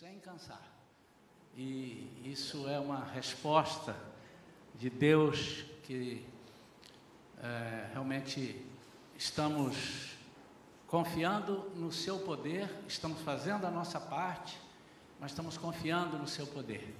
sem 0.00 0.18
cansar. 0.18 0.62
E 1.54 2.22
isso 2.24 2.66
é 2.66 2.80
uma 2.80 3.04
resposta 3.04 3.94
de 4.74 4.88
Deus 4.88 5.62
que 5.82 6.26
é, 7.42 7.90
realmente 7.92 8.64
estamos 9.14 10.16
confiando 10.86 11.70
no 11.76 11.92
seu 11.92 12.18
poder, 12.20 12.74
estamos 12.88 13.20
fazendo 13.20 13.66
a 13.66 13.70
nossa 13.70 14.00
parte, 14.00 14.58
mas 15.20 15.32
estamos 15.32 15.58
confiando 15.58 16.16
no 16.16 16.26
seu 16.26 16.46
poder. 16.46 16.96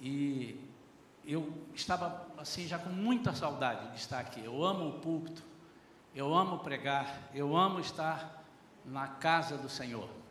E 0.00 0.64
eu 1.24 1.52
estava 1.74 2.28
assim 2.38 2.68
já 2.68 2.78
com 2.78 2.90
muita 2.90 3.34
saudade 3.34 3.90
de 3.90 3.96
estar 3.96 4.20
aqui. 4.20 4.44
Eu 4.44 4.62
amo 4.62 4.88
o 4.88 5.00
púlpito, 5.00 5.42
eu 6.14 6.32
amo 6.32 6.60
pregar, 6.60 7.28
eu 7.34 7.56
amo 7.56 7.80
estar 7.80 8.40
na 8.84 9.08
casa 9.08 9.58
do 9.58 9.68
Senhor. 9.68 10.21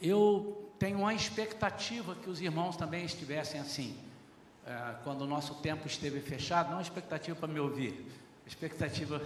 Eu 0.00 0.72
tenho 0.78 0.98
uma 1.00 1.14
expectativa 1.14 2.14
que 2.14 2.30
os 2.30 2.40
irmãos 2.40 2.76
também 2.76 3.04
estivessem 3.04 3.60
assim. 3.60 3.96
É, 4.66 4.94
quando 5.04 5.22
o 5.22 5.26
nosso 5.26 5.56
tempo 5.56 5.86
esteve 5.86 6.20
fechado, 6.20 6.68
não 6.68 6.76
uma 6.76 6.82
expectativa 6.82 7.36
para 7.36 7.48
me 7.48 7.60
ouvir, 7.60 8.06
expectativa 8.46 9.20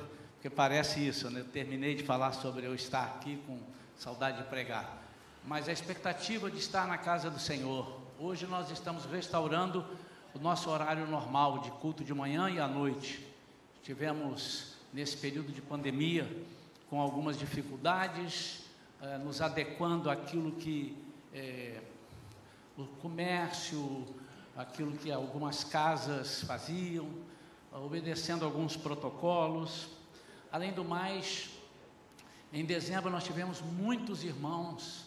porque 0.45 0.55
parece 0.55 1.01
isso, 1.01 1.31
né? 1.31 1.41
Eu 1.41 1.47
terminei 1.47 1.95
de 1.95 2.03
falar 2.03 2.33
sobre 2.33 2.67
eu 2.67 2.75
estar 2.75 3.05
aqui 3.05 3.43
com 3.47 3.59
saudade 3.97 4.37
de 4.37 4.45
pregar. 4.45 5.03
Mas 5.43 5.71
a 5.71 5.73
expectativa 5.73 6.51
de 6.51 6.59
estar 6.59 6.87
na 6.87 6.99
casa 6.99 7.31
do 7.31 7.39
Senhor. 7.39 7.99
Hoje 8.21 8.47
nós 8.47 8.71
estamos 8.71 9.07
restaurando 9.07 9.83
o 10.35 10.39
nosso 10.39 10.69
horário 10.69 11.07
normal 11.07 11.61
de 11.61 11.71
culto 11.71 12.05
de 12.05 12.13
manhã 12.13 12.51
e 12.51 12.61
à 12.61 12.69
noite. 12.69 13.27
Tivemos 13.83 14.75
nesse 14.93 15.17
período 15.17 15.51
de 15.51 15.63
pandemia 15.63 16.31
com 16.91 17.01
algumas 17.01 17.39
dificuldades, 17.39 18.64
eh, 19.05 19.19
nos 19.19 19.43
adequando 19.43 20.09
àquilo 20.09 20.53
que 20.53 20.97
eh, 21.35 21.79
o 22.75 22.87
comércio, 23.03 24.07
aquilo 24.57 24.93
que 24.93 25.13
algumas 25.13 25.63
casas 25.63 26.43
faziam, 26.45 27.07
obedecendo 27.71 28.47
alguns 28.47 28.79
protocolos. 28.79 29.89
Além 30.51 30.73
do 30.73 30.83
mais, 30.83 31.51
em 32.51 32.65
dezembro 32.65 33.11
nós 33.11 33.25
tivemos 33.25 33.61
muitos 33.61 34.25
irmãos 34.25 35.05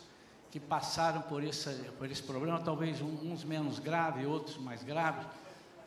que 0.51 0.59
passaram 0.59 1.23
por 1.23 1.43
esse, 1.43 1.71
por 1.97 2.09
esse 2.11 2.21
problema, 2.21 2.59
talvez 2.59 3.01
uns 3.01 3.43
menos 3.43 3.79
graves, 3.79 4.27
outros 4.27 4.57
mais 4.57 4.83
graves, 4.83 5.25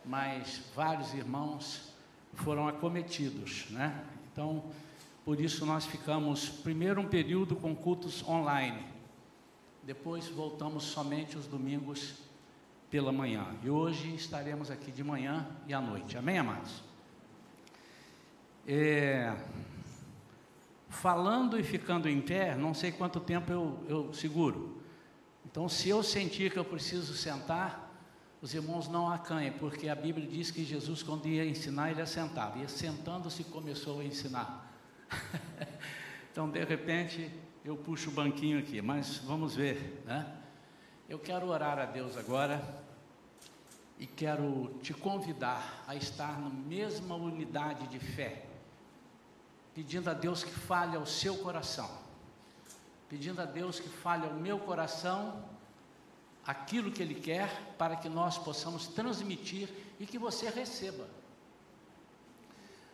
mas 0.05 0.63
vários 0.75 1.15
irmãos 1.15 1.93
foram 2.35 2.67
acometidos, 2.67 3.67
né? 3.71 4.05
Então, 4.33 4.65
por 5.25 5.41
isso 5.41 5.67
nós 5.67 5.87
ficamos 5.87 6.49
primeiro 6.49 7.01
um 7.01 7.07
período 7.07 7.55
com 7.57 7.75
cultos 7.75 8.27
online, 8.27 8.85
depois 9.83 10.29
voltamos 10.29 10.85
somente 10.85 11.37
os 11.37 11.47
domingos 11.47 12.15
pela 12.91 13.13
manhã. 13.13 13.47
E 13.63 13.71
hoje 13.71 14.15
estaremos 14.15 14.71
aqui 14.71 14.91
de 14.91 15.05
manhã 15.05 15.47
e 15.67 15.73
à 15.73 15.81
noite. 15.81 16.19
Amém, 16.19 16.39
amados? 16.39 16.83
É, 18.67 19.35
falando 20.89 21.59
e 21.59 21.63
ficando 21.63 22.09
em 22.09 22.21
pé, 22.21 22.57
não 22.57 22.75
sei 22.75 22.93
quanto 22.93 23.21
tempo 23.21 23.51
eu, 23.53 23.79
eu 23.89 24.13
seguro. 24.13 24.81
Então, 25.45 25.69
se 25.69 25.89
eu 25.89 26.03
sentir 26.03 26.53
que 26.53 26.59
eu 26.59 26.65
preciso 26.65 27.15
sentar, 27.15 27.91
os 28.43 28.55
irmãos 28.55 28.89
não 28.89 29.11
acanhem, 29.11 29.53
porque 29.53 29.89
a 29.89 29.95
Bíblia 29.95 30.27
diz 30.27 30.51
que 30.51 30.65
Jesus, 30.65 31.03
quando 31.03 31.27
ia 31.27 31.45
ensinar, 31.45 31.91
ele 31.91 32.01
assentava. 32.01 32.59
E 32.59 32.69
sentando-se 32.69 33.45
começou 33.45 34.01
a 34.01 34.05
ensinar. 34.05 34.70
então, 36.31 36.49
de 36.49 36.65
repente, 36.65 37.31
eu 37.65 37.77
puxo 37.77 38.11
o 38.11 38.13
banquinho 38.13 38.59
aqui, 38.59 38.81
mas 38.81 39.19
vamos 39.19 39.55
ver, 39.55 40.03
né? 40.07 40.37
Eu 41.09 41.19
quero 41.19 41.47
orar 41.49 41.79
a 41.79 41.87
Deus 41.87 42.17
agora 42.17 42.63
e 43.99 44.07
quero 44.07 44.79
te 44.83 44.95
convidar 44.95 45.85
a 45.87 45.95
estar 45.95 46.41
na 46.41 46.49
mesma 46.49 47.17
unidade 47.17 47.87
de 47.89 47.99
fé 47.99 48.47
pedindo 49.75 50.11
a 50.11 50.15
Deus 50.15 50.43
que 50.43 50.51
fale 50.51 50.97
ao 50.97 51.07
seu 51.07 51.39
coração, 51.39 51.91
pedindo 53.09 53.41
a 53.41 53.45
Deus 53.45 53.79
que 53.79 53.89
fale 53.89 54.27
ao 54.27 54.35
meu 54.35 54.59
coração 54.59 55.45
aquilo 56.47 56.91
que 56.91 57.03
Ele 57.03 57.15
quer 57.15 57.75
para 57.79 57.97
que 57.97 58.09
nós 58.09 58.37
possamos 58.37 58.87
transmitir 58.89 59.69
e 59.99 60.07
que 60.07 60.19
você 60.19 60.51
receba. 60.51 61.09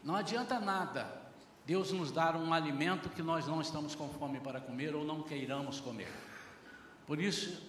Não 0.02 0.14
adianta 0.14 0.60
nada 0.60 1.25
Deus 1.66 1.90
nos 1.90 2.12
dar 2.12 2.36
um 2.36 2.54
alimento 2.54 3.10
que 3.10 3.20
nós 3.20 3.46
não 3.48 3.60
estamos 3.60 3.94
com 3.96 4.08
fome 4.08 4.38
para 4.38 4.60
comer 4.60 4.94
ou 4.94 5.04
não 5.04 5.22
queiramos 5.22 5.80
comer. 5.80 6.12
Por 7.04 7.20
isso, 7.20 7.60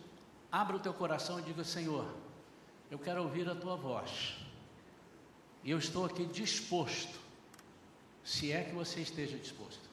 abra 0.51 0.75
o 0.75 0.79
teu 0.79 0.93
coração 0.93 1.39
e 1.39 1.41
diga: 1.41 1.63
Senhor, 1.63 2.05
eu 2.91 2.99
quero 2.99 3.23
ouvir 3.23 3.49
a 3.49 3.55
tua 3.55 3.75
voz. 3.75 4.37
E 5.63 5.71
eu 5.71 5.79
estou 5.79 6.05
aqui 6.05 6.25
disposto 6.25 7.19
se 8.23 8.51
é 8.51 8.63
que 8.63 8.75
você 8.75 9.01
esteja 9.01 9.35
disposto. 9.35 9.89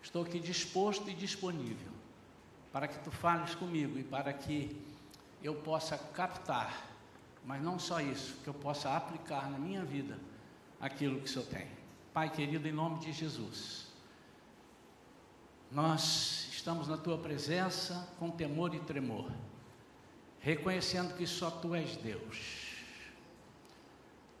Estou 0.00 0.22
aqui 0.22 0.38
disposto 0.38 1.10
e 1.10 1.14
disponível 1.14 1.92
para 2.72 2.86
que 2.86 2.98
tu 3.00 3.10
fales 3.10 3.54
comigo 3.54 3.98
e 3.98 4.04
para 4.04 4.32
que 4.32 4.80
eu 5.42 5.56
possa 5.56 5.98
captar, 5.98 6.88
mas 7.44 7.60
não 7.62 7.78
só 7.78 8.00
isso, 8.00 8.36
que 8.44 8.48
eu 8.48 8.54
possa 8.54 8.94
aplicar 8.96 9.50
na 9.50 9.58
minha 9.58 9.84
vida 9.84 10.18
aquilo 10.80 11.18
que 11.18 11.24
o 11.24 11.28
Senhor 11.28 11.46
tem. 11.46 11.77
Pai 12.18 12.30
querido, 12.30 12.66
em 12.66 12.72
nome 12.72 12.98
de 12.98 13.12
Jesus, 13.12 13.86
nós 15.70 16.48
estamos 16.50 16.88
na 16.88 16.96
tua 16.96 17.16
presença 17.16 18.12
com 18.18 18.28
temor 18.28 18.74
e 18.74 18.80
tremor, 18.80 19.30
reconhecendo 20.40 21.16
que 21.16 21.24
só 21.28 21.48
tu 21.48 21.76
és 21.76 21.96
Deus, 21.98 22.82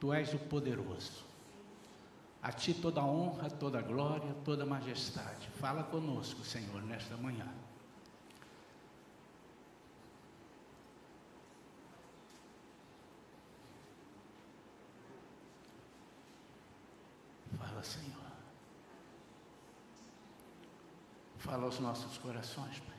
tu 0.00 0.12
és 0.12 0.34
o 0.34 0.38
poderoso. 0.40 1.24
A 2.42 2.50
Ti 2.50 2.74
toda 2.74 3.00
honra, 3.00 3.48
toda 3.48 3.80
glória, 3.80 4.34
toda 4.44 4.66
majestade. 4.66 5.48
Fala 5.60 5.84
conosco, 5.84 6.44
Senhor, 6.44 6.82
nesta 6.82 7.16
manhã. 7.16 7.46
Fala, 17.78 17.82
Senhor. 17.82 18.18
Fala 21.48 21.64
aos 21.64 21.80
nossos 21.80 22.18
corações, 22.18 22.78
Pai. 22.80 22.96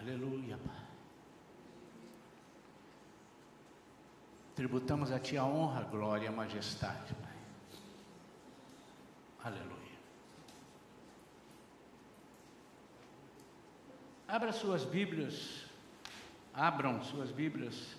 Aleluia, 0.00 0.58
Pai. 0.58 0.86
Tributamos 4.56 5.12
a 5.12 5.20
Ti 5.20 5.36
a 5.36 5.44
honra, 5.44 5.82
a 5.82 5.84
glória 5.84 6.24
e 6.24 6.28
a 6.28 6.32
majestade, 6.32 7.14
Pai. 7.14 7.36
Aleluia. 9.44 9.76
Abra 14.26 14.52
suas 14.52 14.84
Bíblias, 14.84 15.66
abram 16.52 17.00
suas 17.04 17.30
Bíblias, 17.30 17.94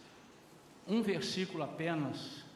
um 0.86 1.02
versículo 1.02 1.64
apenas. 1.64 2.47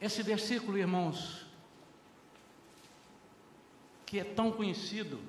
Esse 0.00 0.22
versículo, 0.22 0.78
irmãos, 0.78 1.44
que 4.06 4.20
é 4.20 4.24
tão 4.24 4.52
conhecido, 4.52 5.20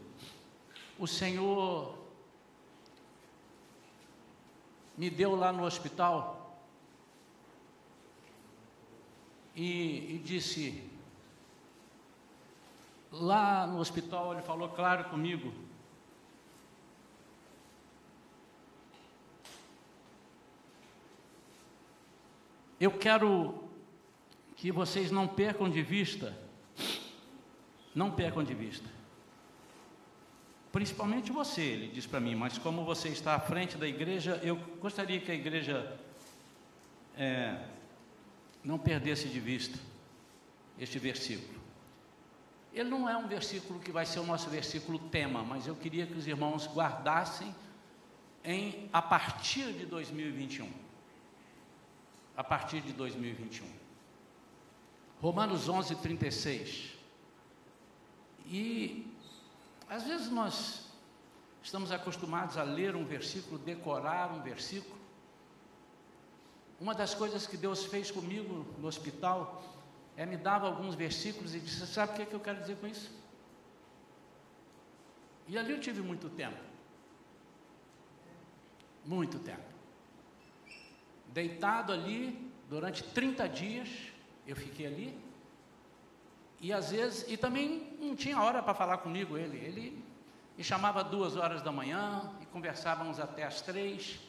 o 0.97 1.07
Senhor 1.07 1.97
me 4.95 5.09
deu 5.09 5.35
lá 5.35 5.51
no 5.51 5.63
hospital 5.63 6.59
e, 9.55 10.15
e 10.15 10.21
disse: 10.23 10.87
lá 13.11 13.65
no 13.65 13.79
hospital 13.79 14.33
ele 14.33 14.41
falou 14.41 14.69
claro 14.69 15.05
comigo. 15.05 15.53
Eu 22.79 22.97
quero 22.97 23.58
que 24.59 24.71
vocês 24.71 25.09
não 25.09 25.27
percam 25.27 25.69
de 25.69 25.81
vista, 25.81 26.37
não 27.95 28.11
percam 28.11 28.43
de 28.43 28.53
vista, 28.53 28.87
Principalmente 30.71 31.31
você, 31.31 31.61
ele 31.61 31.87
diz 31.87 32.05
para 32.05 32.19
mim, 32.19 32.35
mas 32.35 32.57
como 32.57 32.85
você 32.85 33.09
está 33.09 33.33
à 33.33 33.39
frente 33.39 33.75
da 33.75 33.87
igreja, 33.87 34.39
eu 34.43 34.55
gostaria 34.79 35.19
que 35.19 35.31
a 35.31 35.33
igreja 35.33 35.99
é, 37.17 37.59
não 38.63 38.77
perdesse 38.77 39.27
de 39.27 39.39
vista 39.39 39.79
este 40.77 40.99
versículo. 40.99 41.59
Ele 42.71 42.87
não 42.87 43.09
é 43.09 43.17
um 43.17 43.27
versículo 43.27 43.79
que 43.79 43.91
vai 43.91 44.05
ser 44.05 44.19
o 44.19 44.23
nosso 44.23 44.47
versículo 44.47 44.99
tema, 44.99 45.41
mas 45.41 45.65
eu 45.65 45.75
queria 45.75 46.05
que 46.05 46.13
os 46.13 46.27
irmãos 46.27 46.67
guardassem 46.67 47.53
em 48.43 48.87
a 48.93 49.01
partir 49.01 49.73
de 49.73 49.87
2021. 49.87 50.71
A 52.37 52.43
partir 52.43 52.81
de 52.81 52.93
2021. 52.93 53.65
Romanos 55.21 55.67
11, 55.67 55.95
36. 55.97 56.97
E 58.45 59.13
às 59.89 60.03
vezes 60.03 60.29
nós 60.29 60.85
estamos 61.61 61.91
acostumados 61.91 62.57
a 62.57 62.63
ler 62.63 62.95
um 62.95 63.03
versículo, 63.03 63.57
decorar 63.57 64.31
um 64.31 64.41
versículo. 64.41 64.97
Uma 66.79 66.95
das 66.95 67.13
coisas 67.13 67.45
que 67.45 67.57
Deus 67.57 67.85
fez 67.85 68.09
comigo 68.09 68.65
no 68.77 68.87
hospital 68.87 69.61
é 70.15 70.25
me 70.25 70.37
dava 70.37 70.67
alguns 70.67 70.95
versículos 70.95 71.53
e 71.53 71.59
disse: 71.59 71.85
Sabe 71.85 72.13
o 72.13 72.15
que, 72.15 72.21
é 72.21 72.25
que 72.25 72.33
eu 72.33 72.39
quero 72.39 72.61
dizer 72.61 72.77
com 72.77 72.87
isso? 72.87 73.11
E 75.47 75.57
ali 75.57 75.71
eu 75.71 75.79
tive 75.81 76.01
muito 76.01 76.29
tempo. 76.29 76.57
Muito 79.05 79.39
tempo. 79.39 79.67
Deitado 81.27 81.91
ali, 81.91 82.51
durante 82.69 83.03
30 83.03 83.49
dias, 83.49 83.89
eu 84.49 84.55
fiquei 84.55 84.87
ali. 84.87 85.19
E 86.59 86.73
às 86.73 86.91
vezes, 86.91 87.25
e 87.27 87.37
também 87.37 87.95
não 87.99 88.15
tinha 88.15 88.41
hora 88.41 88.61
para 88.61 88.73
falar 88.73 88.97
comigo 88.97 89.37
ele. 89.37 89.57
Ele 89.57 90.03
me 90.57 90.63
chamava 90.63 91.03
duas 91.03 91.35
horas 91.35 91.61
da 91.61 91.71
manhã 91.71 92.29
e 92.41 92.45
conversávamos 92.47 93.19
até 93.19 93.43
as 93.43 93.61
três. 93.61 94.19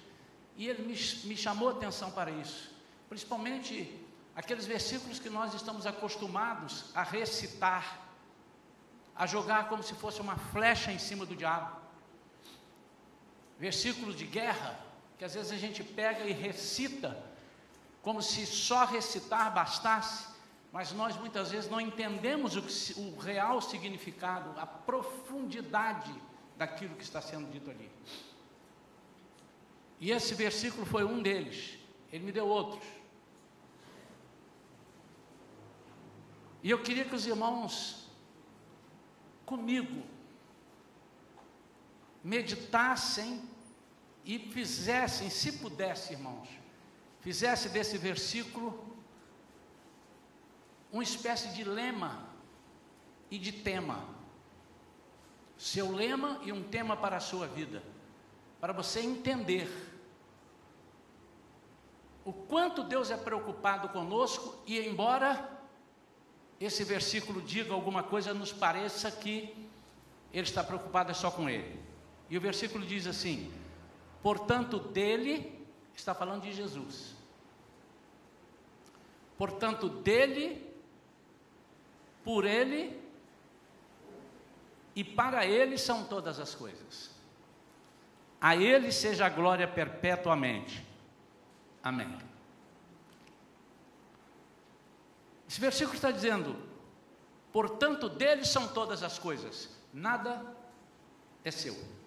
E 0.56 0.68
ele 0.68 0.82
me, 0.82 0.94
me 1.24 1.36
chamou 1.36 1.70
atenção 1.70 2.10
para 2.10 2.30
isso. 2.30 2.70
Principalmente 3.08 3.98
aqueles 4.36 4.66
versículos 4.66 5.18
que 5.18 5.28
nós 5.28 5.54
estamos 5.54 5.86
acostumados 5.86 6.84
a 6.94 7.02
recitar 7.02 8.10
a 9.20 9.26
jogar 9.26 9.68
como 9.68 9.82
se 9.82 9.92
fosse 9.94 10.18
uma 10.18 10.36
flecha 10.36 10.90
em 10.90 10.98
cima 10.98 11.26
do 11.26 11.36
diabo. 11.36 11.78
Versículos 13.58 14.16
de 14.16 14.24
guerra, 14.24 14.78
que 15.18 15.24
às 15.26 15.34
vezes 15.34 15.52
a 15.52 15.58
gente 15.58 15.84
pega 15.84 16.24
e 16.24 16.32
recita, 16.32 17.22
como 18.02 18.22
se 18.22 18.46
só 18.46 18.84
recitar 18.84 19.52
bastasse, 19.52 20.28
mas 20.72 20.92
nós 20.92 21.16
muitas 21.16 21.50
vezes 21.50 21.70
não 21.70 21.80
entendemos 21.80 22.56
o, 22.56 23.00
o 23.00 23.18
real 23.18 23.60
significado, 23.60 24.58
a 24.58 24.66
profundidade 24.66 26.14
daquilo 26.56 26.94
que 26.94 27.02
está 27.02 27.20
sendo 27.20 27.50
dito 27.50 27.70
ali. 27.70 27.90
E 29.98 30.10
esse 30.10 30.34
versículo 30.34 30.86
foi 30.86 31.04
um 31.04 31.20
deles, 31.20 31.78
ele 32.12 32.24
me 32.24 32.32
deu 32.32 32.46
outros. 32.46 32.86
E 36.62 36.70
eu 36.70 36.82
queria 36.82 37.04
que 37.04 37.14
os 37.14 37.26
irmãos 37.26 38.00
comigo, 39.50 40.04
meditassem 42.22 43.42
e 44.24 44.38
fizessem, 44.38 45.28
se 45.28 45.54
pudesse, 45.54 46.12
irmãos, 46.12 46.48
fizesse 47.20 47.68
desse 47.68 47.98
versículo 47.98 48.90
uma 50.92 51.02
espécie 51.02 51.48
de 51.50 51.62
lema 51.62 52.24
e 53.30 53.38
de 53.38 53.52
tema. 53.52 54.04
Seu 55.56 55.92
lema 55.92 56.40
e 56.42 56.52
um 56.52 56.62
tema 56.62 56.96
para 56.96 57.16
a 57.16 57.20
sua 57.20 57.46
vida, 57.46 57.82
para 58.60 58.72
você 58.72 59.00
entender 59.00 59.68
o 62.24 62.32
quanto 62.32 62.82
Deus 62.82 63.10
é 63.10 63.16
preocupado 63.16 63.88
conosco 63.88 64.56
e 64.66 64.78
embora 64.78 65.58
esse 66.60 66.84
versículo 66.84 67.40
diga 67.40 67.72
alguma 67.72 68.02
coisa, 68.02 68.34
nos 68.34 68.52
pareça 68.52 69.10
que 69.10 69.54
ele 70.32 70.46
está 70.46 70.62
preocupado 70.62 71.14
só 71.14 71.30
com 71.30 71.48
ele. 71.48 71.80
E 72.28 72.36
o 72.36 72.40
versículo 72.40 72.84
diz 72.84 73.06
assim: 73.06 73.50
portanto, 74.22 74.78
dele, 74.78 75.59
está 76.00 76.14
falando 76.14 76.42
de 76.42 76.52
Jesus. 76.52 77.14
Portanto, 79.38 79.88
dele, 79.88 80.66
por 82.24 82.44
ele 82.44 83.00
e 84.94 85.04
para 85.04 85.46
ele 85.46 85.78
são 85.78 86.04
todas 86.04 86.38
as 86.38 86.54
coisas. 86.54 87.10
A 88.40 88.56
ele 88.56 88.90
seja 88.90 89.26
a 89.26 89.28
glória 89.28 89.68
perpetuamente. 89.68 90.84
Amém. 91.82 92.18
Esse 95.48 95.60
versículo 95.60 95.96
está 95.96 96.10
dizendo: 96.10 96.56
portanto, 97.52 98.08
dele 98.08 98.44
são 98.44 98.68
todas 98.68 99.02
as 99.02 99.18
coisas, 99.18 99.68
nada 99.92 100.54
é 101.44 101.50
seu. 101.50 101.99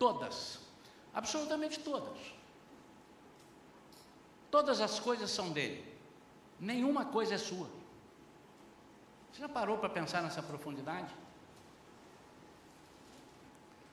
Todas, 0.00 0.58
absolutamente 1.12 1.78
todas. 1.80 2.18
Todas 4.50 4.80
as 4.80 4.98
coisas 4.98 5.30
são 5.30 5.50
dele, 5.52 5.84
nenhuma 6.58 7.04
coisa 7.04 7.34
é 7.34 7.38
sua. 7.38 7.68
Você 9.30 9.42
já 9.42 9.48
parou 9.48 9.76
para 9.76 9.90
pensar 9.90 10.22
nessa 10.22 10.42
profundidade? 10.42 11.14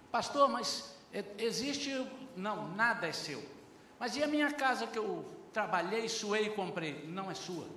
Pastor, 0.09 0.47
mas 0.47 0.95
existe. 1.37 1.91
Não, 2.37 2.69
nada 2.69 3.05
é 3.05 3.11
seu. 3.11 3.43
Mas 3.99 4.15
e 4.15 4.23
a 4.23 4.27
minha 4.27 4.51
casa 4.53 4.87
que 4.87 4.97
eu 4.97 5.25
trabalhei, 5.51 6.07
suei 6.07 6.45
e 6.45 6.55
comprei? 6.55 7.05
Não 7.05 7.29
é 7.29 7.33
sua. 7.33 7.67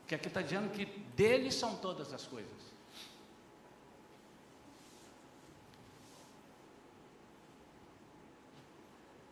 Porque 0.00 0.14
aqui 0.16 0.28
está 0.28 0.42
dizendo 0.42 0.70
que 0.70 0.84
dele 1.16 1.50
são 1.50 1.76
todas 1.76 2.12
as 2.12 2.26
coisas. 2.26 2.69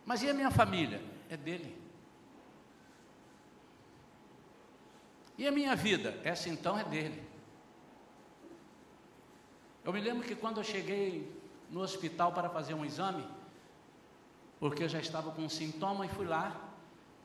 Mas 0.09 0.23
e 0.23 0.31
a 0.31 0.33
minha 0.33 0.51
família? 0.51 1.03
É 1.29 1.37
dele. 1.37 1.77
E 5.37 5.47
a 5.47 5.53
minha 5.53 5.77
vida? 5.77 6.19
Essa 6.25 6.49
então 6.49 6.79
é 6.79 6.83
dele. 6.83 7.23
Eu 9.85 9.93
me 9.93 10.01
lembro 10.01 10.27
que 10.27 10.35
quando 10.35 10.61
eu 10.61 10.65
cheguei 10.65 11.31
no 11.71 11.81
hospital 11.81 12.33
para 12.33 12.49
fazer 12.49 12.73
um 12.73 12.87
exame, 12.87 13.23
porque 14.59 14.83
eu 14.85 14.89
já 14.89 14.99
estava 14.99 15.31
com 15.31 15.43
um 15.43 15.49
sintoma 15.51 16.07
e 16.07 16.09
fui 16.09 16.27
lá. 16.27 16.59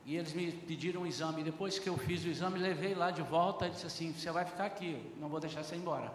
E 0.04 0.16
eles 0.16 0.34
me 0.34 0.52
pediram 0.52 1.00
um 1.00 1.06
exame. 1.06 1.42
Depois 1.42 1.78
que 1.78 1.88
eu 1.88 1.96
fiz 1.96 2.22
o 2.22 2.28
exame, 2.28 2.58
levei 2.58 2.94
lá 2.94 3.10
de 3.10 3.22
volta 3.22 3.66
e 3.66 3.70
disse 3.70 3.86
assim: 3.86 4.12
Você 4.12 4.30
vai 4.30 4.44
ficar 4.44 4.66
aqui, 4.66 5.02
não 5.18 5.30
vou 5.30 5.40
deixar 5.40 5.64
você 5.64 5.74
embora. 5.74 6.12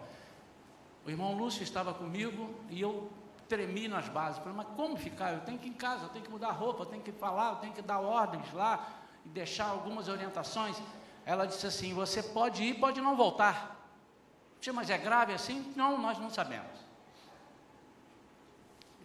O 1.03 1.09
irmão 1.09 1.35
Lúcio 1.35 1.63
estava 1.63 1.95
comigo 1.95 2.53
e 2.69 2.79
eu 2.79 3.09
tremi 3.49 3.87
nas 3.87 4.07
bases. 4.07 4.37
Falei, 4.37 4.53
mas 4.53 4.67
como 4.75 4.95
ficar? 4.95 5.33
Eu 5.33 5.41
tenho 5.41 5.57
que 5.57 5.67
ir 5.67 5.71
em 5.71 5.73
casa, 5.73 6.05
eu 6.05 6.09
tenho 6.09 6.23
que 6.23 6.31
mudar 6.31 6.51
roupa, 6.51 6.83
eu 6.83 6.85
tenho 6.85 7.01
que 7.01 7.11
falar, 7.11 7.49
eu 7.49 7.55
tenho 7.57 7.73
que 7.73 7.81
dar 7.81 7.99
ordens 7.99 8.53
lá 8.53 8.87
e 9.25 9.29
deixar 9.29 9.65
algumas 9.65 10.07
orientações. 10.07 10.77
Ela 11.25 11.45
disse 11.45 11.65
assim: 11.65 11.93
Você 11.93 12.21
pode 12.21 12.63
ir, 12.63 12.75
pode 12.75 13.01
não 13.01 13.17
voltar. 13.17 13.75
Disse, 14.59 14.71
mas 14.71 14.89
é 14.89 14.97
grave 14.97 15.33
assim? 15.33 15.73
Não, 15.75 15.97
nós 15.97 16.17
não 16.19 16.29
sabemos. 16.29 16.79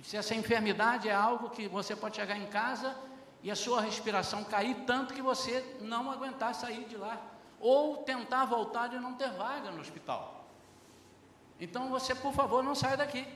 Se 0.02 0.16
essa 0.16 0.34
enfermidade 0.34 1.08
é 1.08 1.14
algo 1.14 1.48
que 1.48 1.66
você 1.66 1.96
pode 1.96 2.16
chegar 2.16 2.36
em 2.36 2.46
casa 2.46 2.94
e 3.42 3.50
a 3.50 3.56
sua 3.56 3.80
respiração 3.80 4.44
cair 4.44 4.74
tanto 4.86 5.14
que 5.14 5.22
você 5.22 5.76
não 5.80 6.10
aguentar 6.10 6.54
sair 6.54 6.84
de 6.84 6.96
lá, 6.96 7.18
ou 7.60 7.98
tentar 7.98 8.44
voltar 8.44 8.92
e 8.92 8.98
não 8.98 9.14
ter 9.14 9.30
vaga 9.30 9.70
no 9.70 9.80
hospital. 9.80 10.44
Então 11.58 11.88
você, 11.88 12.14
por 12.14 12.32
favor, 12.34 12.62
não 12.62 12.74
saia 12.74 12.96
daqui. 12.96 13.26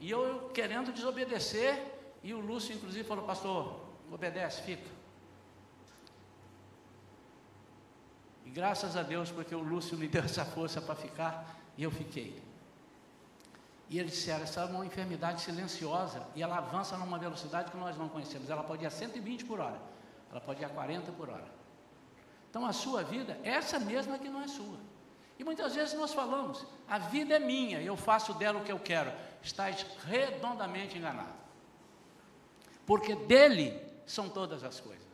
E 0.00 0.10
eu 0.10 0.50
querendo 0.54 0.92
desobedecer, 0.92 1.82
e 2.22 2.32
o 2.32 2.40
Lúcio, 2.40 2.74
inclusive, 2.74 3.06
falou: 3.06 3.24
Pastor, 3.24 3.80
obedece, 4.12 4.62
fica. 4.62 4.88
E 8.44 8.50
graças 8.50 8.96
a 8.96 9.02
Deus, 9.02 9.30
porque 9.30 9.54
o 9.54 9.62
Lúcio 9.62 9.96
me 9.96 10.06
deu 10.08 10.22
essa 10.22 10.44
força 10.44 10.80
para 10.80 10.94
ficar, 10.94 11.60
e 11.76 11.82
eu 11.82 11.90
fiquei. 11.90 12.42
E 13.88 13.98
eles 13.98 14.12
disseram: 14.12 14.44
essa 14.44 14.60
é 14.60 14.64
uma 14.64 14.84
enfermidade 14.84 15.40
silenciosa 15.40 16.22
e 16.34 16.42
ela 16.42 16.58
avança 16.58 16.96
numa 16.96 17.18
velocidade 17.18 17.70
que 17.70 17.76
nós 17.76 17.96
não 17.96 18.08
conhecemos. 18.08 18.50
Ela 18.50 18.62
pode 18.62 18.84
ir 18.84 18.86
a 18.86 18.90
120 18.90 19.44
por 19.44 19.60
hora, 19.60 19.80
ela 20.30 20.40
pode 20.40 20.60
ir 20.60 20.64
a 20.64 20.68
40 20.68 21.10
por 21.12 21.28
hora. 21.28 21.46
Então 22.50 22.66
a 22.66 22.72
sua 22.72 23.02
vida, 23.02 23.38
essa 23.42 23.78
mesma 23.78 24.18
que 24.18 24.28
não 24.28 24.42
é 24.42 24.48
sua. 24.48 24.78
E 25.38 25.44
muitas 25.44 25.74
vezes 25.74 25.94
nós 25.94 26.12
falamos: 26.12 26.66
a 26.88 26.98
vida 26.98 27.34
é 27.34 27.38
minha, 27.38 27.80
eu 27.80 27.96
faço 27.96 28.34
dela 28.34 28.60
o 28.60 28.64
que 28.64 28.72
eu 28.72 28.78
quero. 28.78 29.10
Estás 29.42 29.84
redondamente 30.06 30.98
enganado. 30.98 31.38
Porque 32.86 33.14
dele 33.14 33.80
são 34.06 34.28
todas 34.28 34.64
as 34.64 34.80
coisas. 34.80 35.06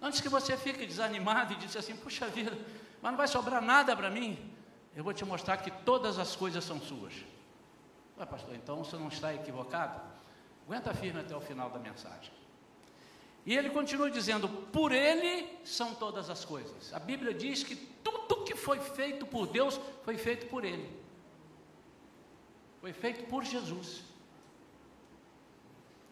Antes 0.00 0.20
que 0.20 0.28
você 0.28 0.56
fique 0.56 0.86
desanimado 0.86 1.52
e 1.54 1.56
diz 1.56 1.74
assim: 1.76 1.96
puxa 1.96 2.26
vida, 2.28 2.52
mas 3.00 3.12
não 3.12 3.16
vai 3.16 3.28
sobrar 3.28 3.62
nada 3.62 3.96
para 3.96 4.10
mim 4.10 4.54
eu 4.96 5.02
vou 5.02 5.12
te 5.12 5.24
mostrar 5.24 5.56
que 5.56 5.70
todas 5.70 6.18
as 6.18 6.36
coisas 6.36 6.62
são 6.62 6.80
suas. 6.80 7.12
Ué, 8.16 8.24
pastor, 8.24 8.54
então 8.54 8.84
você 8.84 8.96
não 8.96 9.08
está 9.08 9.34
equivocado? 9.34 10.00
Aguenta 10.66 10.94
firme 10.94 11.20
até 11.20 11.34
o 11.36 11.40
final 11.40 11.68
da 11.68 11.78
mensagem. 11.78 12.32
E 13.44 13.56
ele 13.56 13.70
continua 13.70 14.10
dizendo: 14.10 14.48
por 14.48 14.92
ele 14.92 15.58
são 15.64 15.94
todas 15.94 16.30
as 16.30 16.44
coisas. 16.44 16.94
A 16.94 17.00
Bíblia 17.00 17.34
diz 17.34 17.64
que 17.64 17.74
tudo 17.74 18.44
que 18.44 18.54
foi 18.54 18.78
feito 18.78 19.26
por 19.26 19.48
Deus 19.48 19.80
foi 20.04 20.16
feito 20.16 20.46
por 20.46 20.64
ele. 20.64 21.03
Foi 22.84 22.92
feito 22.92 23.24
por 23.30 23.42
Jesus. 23.42 24.04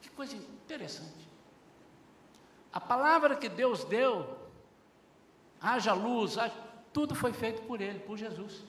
Que 0.00 0.08
coisa 0.08 0.34
interessante. 0.34 1.28
A 2.72 2.80
palavra 2.80 3.36
que 3.36 3.46
Deus 3.46 3.84
deu 3.84 4.38
haja 5.60 5.92
luz, 5.92 6.38
haja... 6.38 6.54
tudo 6.90 7.14
foi 7.14 7.34
feito 7.34 7.60
por 7.64 7.82
Ele, 7.82 7.98
por 7.98 8.16
Jesus, 8.16 8.62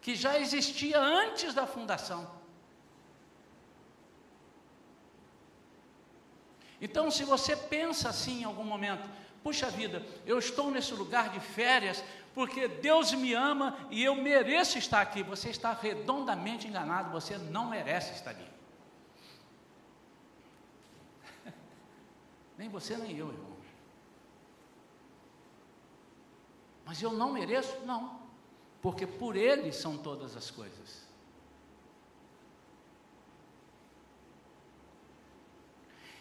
que 0.00 0.16
já 0.16 0.36
existia 0.36 1.00
antes 1.00 1.54
da 1.54 1.68
fundação. 1.68 2.28
Então, 6.80 7.12
se 7.12 7.22
você 7.22 7.54
pensa 7.56 8.08
assim 8.08 8.40
em 8.40 8.44
algum 8.44 8.64
momento, 8.64 9.08
puxa 9.44 9.68
vida, 9.68 10.02
eu 10.24 10.38
estou 10.38 10.70
nesse 10.70 10.94
lugar 10.94 11.28
de 11.28 11.38
férias 11.38 12.02
porque 12.34 12.66
Deus 12.66 13.12
me 13.12 13.34
ama 13.34 13.78
e 13.90 14.02
eu 14.02 14.16
mereço 14.16 14.78
estar 14.78 15.02
aqui. 15.02 15.22
Você 15.22 15.50
está 15.50 15.72
redondamente 15.72 16.66
enganado, 16.66 17.12
você 17.12 17.36
não 17.36 17.68
merece 17.68 18.14
estar 18.14 18.30
ali. 18.30 18.48
nem 22.58 22.70
você 22.70 22.96
nem 22.96 23.16
eu, 23.16 23.28
irmãos. 23.28 23.54
Mas 26.86 27.00
eu 27.02 27.12
não 27.12 27.30
mereço? 27.32 27.78
Não, 27.84 28.18
porque 28.80 29.06
por 29.06 29.36
Ele 29.36 29.72
são 29.72 29.98
todas 29.98 30.36
as 30.36 30.50
coisas. 30.50 31.04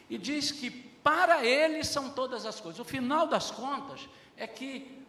E 0.10 0.18
diz 0.18 0.52
que 0.52 0.93
para 1.04 1.46
Ele 1.46 1.84
são 1.84 2.10
todas 2.10 2.46
as 2.46 2.60
coisas. 2.60 2.80
O 2.80 2.86
final 2.86 3.28
das 3.28 3.52
contas 3.52 4.08
é 4.38 4.48
que 4.48 5.06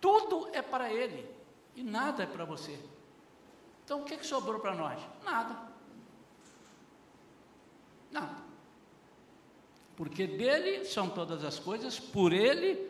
tudo 0.00 0.48
é 0.52 0.62
para 0.62 0.92
Ele 0.92 1.28
e 1.76 1.82
nada 1.82 2.22
é 2.22 2.26
para 2.26 2.44
você. 2.44 2.78
Então 3.84 4.00
o 4.00 4.04
que, 4.04 4.16
que 4.16 4.26
sobrou 4.26 4.58
para 4.60 4.74
nós? 4.74 5.00
Nada. 5.24 5.56
Nada. 8.10 8.48
Porque 9.96 10.26
dele 10.26 10.84
são 10.84 11.08
todas 11.08 11.44
as 11.44 11.58
coisas, 11.58 11.98
por 11.98 12.32
ele 12.32 12.88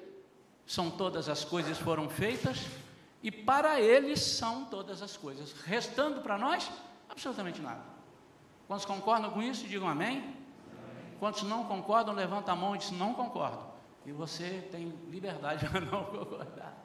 são 0.67 0.91
todas 0.91 1.29
as 1.29 1.45
coisas 1.45 1.79
foram 1.79 2.11
feitas 2.11 2.59
e 3.23 3.31
para 3.31 3.81
ele 3.81 4.17
são 4.17 4.67
todas 4.67 5.01
as 5.01 5.17
coisas. 5.17 5.53
Restando 5.63 6.21
para 6.21 6.37
nós, 6.37 6.71
absolutamente 7.09 7.63
nada. 7.63 7.83
Quantos 8.67 8.85
concordam 8.85 9.31
com 9.31 9.43
isso, 9.43 9.67
digam 9.67 9.89
amém. 9.89 10.37
Quantos 11.19 11.43
não 11.43 11.65
concordam, 11.65 12.15
levanta 12.15 12.53
a 12.53 12.57
mão 12.57 12.75
e 12.75 12.79
diz 12.79 12.91
não 12.93 13.13
concordo. 13.13 13.67
E 14.07 14.13
você 14.13 14.69
tem 14.71 14.89
liberdade 15.11 15.67
para 15.71 15.81
não 15.81 16.05
concordar. 16.05 16.77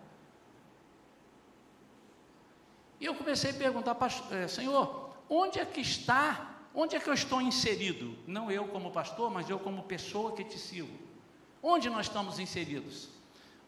E 2.99 3.05
eu 3.05 3.15
comecei 3.15 3.51
a 3.51 3.53
perguntar, 3.53 3.97
eh, 4.31 4.47
Senhor, 4.47 5.09
onde 5.29 5.59
é 5.59 5.65
que 5.65 5.81
está, 5.81 6.55
onde 6.73 6.95
é 6.95 6.99
que 6.99 7.09
eu 7.09 7.13
estou 7.13 7.41
inserido? 7.41 8.17
Não 8.25 8.49
eu 8.49 8.67
como 8.67 8.91
pastor, 8.91 9.29
mas 9.29 9.49
eu 9.49 9.59
como 9.59 9.83
pessoa 9.83 10.31
que 10.33 10.43
te 10.43 10.57
sigo. 10.57 10.97
Onde 11.61 11.89
nós 11.89 12.07
estamos 12.07 12.39
inseridos? 12.39 13.09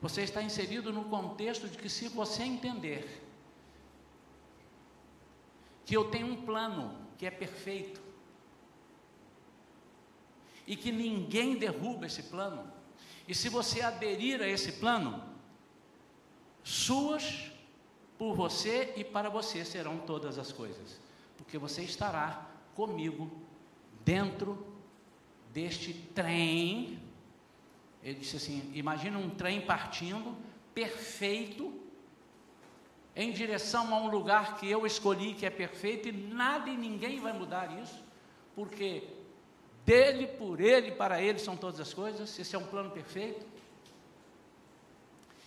Você 0.02 0.22
está 0.22 0.42
inserido 0.42 0.92
no 0.92 1.06
contexto 1.06 1.68
de 1.68 1.78
que 1.78 1.90
se 1.90 2.08
você 2.08 2.44
entender 2.44 3.24
que 5.86 5.96
eu 5.96 6.10
tenho 6.10 6.28
um 6.28 6.46
plano 6.46 6.96
que 7.18 7.26
é 7.26 7.32
perfeito 7.32 8.05
e 10.68 10.76
que 10.76 10.92
ninguém 10.92 11.58
derruba 11.58 12.06
esse 12.06 12.24
plano, 12.24 12.72
e 13.28 13.34
se 13.34 13.50
você 13.50 13.82
aderir 13.82 14.42
a 14.42 14.48
esse 14.48 14.74
plano, 14.74 15.24
suas 16.64 17.52
por 18.18 18.36
você 18.36 18.94
e 18.96 19.04
para 19.04 19.30
você 19.30 19.66
serão 19.66 19.98
todas 19.98 20.38
as 20.38 20.52
coisas, 20.52 21.00
porque 21.38 21.58
você 21.58 21.82
estará 21.84 22.50
comigo 22.76 23.30
dentro 24.04 24.66
deste 25.52 25.94
trem. 25.94 27.00
Ele 28.04 28.20
disse 28.20 28.38
assim: 28.38 28.72
imagina 28.74 29.18
um 29.18 29.30
trem 29.30 29.62
partindo, 29.62 30.36
perfeito, 30.74 31.74
em 33.16 33.32
direção 33.32 33.94
a 33.94 33.98
um 33.98 34.10
lugar 34.10 34.58
que 34.58 34.70
eu 34.70 34.86
escolhi 34.86 35.34
que 35.34 35.46
é 35.46 35.50
perfeito, 35.50 36.10
e 36.10 36.12
nada 36.12 36.70
e 36.70 36.78
ninguém 36.78 37.20
vai 37.20 37.34
mudar 37.34 37.82
isso, 37.82 38.04
porque 38.56 39.04
dele, 39.86 40.28
por 40.28 40.60
ele, 40.60 40.92
para 40.92 41.22
ele 41.22 41.40
são 41.40 41.56
todas 41.56 41.80
as 41.80 41.94
coisas, 41.94 42.38
esse 42.40 42.56
é 42.56 42.60
um 42.60 42.66
plano 42.66 42.90
perfeito. 42.90 43.46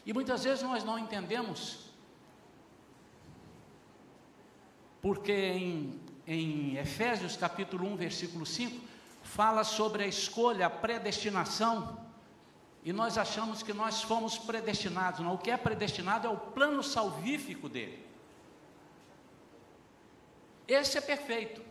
E 0.06 0.12
muitas 0.12 0.44
vezes 0.44 0.62
nós 0.62 0.84
não 0.84 0.98
entendemos 0.98 1.88
porque 5.00 5.32
em, 5.32 6.00
em 6.26 6.76
Efésios 6.76 7.36
capítulo 7.36 7.86
1, 7.86 7.96
versículo 7.96 8.44
5, 8.44 8.80
fala 9.22 9.64
sobre 9.64 10.02
a 10.02 10.06
escolha, 10.06 10.66
a 10.66 10.70
predestinação, 10.70 12.06
e 12.84 12.92
nós 12.92 13.18
achamos 13.18 13.62
que 13.62 13.72
nós 13.72 14.02
fomos 14.02 14.38
predestinados. 14.38 15.20
Não, 15.20 15.34
o 15.34 15.38
que 15.38 15.50
é 15.50 15.56
predestinado 15.56 16.26
é 16.26 16.30
o 16.30 16.36
plano 16.36 16.82
salvífico 16.82 17.68
dele. 17.68 18.06
Esse 20.66 20.98
é 20.98 21.00
perfeito. 21.00 21.67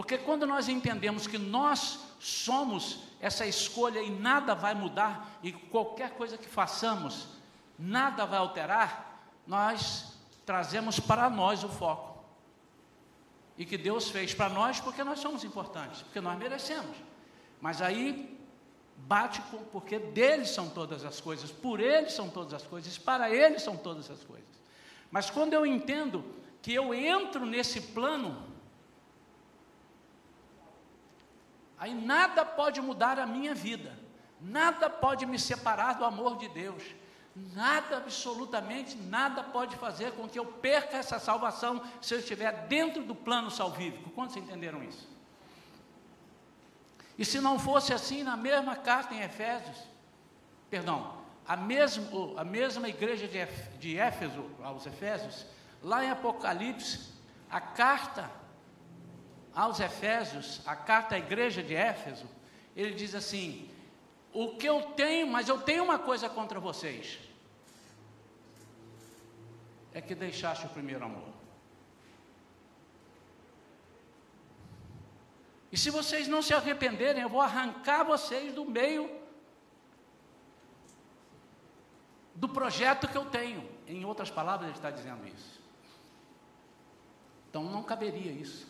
Porque 0.00 0.16
quando 0.16 0.46
nós 0.46 0.66
entendemos 0.66 1.26
que 1.26 1.36
nós 1.36 1.98
somos 2.18 3.00
essa 3.20 3.44
escolha 3.44 4.00
e 4.00 4.08
nada 4.08 4.54
vai 4.54 4.74
mudar, 4.74 5.38
e 5.42 5.52
qualquer 5.52 6.12
coisa 6.12 6.38
que 6.38 6.48
façamos 6.48 7.28
nada 7.78 8.24
vai 8.24 8.38
alterar, 8.38 9.30
nós 9.46 10.14
trazemos 10.46 10.98
para 10.98 11.28
nós 11.28 11.62
o 11.64 11.68
foco. 11.68 12.24
E 13.58 13.66
que 13.66 13.76
Deus 13.76 14.08
fez 14.08 14.32
para 14.32 14.48
nós 14.48 14.80
porque 14.80 15.04
nós 15.04 15.20
somos 15.20 15.44
importantes, 15.44 16.00
porque 16.00 16.18
nós 16.18 16.38
merecemos. 16.38 16.96
Mas 17.60 17.82
aí 17.82 18.38
bate 18.96 19.42
com, 19.50 19.58
porque 19.64 19.98
dele 19.98 20.46
são 20.46 20.70
todas 20.70 21.04
as 21.04 21.20
coisas, 21.20 21.50
por 21.50 21.78
ele 21.78 22.08
são 22.08 22.30
todas 22.30 22.54
as 22.54 22.62
coisas, 22.62 22.96
para 22.96 23.28
ele 23.28 23.58
são 23.58 23.76
todas 23.76 24.10
as 24.10 24.24
coisas. 24.24 24.48
Mas 25.10 25.28
quando 25.28 25.52
eu 25.52 25.66
entendo 25.66 26.24
que 26.62 26.72
eu 26.72 26.94
entro 26.94 27.44
nesse 27.44 27.82
plano, 27.82 28.49
aí 31.80 31.92
nada 31.92 32.44
pode 32.44 32.80
mudar 32.80 33.18
a 33.18 33.26
minha 33.26 33.54
vida, 33.56 33.98
nada 34.40 34.88
pode 34.88 35.26
me 35.26 35.38
separar 35.38 35.94
do 35.94 36.04
amor 36.04 36.36
de 36.36 36.48
Deus, 36.48 36.84
Nada, 37.34 37.96
absolutamente 37.96 38.96
nada 38.96 39.42
pode 39.42 39.76
fazer 39.76 40.12
com 40.12 40.28
que 40.28 40.38
eu 40.38 40.44
perca 40.44 40.96
essa 40.96 41.18
salvação 41.18 41.82
se 42.00 42.12
eu 42.14 42.18
estiver 42.18 42.66
dentro 42.66 43.04
do 43.04 43.14
plano 43.14 43.50
salvífico. 43.50 44.10
Quantos 44.10 44.36
entenderam 44.36 44.82
isso? 44.82 45.08
E 47.16 47.24
se 47.24 47.40
não 47.40 47.58
fosse 47.58 47.92
assim, 47.92 48.22
na 48.22 48.36
mesma 48.36 48.74
carta 48.74 49.14
em 49.14 49.20
Efésios, 49.20 49.76
perdão, 50.68 51.18
a 51.46 51.56
mesma, 51.56 52.04
a 52.36 52.44
mesma 52.44 52.88
igreja 52.88 53.28
de, 53.28 53.46
de 53.78 53.96
Éfeso, 53.96 54.50
aos 54.62 54.86
Efésios, 54.86 55.46
lá 55.82 56.04
em 56.04 56.10
Apocalipse, 56.10 57.12
a 57.48 57.60
carta 57.60 58.30
aos 59.54 59.80
Efésios, 59.80 60.60
a 60.66 60.76
carta 60.76 61.14
à 61.14 61.18
igreja 61.18 61.62
de 61.62 61.74
Éfeso, 61.74 62.26
ele 62.76 62.94
diz 62.94 63.14
assim: 63.14 63.68
o 64.32 64.56
que 64.56 64.68
eu 64.68 64.82
tenho, 64.96 65.26
mas 65.26 65.48
eu 65.48 65.60
tenho 65.60 65.84
uma 65.84 65.98
coisa 65.98 66.28
contra 66.28 66.60
vocês. 66.60 67.18
É 69.92 70.00
que 70.00 70.14
deixaste 70.14 70.66
o 70.66 70.68
primeiro 70.68 71.04
amor. 71.04 71.28
E 75.72 75.76
se 75.76 75.90
vocês 75.90 76.26
não 76.26 76.42
se 76.42 76.52
arrependerem, 76.52 77.22
eu 77.22 77.28
vou 77.28 77.40
arrancar 77.40 78.04
vocês 78.04 78.52
do 78.52 78.64
meio 78.64 79.10
do 82.34 82.48
projeto 82.48 83.06
que 83.06 83.16
eu 83.16 83.24
tenho. 83.24 83.68
Em 83.86 84.04
outras 84.04 84.30
palavras, 84.30 84.68
ele 84.68 84.78
está 84.78 84.90
dizendo 84.90 85.26
isso. 85.26 85.60
Então 87.48 87.64
não 87.64 87.82
caberia 87.82 88.32
isso. 88.32 88.66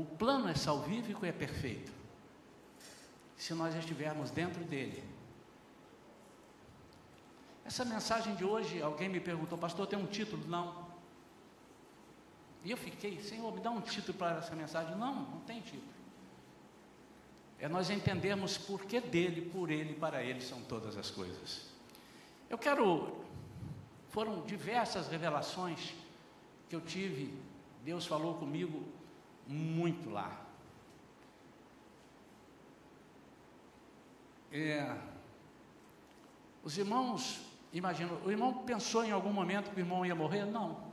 O 0.00 0.04
plano 0.16 0.48
é 0.48 0.54
salvífico 0.54 1.26
e 1.26 1.28
é 1.28 1.32
perfeito 1.32 1.92
se 3.36 3.52
nós 3.52 3.74
estivermos 3.74 4.30
dentro 4.30 4.64
dele. 4.64 5.04
Essa 7.66 7.84
mensagem 7.84 8.34
de 8.34 8.42
hoje, 8.42 8.80
alguém 8.80 9.10
me 9.10 9.20
perguntou, 9.20 9.58
pastor, 9.58 9.86
tem 9.86 9.98
um 9.98 10.06
título? 10.06 10.46
Não. 10.48 10.86
E 12.64 12.70
eu 12.70 12.78
fiquei, 12.78 13.20
Senhor, 13.20 13.54
me 13.54 13.60
dá 13.60 13.70
um 13.70 13.82
título 13.82 14.16
para 14.16 14.38
essa 14.38 14.54
mensagem. 14.56 14.96
Não, 14.96 15.14
não 15.14 15.40
tem 15.40 15.60
título. 15.60 15.92
É 17.58 17.68
nós 17.68 17.90
entendermos 17.90 18.56
por 18.56 18.86
que 18.86 19.00
dele, 19.00 19.50
por 19.50 19.70
ele, 19.70 19.92
para 19.92 20.24
ele 20.24 20.40
são 20.40 20.62
todas 20.62 20.96
as 20.96 21.10
coisas. 21.10 21.66
Eu 22.48 22.56
quero, 22.56 23.22
foram 24.08 24.40
diversas 24.46 25.08
revelações 25.08 25.92
que 26.70 26.74
eu 26.74 26.80
tive, 26.80 27.34
Deus 27.84 28.06
falou 28.06 28.34
comigo 28.34 28.99
muito 29.50 30.08
lá. 30.08 30.40
É, 34.52 34.96
os 36.62 36.78
irmãos, 36.78 37.40
imagina, 37.72 38.12
o 38.24 38.30
irmão 38.30 38.62
pensou 38.64 39.04
em 39.04 39.10
algum 39.10 39.32
momento 39.32 39.70
que 39.70 39.76
o 39.76 39.80
irmão 39.80 40.06
ia 40.06 40.14
morrer? 40.14 40.44
Não. 40.44 40.88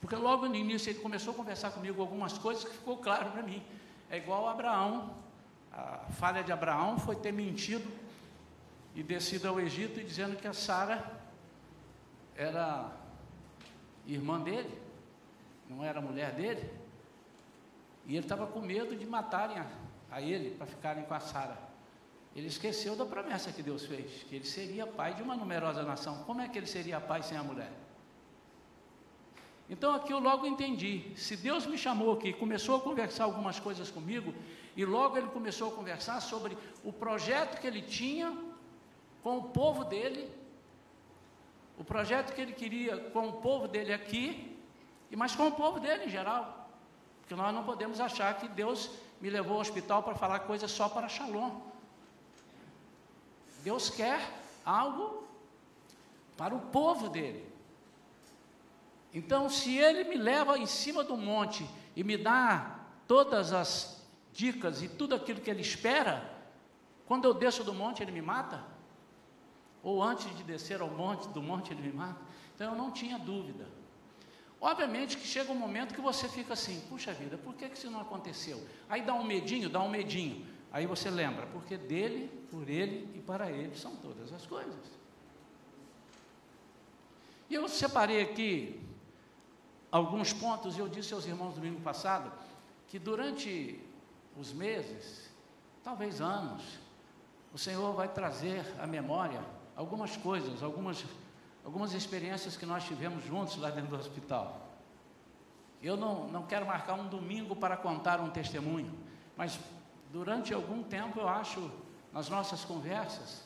Porque 0.00 0.16
logo 0.16 0.46
no 0.48 0.56
início 0.56 0.90
ele 0.90 0.98
começou 0.98 1.32
a 1.32 1.36
conversar 1.36 1.70
comigo 1.70 2.00
algumas 2.00 2.36
coisas 2.36 2.64
que 2.64 2.72
ficou 2.72 2.98
claro 2.98 3.30
para 3.30 3.42
mim. 3.42 3.62
É 4.10 4.18
igual 4.18 4.48
Abraão. 4.48 5.14
a 5.72 6.06
falha 6.12 6.42
de 6.42 6.52
Abraão 6.52 6.98
foi 6.98 7.16
ter 7.16 7.32
mentido 7.32 7.90
e 8.94 9.02
descido 9.02 9.48
ao 9.48 9.60
Egito 9.60 10.00
e 10.00 10.04
dizendo 10.04 10.36
que 10.36 10.46
a 10.46 10.52
Sara 10.52 11.20
era 12.36 12.92
irmã 14.06 14.40
dele, 14.40 14.76
não 15.68 15.82
era 15.82 16.00
mulher 16.00 16.32
dele. 16.32 16.83
E 18.06 18.16
ele 18.16 18.24
estava 18.24 18.46
com 18.46 18.60
medo 18.60 18.94
de 18.94 19.06
matarem 19.06 19.58
a, 19.58 19.66
a 20.10 20.20
ele 20.20 20.50
para 20.50 20.66
ficarem 20.66 21.04
com 21.04 21.14
a 21.14 21.20
Sara. 21.20 21.58
Ele 22.34 22.48
esqueceu 22.48 22.96
da 22.96 23.06
promessa 23.06 23.52
que 23.52 23.62
Deus 23.62 23.86
fez, 23.86 24.24
que 24.24 24.34
ele 24.34 24.44
seria 24.44 24.86
pai 24.86 25.14
de 25.14 25.22
uma 25.22 25.36
numerosa 25.36 25.82
nação. 25.82 26.24
Como 26.24 26.40
é 26.40 26.48
que 26.48 26.58
ele 26.58 26.66
seria 26.66 27.00
pai 27.00 27.22
sem 27.22 27.38
a 27.38 27.42
mulher? 27.42 27.70
Então 29.70 29.94
aqui 29.94 30.12
eu 30.12 30.18
logo 30.18 30.46
entendi. 30.46 31.12
Se 31.16 31.36
Deus 31.36 31.64
me 31.66 31.78
chamou 31.78 32.12
aqui, 32.12 32.32
começou 32.32 32.76
a 32.76 32.80
conversar 32.80 33.24
algumas 33.24 33.58
coisas 33.58 33.90
comigo, 33.90 34.34
e 34.76 34.84
logo 34.84 35.16
ele 35.16 35.28
começou 35.28 35.72
a 35.72 35.76
conversar 35.76 36.20
sobre 36.20 36.58
o 36.82 36.92
projeto 36.92 37.60
que 37.60 37.66
ele 37.66 37.80
tinha 37.80 38.36
com 39.22 39.38
o 39.38 39.44
povo 39.44 39.84
dele, 39.84 40.28
o 41.78 41.84
projeto 41.84 42.34
que 42.34 42.40
ele 42.40 42.52
queria 42.52 42.96
com 43.10 43.28
o 43.28 43.32
povo 43.34 43.66
dele 43.66 43.92
aqui, 43.92 44.58
mas 45.16 45.34
com 45.34 45.46
o 45.46 45.52
povo 45.52 45.80
dele 45.80 46.04
em 46.04 46.10
geral. 46.10 46.63
Porque 47.24 47.34
nós 47.34 47.54
não 47.54 47.64
podemos 47.64 48.00
achar 48.00 48.36
que 48.36 48.46
Deus 48.46 48.90
me 49.18 49.30
levou 49.30 49.54
ao 49.54 49.62
hospital 49.62 50.02
para 50.02 50.14
falar 50.14 50.40
coisas 50.40 50.70
só 50.70 50.90
para 50.90 51.08
Shalom. 51.08 51.58
Deus 53.62 53.88
quer 53.88 54.20
algo 54.62 55.26
para 56.36 56.54
o 56.54 56.60
povo 56.60 57.08
dele. 57.08 57.50
Então, 59.14 59.48
se 59.48 59.78
ele 59.78 60.04
me 60.04 60.16
leva 60.16 60.58
em 60.58 60.66
cima 60.66 61.02
do 61.02 61.16
monte 61.16 61.66
e 61.96 62.04
me 62.04 62.18
dá 62.18 62.78
todas 63.08 63.54
as 63.54 64.02
dicas 64.30 64.82
e 64.82 64.88
tudo 64.88 65.14
aquilo 65.14 65.40
que 65.40 65.48
ele 65.48 65.62
espera, 65.62 66.30
quando 67.06 67.24
eu 67.24 67.32
desço 67.32 67.64
do 67.64 67.72
monte 67.72 68.02
ele 68.02 68.12
me 68.12 68.20
mata? 68.20 68.62
Ou 69.82 70.02
antes 70.02 70.36
de 70.36 70.42
descer 70.42 70.82
ao 70.82 70.90
monte, 70.90 71.26
do 71.28 71.40
monte 71.40 71.72
ele 71.72 71.80
me 71.80 71.92
mata? 71.92 72.20
Então 72.54 72.72
eu 72.72 72.76
não 72.76 72.90
tinha 72.90 73.18
dúvida. 73.18 73.66
Obviamente 74.64 75.18
que 75.18 75.26
chega 75.26 75.52
um 75.52 75.54
momento 75.54 75.92
que 75.92 76.00
você 76.00 76.26
fica 76.26 76.54
assim, 76.54 76.80
puxa 76.88 77.12
vida, 77.12 77.36
por 77.36 77.52
que, 77.54 77.68
que 77.68 77.76
isso 77.76 77.90
não 77.90 78.00
aconteceu? 78.00 78.66
Aí 78.88 79.02
dá 79.02 79.12
um 79.12 79.22
medinho, 79.22 79.68
dá 79.68 79.78
um 79.82 79.90
medinho. 79.90 80.46
Aí 80.72 80.86
você 80.86 81.10
lembra, 81.10 81.46
porque 81.48 81.76
dele, 81.76 82.30
por 82.50 82.66
ele 82.66 83.06
e 83.14 83.20
para 83.20 83.50
ele 83.50 83.76
são 83.76 83.94
todas 83.96 84.32
as 84.32 84.46
coisas. 84.46 84.74
E 87.50 87.54
eu 87.54 87.68
separei 87.68 88.22
aqui 88.22 88.80
alguns 89.92 90.32
pontos, 90.32 90.78
e 90.78 90.80
eu 90.80 90.88
disse 90.88 91.12
aos 91.12 91.26
irmãos 91.26 91.56
domingo 91.56 91.82
passado, 91.82 92.32
que 92.88 92.98
durante 92.98 93.78
os 94.34 94.50
meses, 94.50 95.30
talvez 95.82 96.22
anos, 96.22 96.62
o 97.52 97.58
Senhor 97.58 97.92
vai 97.92 98.08
trazer 98.08 98.64
à 98.80 98.86
memória 98.86 99.44
algumas 99.76 100.16
coisas, 100.16 100.62
algumas, 100.62 101.04
algumas 101.64 101.94
experiências 101.94 102.56
que 102.56 102.66
nós 102.66 102.84
tivemos 102.84 103.24
juntos 103.24 103.56
lá 103.56 103.70
dentro 103.70 103.90
do 103.90 103.96
hospital. 103.96 104.68
Eu 105.82 105.96
não, 105.96 106.28
não 106.28 106.44
quero 106.44 106.66
marcar 106.66 106.94
um 106.94 107.08
domingo 107.08 107.56
para 107.56 107.76
contar 107.76 108.20
um 108.20 108.30
testemunho, 108.30 108.92
mas 109.36 109.58
durante 110.12 110.52
algum 110.52 110.82
tempo 110.82 111.20
eu 111.20 111.28
acho, 111.28 111.70
nas 112.12 112.28
nossas 112.28 112.64
conversas, 112.64 113.42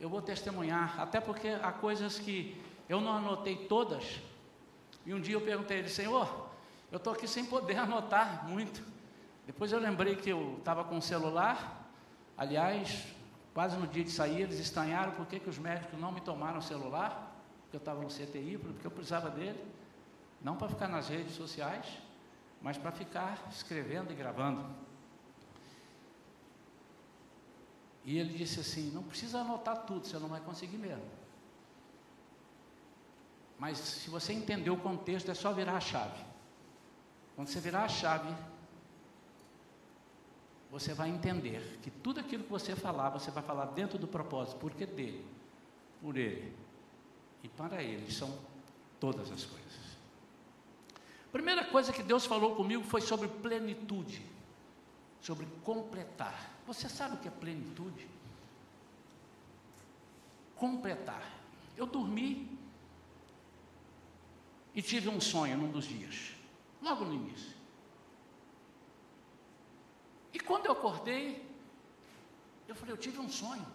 eu 0.00 0.08
vou 0.08 0.22
testemunhar, 0.22 1.00
até 1.00 1.20
porque 1.20 1.48
há 1.48 1.70
coisas 1.70 2.18
que 2.18 2.60
eu 2.88 3.00
não 3.00 3.12
anotei 3.12 3.66
todas, 3.66 4.20
e 5.04 5.12
um 5.12 5.20
dia 5.20 5.34
eu 5.34 5.40
perguntei 5.40 5.78
a 5.78 5.80
ele, 5.80 5.88
Senhor, 5.88 6.48
eu 6.90 6.96
estou 6.96 7.12
aqui 7.12 7.28
sem 7.28 7.44
poder 7.44 7.76
anotar 7.78 8.46
muito. 8.48 8.82
Depois 9.46 9.72
eu 9.72 9.78
lembrei 9.78 10.16
que 10.16 10.30
eu 10.30 10.56
estava 10.58 10.84
com 10.84 10.98
o 10.98 11.02
celular. 11.02 11.88
Aliás, 12.36 13.06
quase 13.58 13.76
no 13.76 13.88
dia 13.88 14.04
de 14.04 14.12
sair, 14.12 14.42
eles 14.42 14.60
estranharam 14.60 15.10
por 15.16 15.26
que 15.26 15.42
os 15.50 15.58
médicos 15.58 15.98
não 15.98 16.12
me 16.12 16.20
tomaram 16.20 16.58
o 16.58 16.62
celular, 16.62 17.34
porque 17.62 17.74
eu 17.74 17.80
estava 17.80 18.00
no 18.00 18.06
CTI, 18.06 18.56
porque 18.56 18.86
eu 18.86 18.90
precisava 18.92 19.30
dele. 19.30 19.60
Não 20.40 20.56
para 20.56 20.68
ficar 20.68 20.86
nas 20.86 21.08
redes 21.08 21.34
sociais, 21.34 21.84
mas 22.62 22.78
para 22.78 22.92
ficar 22.92 23.48
escrevendo 23.50 24.12
e 24.12 24.14
gravando. 24.14 24.64
E 28.04 28.16
ele 28.16 28.32
disse 28.38 28.60
assim: 28.60 28.92
não 28.92 29.02
precisa 29.02 29.40
anotar 29.40 29.78
tudo, 29.78 30.06
você 30.06 30.20
não 30.20 30.28
vai 30.28 30.40
conseguir 30.40 30.78
mesmo. 30.78 31.10
Mas 33.58 33.76
se 33.78 34.08
você 34.08 34.32
entender 34.32 34.70
o 34.70 34.76
contexto, 34.76 35.32
é 35.32 35.34
só 35.34 35.52
virar 35.52 35.78
a 35.78 35.80
chave. 35.80 36.24
Quando 37.34 37.48
você 37.48 37.58
virar 37.58 37.82
a 37.86 37.88
chave, 37.88 38.32
você 40.70 40.92
vai 40.92 41.08
entender 41.08 41.78
que 41.82 41.90
tudo 41.90 42.20
aquilo 42.20 42.44
que 42.44 42.50
você 42.50 42.76
falar, 42.76 43.10
você 43.10 43.30
vai 43.30 43.42
falar 43.42 43.66
dentro 43.66 43.98
do 43.98 44.06
propósito, 44.06 44.58
porque 44.58 44.84
dele, 44.84 45.24
por 46.00 46.16
ele 46.16 46.52
e 47.42 47.48
para 47.48 47.82
ele 47.82 48.10
são 48.10 48.38
todas 49.00 49.30
as 49.32 49.44
coisas. 49.44 49.78
Primeira 51.32 51.64
coisa 51.64 51.92
que 51.92 52.02
Deus 52.02 52.26
falou 52.26 52.54
comigo 52.54 52.82
foi 52.84 53.00
sobre 53.00 53.28
plenitude, 53.28 54.22
sobre 55.20 55.46
completar. 55.64 56.58
Você 56.66 56.88
sabe 56.88 57.16
o 57.16 57.18
que 57.18 57.28
é 57.28 57.30
plenitude? 57.30 58.06
Completar. 60.56 61.22
Eu 61.76 61.86
dormi 61.86 62.58
e 64.74 64.82
tive 64.82 65.08
um 65.08 65.20
sonho 65.20 65.56
num 65.56 65.70
dos 65.70 65.86
dias, 65.86 66.32
logo 66.82 67.04
no 67.04 67.14
início. 67.14 67.57
E 70.32 70.38
quando 70.38 70.66
eu 70.66 70.72
acordei, 70.72 71.46
eu 72.66 72.74
falei, 72.74 72.92
eu 72.92 72.98
tive 72.98 73.18
um 73.18 73.28
sonho. 73.28 73.66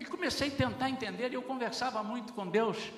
E 0.00 0.04
comecei 0.04 0.48
a 0.48 0.50
tentar 0.50 0.90
entender, 0.90 1.30
e 1.30 1.34
eu 1.34 1.42
conversava 1.42 2.02
muito 2.02 2.32
com 2.32 2.46
Deus, 2.48 2.92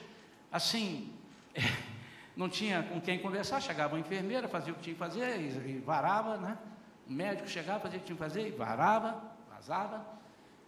assim, 0.51 1.13
não 2.37 2.49
tinha 2.49 2.83
com 2.83 3.01
quem 3.01 3.19
conversar, 3.19 3.61
chegava 3.61 3.95
uma 3.95 4.01
enfermeira, 4.01 4.49
fazia 4.49 4.73
o 4.73 4.77
que 4.77 4.83
tinha 4.83 4.95
que 4.95 4.99
fazer, 4.99 5.41
e, 5.41 5.79
varava, 5.79 6.37
né? 6.39 6.59
O 7.07 7.13
médico 7.13 7.49
chegava, 7.49 7.81
fazia 7.81 7.99
o 7.99 8.01
que 8.01 8.07
tinha 8.07 8.17
que 8.17 8.23
fazer, 8.23 8.49
e 8.49 8.51
varava, 8.51 9.23
vazava. 9.51 10.07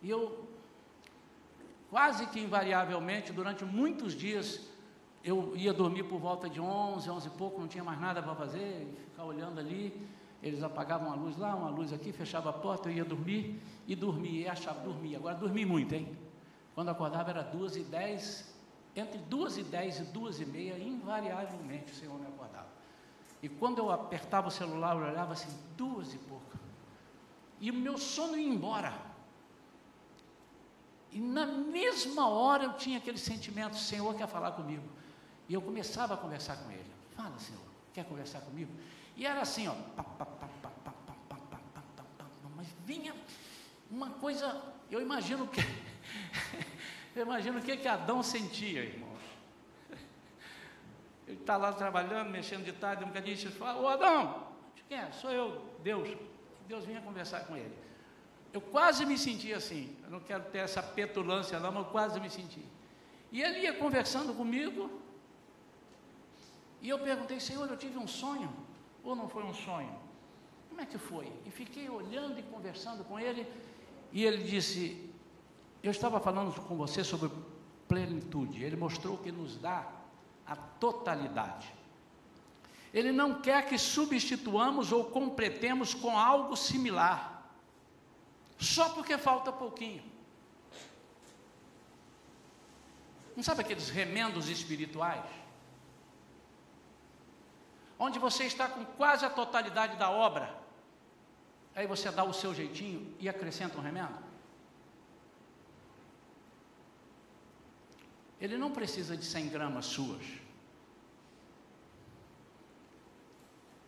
E 0.02 0.10
eu 0.10 0.48
quase 1.90 2.26
que 2.26 2.38
invariavelmente, 2.38 3.32
durante 3.32 3.64
muitos 3.64 4.14
dias, 4.14 4.60
eu 5.24 5.56
ia 5.56 5.72
dormir 5.72 6.04
por 6.04 6.20
volta 6.20 6.48
de 6.48 6.60
11, 6.60 7.10
11 7.10 7.26
e 7.26 7.30
pouco, 7.30 7.60
não 7.60 7.68
tinha 7.68 7.82
mais 7.82 8.00
nada 8.00 8.22
para 8.22 8.34
fazer, 8.34 8.86
ficar 9.10 9.24
olhando 9.24 9.58
ali. 9.58 10.08
Eles 10.42 10.62
apagavam 10.62 11.12
a 11.12 11.14
luz 11.14 11.36
lá, 11.36 11.54
uma 11.54 11.68
luz 11.68 11.92
aqui, 11.92 12.12
fechava 12.12 12.50
a 12.50 12.52
porta, 12.52 12.88
eu 12.88 12.96
ia 12.96 13.04
dormir 13.04 13.60
e 13.86 13.96
dormia, 13.96 14.40
e 14.42 14.48
achava, 14.48 14.80
dormia. 14.80 15.18
Agora 15.18 15.34
dormi 15.34 15.64
muito, 15.64 15.94
hein? 15.94 16.16
Quando 16.74 16.90
acordava 16.90 17.30
era 17.30 17.42
duas 17.42 17.74
e 17.74 17.82
dez, 17.82 18.54
entre 18.94 19.18
duas 19.18 19.58
e 19.58 19.64
dez 19.64 19.98
e 19.98 20.04
duas 20.04 20.40
e 20.40 20.46
meia, 20.46 20.78
invariavelmente 20.78 21.92
o 21.92 21.94
Senhor 21.94 22.18
me 22.18 22.26
acordava. 22.26 22.68
E 23.42 23.48
quando 23.48 23.78
eu 23.78 23.90
apertava 23.90 24.48
o 24.48 24.50
celular, 24.50 24.96
eu 24.96 25.02
olhava 25.02 25.32
assim, 25.32 25.48
duas 25.76 26.14
e 26.14 26.18
pouco. 26.18 26.56
E 27.60 27.70
o 27.70 27.74
meu 27.74 27.98
sono 27.98 28.36
ia 28.36 28.48
embora. 28.48 28.92
E 31.10 31.18
na 31.20 31.46
mesma 31.46 32.28
hora 32.28 32.64
eu 32.64 32.72
tinha 32.74 32.98
aquele 32.98 33.18
sentimento, 33.18 33.72
o 33.72 33.78
Senhor 33.78 34.14
quer 34.14 34.28
falar 34.28 34.52
comigo. 34.52 34.84
E 35.48 35.54
eu 35.54 35.62
começava 35.62 36.14
a 36.14 36.16
conversar 36.16 36.56
com 36.58 36.70
ele. 36.70 36.90
Fala, 37.16 37.36
Senhor, 37.38 37.62
quer 37.92 38.04
conversar 38.04 38.40
comigo? 38.42 38.70
E 39.18 39.26
era 39.26 39.40
assim, 39.40 39.66
ó. 39.66 39.74
mas 42.54 42.68
vinha 42.86 43.12
uma 43.90 44.10
coisa, 44.10 44.62
eu 44.88 45.02
imagino 45.02 45.48
que. 45.48 45.60
eu 47.16 47.24
imagino 47.24 47.58
o 47.58 47.62
que, 47.62 47.76
que 47.76 47.88
Adão 47.88 48.22
sentia, 48.22 48.84
irmãos. 48.84 49.18
Ele 51.26 51.36
está 51.40 51.56
lá 51.56 51.72
trabalhando, 51.72 52.30
mexendo 52.30 52.64
de 52.64 52.72
tarde, 52.72 53.02
um 53.02 53.08
bocadinho, 53.08 53.34
e 53.36 53.48
fala, 53.48 53.80
ô 53.80 53.88
Adão, 53.88 54.46
quem 54.88 54.96
é? 54.96 55.10
Sou 55.10 55.32
eu, 55.32 55.68
Deus. 55.82 56.16
Deus 56.68 56.84
vinha 56.84 57.00
conversar 57.00 57.40
com 57.40 57.56
ele. 57.56 57.76
Eu 58.52 58.60
quase 58.60 59.04
me 59.04 59.18
senti 59.18 59.52
assim, 59.52 59.96
eu 60.04 60.10
não 60.10 60.20
quero 60.20 60.44
ter 60.44 60.58
essa 60.58 60.82
petulância 60.82 61.58
não, 61.58 61.72
mas 61.72 61.84
eu 61.84 61.90
quase 61.90 62.20
me 62.20 62.30
senti. 62.30 62.64
E 63.32 63.42
ele 63.42 63.60
ia 63.62 63.74
conversando 63.74 64.32
comigo, 64.32 65.02
e 66.80 66.88
eu 66.88 67.00
perguntei, 67.00 67.40
Senhor, 67.40 67.68
eu 67.68 67.76
tive 67.76 67.98
um 67.98 68.06
sonho, 68.06 68.67
ou 69.02 69.14
não 69.14 69.28
foi 69.28 69.44
um 69.44 69.54
sonho? 69.54 69.94
Como 70.68 70.80
é 70.80 70.86
que 70.86 70.98
foi? 70.98 71.32
E 71.46 71.50
fiquei 71.50 71.88
olhando 71.88 72.38
e 72.38 72.42
conversando 72.42 73.04
com 73.04 73.18
ele, 73.18 73.46
e 74.12 74.24
ele 74.24 74.42
disse, 74.44 75.10
eu 75.82 75.90
estava 75.90 76.20
falando 76.20 76.52
com 76.62 76.76
você 76.76 77.02
sobre 77.04 77.30
plenitude, 77.86 78.62
ele 78.62 78.76
mostrou 78.76 79.18
que 79.18 79.32
nos 79.32 79.56
dá 79.56 79.86
a 80.46 80.56
totalidade. 80.56 81.72
Ele 82.92 83.12
não 83.12 83.40
quer 83.40 83.68
que 83.68 83.76
substituamos 83.78 84.92
ou 84.92 85.04
completemos 85.04 85.94
com 85.94 86.18
algo 86.18 86.56
similar 86.56 87.38
só 88.58 88.88
porque 88.88 89.16
falta 89.16 89.52
pouquinho. 89.52 90.02
Não 93.36 93.42
sabe 93.42 93.60
aqueles 93.60 93.88
remendos 93.88 94.48
espirituais? 94.48 95.24
Onde 97.98 98.18
você 98.18 98.44
está 98.44 98.68
com 98.68 98.84
quase 98.84 99.24
a 99.24 99.30
totalidade 99.30 99.96
da 99.96 100.10
obra, 100.10 100.56
aí 101.74 101.86
você 101.86 102.10
dá 102.10 102.22
o 102.22 102.32
seu 102.32 102.54
jeitinho 102.54 103.14
e 103.18 103.28
acrescenta 103.28 103.76
um 103.76 103.82
remédio? 103.82 104.28
Ele 108.40 108.56
não 108.56 108.70
precisa 108.70 109.16
de 109.16 109.24
100 109.24 109.48
gramas 109.48 109.86
suas. 109.86 110.24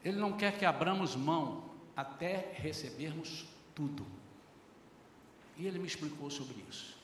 Ele 0.05 0.19
não 0.19 0.33
quer 0.33 0.59
que 0.59 0.65
abramos 0.65 1.15
mão 1.15 1.71
até 1.97 2.53
recebermos 2.55 3.47
tudo. 3.75 4.05
E 5.57 5.67
ele 5.67 5.79
me 5.79 5.87
explicou 5.87 6.31
sobre 6.31 6.65
isso. 6.69 6.99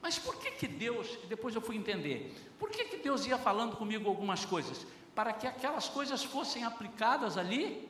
Mas 0.00 0.18
por 0.18 0.36
que 0.36 0.52
que 0.52 0.68
Deus, 0.68 1.18
depois 1.28 1.54
eu 1.54 1.60
fui 1.60 1.76
entender, 1.76 2.34
por 2.58 2.70
que 2.70 2.84
que 2.84 2.98
Deus 2.98 3.26
ia 3.26 3.36
falando 3.36 3.76
comigo 3.76 4.08
algumas 4.08 4.44
coisas? 4.44 4.86
Para 5.14 5.32
que 5.32 5.46
aquelas 5.46 5.88
coisas 5.88 6.24
fossem 6.24 6.64
aplicadas 6.64 7.38
ali 7.38 7.88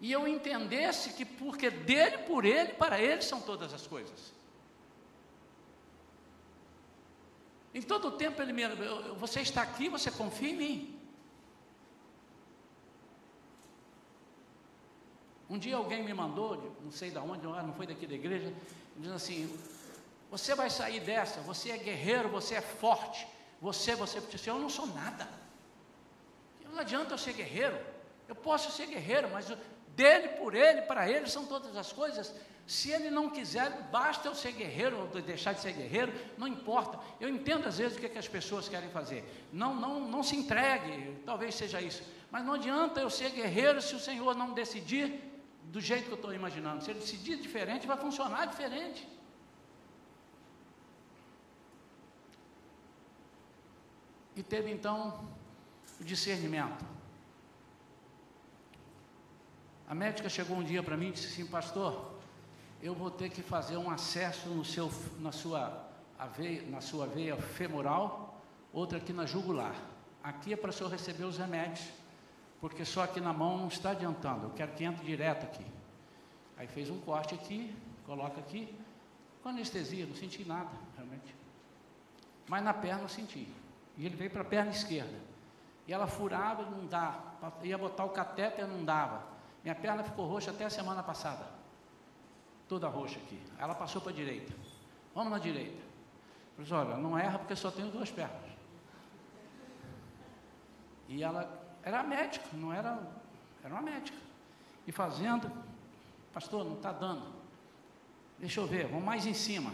e 0.00 0.10
eu 0.10 0.26
entendesse 0.26 1.12
que 1.12 1.24
porque 1.24 1.68
dele, 1.68 2.18
por 2.18 2.44
ele, 2.46 2.72
para 2.72 2.98
ele 2.98 3.20
são 3.20 3.40
todas 3.40 3.74
as 3.74 3.86
coisas. 3.86 4.32
Em 7.74 7.82
todo 7.82 8.08
o 8.08 8.12
tempo 8.12 8.40
ele 8.40 8.52
me, 8.52 8.62
você 9.18 9.40
está 9.40 9.62
aqui, 9.62 9.88
você 9.88 10.10
confia 10.10 10.48
em 10.48 10.56
mim. 10.56 11.00
Um 15.50 15.58
dia 15.58 15.76
alguém 15.76 16.02
me 16.02 16.14
mandou, 16.14 16.76
não 16.82 16.90
sei 16.90 17.10
de 17.10 17.18
onde, 17.18 17.44
não 17.44 17.74
foi 17.74 17.86
daqui 17.86 18.06
da 18.06 18.14
igreja, 18.14 18.54
dizendo 18.96 19.16
assim: 19.16 19.58
Você 20.30 20.54
vai 20.54 20.70
sair 20.70 21.00
dessa, 21.00 21.40
você 21.42 21.70
é 21.70 21.76
guerreiro, 21.76 22.28
você 22.28 22.54
é 22.54 22.60
forte, 22.60 23.26
você, 23.60 23.94
você, 23.94 24.22
eu 24.46 24.58
não 24.58 24.70
sou 24.70 24.86
nada. 24.86 25.28
Não 26.72 26.80
adianta 26.80 27.14
eu 27.14 27.18
ser 27.18 27.32
guerreiro, 27.32 27.78
eu 28.28 28.34
posso 28.34 28.70
ser 28.70 28.86
guerreiro, 28.86 29.28
mas 29.30 29.52
dele, 29.94 30.28
por 30.28 30.54
ele, 30.54 30.82
para 30.82 31.08
ele 31.10 31.28
são 31.28 31.44
todas 31.46 31.76
as 31.76 31.92
coisas. 31.92 32.34
Se 32.66 32.90
ele 32.92 33.10
não 33.10 33.28
quiser, 33.28 33.68
basta 33.90 34.28
eu 34.28 34.34
ser 34.34 34.52
guerreiro 34.52 35.00
ou 35.00 35.06
deixar 35.20 35.52
de 35.52 35.60
ser 35.60 35.72
guerreiro, 35.72 36.12
não 36.38 36.46
importa. 36.46 37.00
Eu 37.20 37.28
entendo 37.28 37.66
às 37.66 37.78
vezes 37.78 37.96
o 37.96 38.00
que, 38.00 38.06
é 38.06 38.08
que 38.08 38.18
as 38.18 38.28
pessoas 38.28 38.68
querem 38.68 38.88
fazer. 38.90 39.24
Não, 39.52 39.74
não, 39.74 40.00
não 40.00 40.22
se 40.22 40.36
entregue, 40.36 41.20
talvez 41.26 41.56
seja 41.56 41.80
isso. 41.80 42.02
Mas 42.30 42.44
não 42.44 42.54
adianta 42.54 43.00
eu 43.00 43.10
ser 43.10 43.30
guerreiro 43.30 43.82
se 43.82 43.94
o 43.94 43.98
Senhor 43.98 44.36
não 44.36 44.52
decidir 44.52 45.20
do 45.64 45.80
jeito 45.80 46.04
que 46.06 46.12
eu 46.12 46.16
estou 46.16 46.32
imaginando. 46.32 46.84
Se 46.84 46.90
ele 46.90 47.00
decidir 47.00 47.36
diferente, 47.38 47.86
vai 47.86 47.96
funcionar 47.96 48.46
diferente. 48.46 49.08
E 54.36 54.42
teve 54.42 54.70
então 54.70 55.28
o 56.00 56.04
discernimento. 56.04 56.84
A 59.88 59.94
médica 59.94 60.28
chegou 60.28 60.56
um 60.56 60.62
dia 60.62 60.82
para 60.82 60.96
mim 60.96 61.08
e 61.08 61.12
disse 61.12 61.26
assim, 61.26 61.46
pastor, 61.46 62.18
eu 62.82 62.94
vou 62.94 63.10
ter 63.10 63.28
que 63.28 63.42
fazer 63.42 63.76
um 63.76 63.90
acesso 63.90 64.48
no 64.48 64.64
seu, 64.64 64.90
na, 65.18 65.32
sua 65.32 65.88
aveia, 66.18 66.62
na 66.70 66.80
sua 66.80 67.06
veia 67.06 67.36
femoral, 67.36 68.42
outra 68.72 68.98
aqui 68.98 69.12
na 69.12 69.26
jugular. 69.26 69.74
Aqui 70.22 70.52
é 70.52 70.56
para 70.56 70.70
o 70.70 70.72
senhor 70.72 70.90
receber 70.90 71.24
os 71.24 71.38
remédios 71.38 72.00
porque 72.60 72.84
só 72.84 73.04
aqui 73.04 73.20
na 73.20 73.32
mão 73.32 73.56
não 73.56 73.68
está 73.68 73.90
adiantando, 73.90 74.46
eu 74.46 74.50
quero 74.50 74.72
que 74.72 74.84
entre 74.84 75.04
direto 75.04 75.44
aqui. 75.44 75.64
Aí 76.58 76.66
fez 76.66 76.90
um 76.90 77.00
corte 77.00 77.34
aqui, 77.34 77.74
coloca 78.04 78.38
aqui, 78.38 78.74
com 79.42 79.48
anestesia, 79.48 80.04
não 80.04 80.14
senti 80.14 80.44
nada, 80.44 80.70
realmente. 80.94 81.34
Mas 82.46 82.62
na 82.62 82.74
perna 82.74 83.02
eu 83.02 83.08
senti. 83.08 83.48
E 83.96 84.04
ele 84.04 84.14
veio 84.14 84.30
para 84.30 84.42
a 84.42 84.44
perna 84.44 84.70
esquerda. 84.70 85.18
E 85.86 85.92
ela 85.92 86.06
furava, 86.06 86.62
não 86.64 86.86
dá. 86.86 87.18
Ia 87.62 87.78
botar 87.78 88.04
o 88.04 88.10
catéter, 88.10 88.66
não 88.66 88.84
dava. 88.84 89.22
Minha 89.62 89.74
perna 89.74 90.02
ficou 90.02 90.26
roxa 90.26 90.50
até 90.50 90.64
a 90.64 90.70
semana 90.70 91.02
passada. 91.02 91.44
Toda 92.68 92.88
roxa 92.88 93.18
aqui. 93.18 93.40
Ela 93.58 93.74
passou 93.74 94.00
para 94.00 94.12
a 94.12 94.14
direita. 94.14 94.52
Vamos 95.14 95.32
na 95.32 95.38
direita. 95.38 95.82
Eu 96.56 96.62
disse, 96.62 96.74
olha, 96.74 96.96
não 96.96 97.18
erra 97.18 97.38
porque 97.38 97.56
só 97.56 97.70
tenho 97.70 97.90
duas 97.90 98.10
pernas. 98.10 98.50
E 101.08 101.22
ela 101.22 101.60
era 101.82 102.02
médica, 102.02 102.46
não 102.52 102.72
era, 102.72 102.98
era 103.64 103.74
uma 103.74 103.82
médica. 103.82 104.16
E 104.86 104.92
fazendo, 104.92 105.50
pastor, 106.32 106.64
não 106.64 106.74
está 106.74 106.92
dando. 106.92 107.26
Deixa 108.38 108.60
eu 108.60 108.66
ver, 108.66 108.86
vamos 108.86 109.04
mais 109.04 109.26
em 109.26 109.34
cima. 109.34 109.72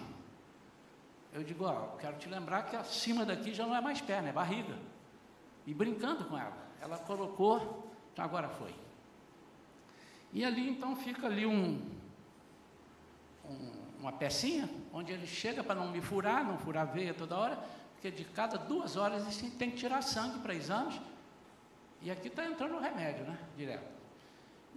Eu 1.33 1.45
digo, 1.45 1.65
ó, 1.65 1.97
quero 1.99 2.17
te 2.17 2.29
lembrar 2.29 2.63
que 2.63 2.75
acima 2.75 3.25
daqui 3.25 3.53
já 3.53 3.67
não 3.67 3.77
é 3.77 3.81
mais 3.81 4.01
perna, 4.01 4.31
é 4.31 4.33
barriga. 4.33 4.75
E 5.67 5.75
brincando 5.75 6.25
com 6.25 6.39
ela. 6.39 6.57
Ela 6.81 6.99
colocou, 6.99 7.91
então 8.13 8.25
agora 8.25 8.49
foi. 8.49 8.75
E 10.33 10.45
ali 10.45 10.69
então 10.69 10.95
fica 10.95 11.27
ali 11.27 11.47
um, 11.47 11.81
um, 13.45 13.73
uma 14.01 14.13
pecinha, 14.13 14.69
onde 14.93 15.13
ele 15.13 15.27
chega 15.27 15.65
para 15.65 15.75
não 15.75 15.91
me 15.91 16.01
furar, 16.01 16.45
não 16.45 16.59
furar 16.59 16.83
a 16.83 16.91
veia 16.91 17.15
toda 17.15 17.37
hora, 17.37 17.59
porque 17.93 18.11
de 18.11 18.25
cada 18.25 18.59
duas 18.59 18.97
horas 18.97 19.43
ele 19.43 19.51
tem 19.53 19.71
que 19.71 19.77
tirar 19.77 20.03
sangue 20.03 20.39
para 20.41 20.55
exames. 20.55 21.01
E 22.03 22.11
aqui 22.11 22.29
está 22.29 22.45
entrando 22.45 22.75
o 22.77 22.81
remédio, 22.81 23.25
né? 23.25 23.39
Direto. 23.57 23.97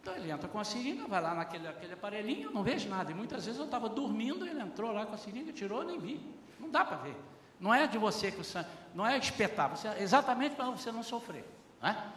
Então 0.01 0.15
ele 0.15 0.31
entra 0.31 0.47
com 0.47 0.57
a 0.57 0.63
seringa, 0.63 1.05
vai 1.07 1.21
lá 1.21 1.35
naquele 1.35 1.67
aquele 1.67 1.93
aparelhinho, 1.93 2.51
não 2.51 2.63
vejo 2.63 2.87
nada. 2.87 3.11
E 3.11 3.13
muitas 3.13 3.45
vezes 3.45 3.59
eu 3.59 3.65
estava 3.65 3.89
dormindo, 3.89 4.47
ele 4.47 4.61
entrou 4.61 4.91
lá 4.93 5.05
com 5.05 5.13
a 5.13 5.17
seringa, 5.17 5.51
tirou, 5.51 5.83
nem 5.83 5.99
vi. 5.99 6.21
Não 6.57 6.69
dá 6.69 6.85
para 6.85 6.97
ver. 6.97 7.15
Não 7.59 7.73
é 7.73 7.87
de 7.87 7.97
você 7.97 8.31
que 8.31 8.39
o 8.39 8.43
sangue, 8.43 8.69
não 8.93 9.05
é 9.05 9.17
espetar, 9.17 9.69
você, 9.69 9.87
exatamente 9.99 10.55
para 10.55 10.65
você 10.65 10.91
não 10.91 11.03
sofrer. 11.03 11.45
Né? 11.81 12.13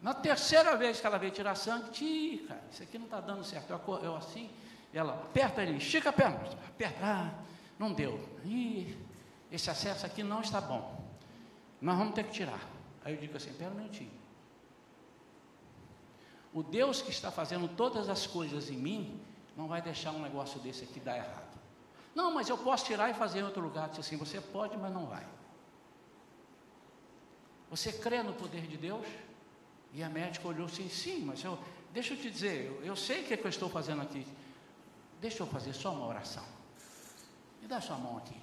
Na 0.00 0.14
terceira 0.14 0.76
vez 0.76 1.00
que 1.00 1.06
ela 1.06 1.18
veio 1.18 1.30
tirar 1.30 1.54
sangue, 1.54 1.90
tia, 1.90 2.46
cara, 2.46 2.62
isso 2.72 2.82
aqui 2.82 2.98
não 2.98 3.04
está 3.04 3.20
dando 3.20 3.44
certo. 3.44 3.70
Eu, 3.70 3.98
eu 4.02 4.16
assim, 4.16 4.50
ela 4.94 5.12
aperta 5.12 5.62
ele, 5.62 5.76
estica 5.76 6.08
a 6.08 6.12
perna, 6.12 6.40
aperta, 6.68 6.98
ah, 7.02 7.30
não 7.78 7.92
deu. 7.92 8.18
Ih, 8.44 8.96
esse 9.52 9.68
acesso 9.68 10.06
aqui 10.06 10.22
não 10.22 10.40
está 10.40 10.60
bom. 10.60 11.04
Nós 11.80 11.98
vamos 11.98 12.14
ter 12.14 12.24
que 12.24 12.32
tirar. 12.32 12.60
Aí 13.04 13.14
eu 13.14 13.20
digo 13.20 13.36
assim: 13.36 13.52
pera 13.52 13.70
um 13.70 13.74
minutinho. 13.74 14.12
O 16.52 16.62
Deus 16.62 17.00
que 17.00 17.10
está 17.10 17.30
fazendo 17.30 17.68
todas 17.68 18.08
as 18.08 18.26
coisas 18.26 18.70
em 18.70 18.76
mim, 18.76 19.20
não 19.56 19.68
vai 19.68 19.80
deixar 19.80 20.10
um 20.10 20.20
negócio 20.20 20.58
desse 20.60 20.84
aqui 20.84 20.98
dar 20.98 21.16
errado. 21.16 21.49
Não, 22.14 22.32
mas 22.32 22.48
eu 22.48 22.58
posso 22.58 22.84
tirar 22.84 23.08
e 23.10 23.14
fazer 23.14 23.40
em 23.40 23.44
outro 23.44 23.62
lugar. 23.62 23.88
Disse 23.88 24.00
assim: 24.00 24.16
você 24.16 24.40
pode, 24.40 24.76
mas 24.76 24.92
não 24.92 25.06
vai. 25.06 25.26
Você 27.70 27.92
crê 27.92 28.22
no 28.22 28.32
poder 28.32 28.66
de 28.66 28.76
Deus? 28.76 29.06
E 29.92 30.02
a 30.02 30.08
médica 30.08 30.46
olhou 30.48 30.66
assim: 30.66 30.88
sim, 30.88 31.24
mas 31.24 31.42
eu, 31.42 31.58
deixa 31.92 32.14
eu 32.14 32.18
te 32.18 32.30
dizer, 32.30 32.66
eu, 32.66 32.84
eu 32.84 32.96
sei 32.96 33.22
o 33.22 33.26
que, 33.26 33.34
é 33.34 33.36
que 33.36 33.44
eu 33.44 33.50
estou 33.50 33.68
fazendo 33.68 34.02
aqui. 34.02 34.26
Deixa 35.20 35.42
eu 35.42 35.46
fazer 35.46 35.72
só 35.72 35.92
uma 35.92 36.06
oração. 36.06 36.44
Me 37.60 37.68
dá 37.68 37.80
sua 37.80 37.96
mão 37.96 38.16
aqui 38.18 38.36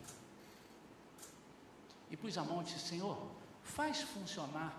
e 2.10 2.16
pus 2.16 2.38
a 2.38 2.44
mão 2.44 2.62
e 2.62 2.66
disse: 2.66 2.80
Senhor, 2.80 3.18
faz 3.64 4.02
funcionar 4.02 4.74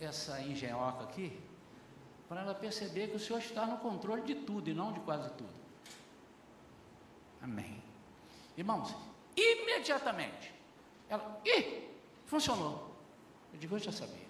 essa 0.00 0.40
engenhoca 0.40 1.04
aqui, 1.04 1.38
para 2.28 2.42
ela 2.42 2.54
perceber 2.54 3.08
que 3.08 3.16
o 3.16 3.20
Senhor 3.20 3.40
está 3.40 3.66
no 3.66 3.78
controle 3.78 4.22
de 4.22 4.34
tudo 4.34 4.70
e 4.70 4.74
não 4.74 4.92
de 4.92 5.00
quase 5.00 5.30
tudo. 5.30 5.58
Amém. 7.42 7.87
Irmãos, 8.58 8.92
imediatamente, 9.36 10.52
ela, 11.08 11.40
ih, 11.44 11.88
funcionou. 12.26 12.92
Eu 13.52 13.58
digo, 13.60 13.76
eu 13.76 13.78
já 13.78 13.92
sabia. 13.92 14.26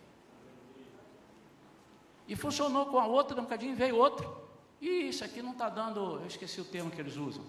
E 2.29 2.37
funcionou 2.37 2.85
com 2.87 2.99
a 2.99 3.07
outra, 3.07 3.41
um 3.41 3.45
bocadinho 3.45 3.75
veio 3.75 3.97
outro. 3.97 4.47
E 4.83 5.09
isso 5.09 5.25
aqui 5.25 5.41
não 5.41 5.53
está 5.53 5.71
dando, 5.71 6.21
eu 6.21 6.27
esqueci 6.27 6.61
o 6.61 6.65
termo 6.67 6.91
que 6.91 7.01
eles 7.01 7.17
usam. 7.17 7.43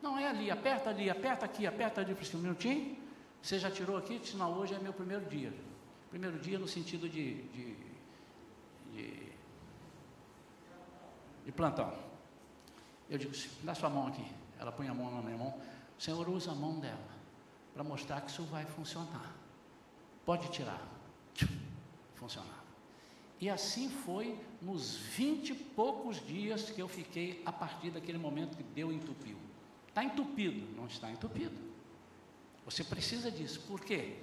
Não 0.00 0.16
é 0.16 0.28
ali, 0.28 0.48
aperta 0.48 0.90
ali, 0.90 1.10
aperta 1.10 1.44
aqui, 1.44 1.66
aperta 1.66 2.00
ali, 2.00 2.14
por 2.14 2.36
um 2.36 2.38
minutinho. 2.38 2.96
Você 3.42 3.58
já 3.58 3.68
tirou 3.68 3.96
aqui? 3.96 4.20
Disse, 4.20 4.36
não, 4.36 4.56
hoje 4.56 4.74
é 4.74 4.78
meu 4.78 4.92
primeiro 4.92 5.24
dia. 5.24 5.52
Primeiro 6.08 6.38
dia 6.38 6.56
no 6.56 6.68
sentido 6.68 7.08
de, 7.08 7.42
de, 7.42 7.76
de, 8.92 9.32
de 11.46 11.52
plantão. 11.52 11.92
Eu 13.10 13.18
digo, 13.18 13.32
dá 13.64 13.74
sua 13.74 13.90
mão 13.90 14.06
aqui. 14.06 14.24
Ela 14.58 14.72
põe 14.72 14.88
a 14.88 14.94
mão 14.94 15.10
na 15.14 15.22
minha 15.22 15.36
mão. 15.36 15.54
O 15.98 16.02
Senhor 16.02 16.28
usa 16.28 16.52
a 16.52 16.54
mão 16.54 16.78
dela 16.78 17.16
para 17.72 17.84
mostrar 17.84 18.20
que 18.20 18.30
isso 18.30 18.42
vai 18.44 18.64
funcionar. 18.64 19.34
Pode 20.24 20.48
tirar. 20.50 20.82
Funcionar. 22.14 22.64
E 23.38 23.50
assim 23.50 23.90
foi 23.90 24.38
nos 24.62 24.96
vinte 24.96 25.50
e 25.50 25.54
poucos 25.54 26.24
dias 26.26 26.70
que 26.70 26.80
eu 26.80 26.88
fiquei 26.88 27.42
a 27.44 27.52
partir 27.52 27.90
daquele 27.90 28.18
momento 28.18 28.56
que 28.56 28.62
Deus 28.62 28.94
entupiu. 28.94 29.36
Está 29.88 30.02
entupido? 30.02 30.74
Não 30.76 30.86
está 30.86 31.10
entupido. 31.10 31.56
Você 32.64 32.82
precisa 32.82 33.30
disso. 33.30 33.60
Por 33.68 33.80
quê? 33.80 34.16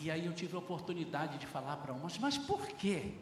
E 0.00 0.10
aí 0.10 0.26
eu 0.26 0.32
tive 0.32 0.54
a 0.54 0.58
oportunidade 0.58 1.38
de 1.38 1.46
falar 1.46 1.76
para 1.78 1.92
umas, 1.92 2.16
mas 2.18 2.38
por 2.38 2.66
quê? 2.66 3.14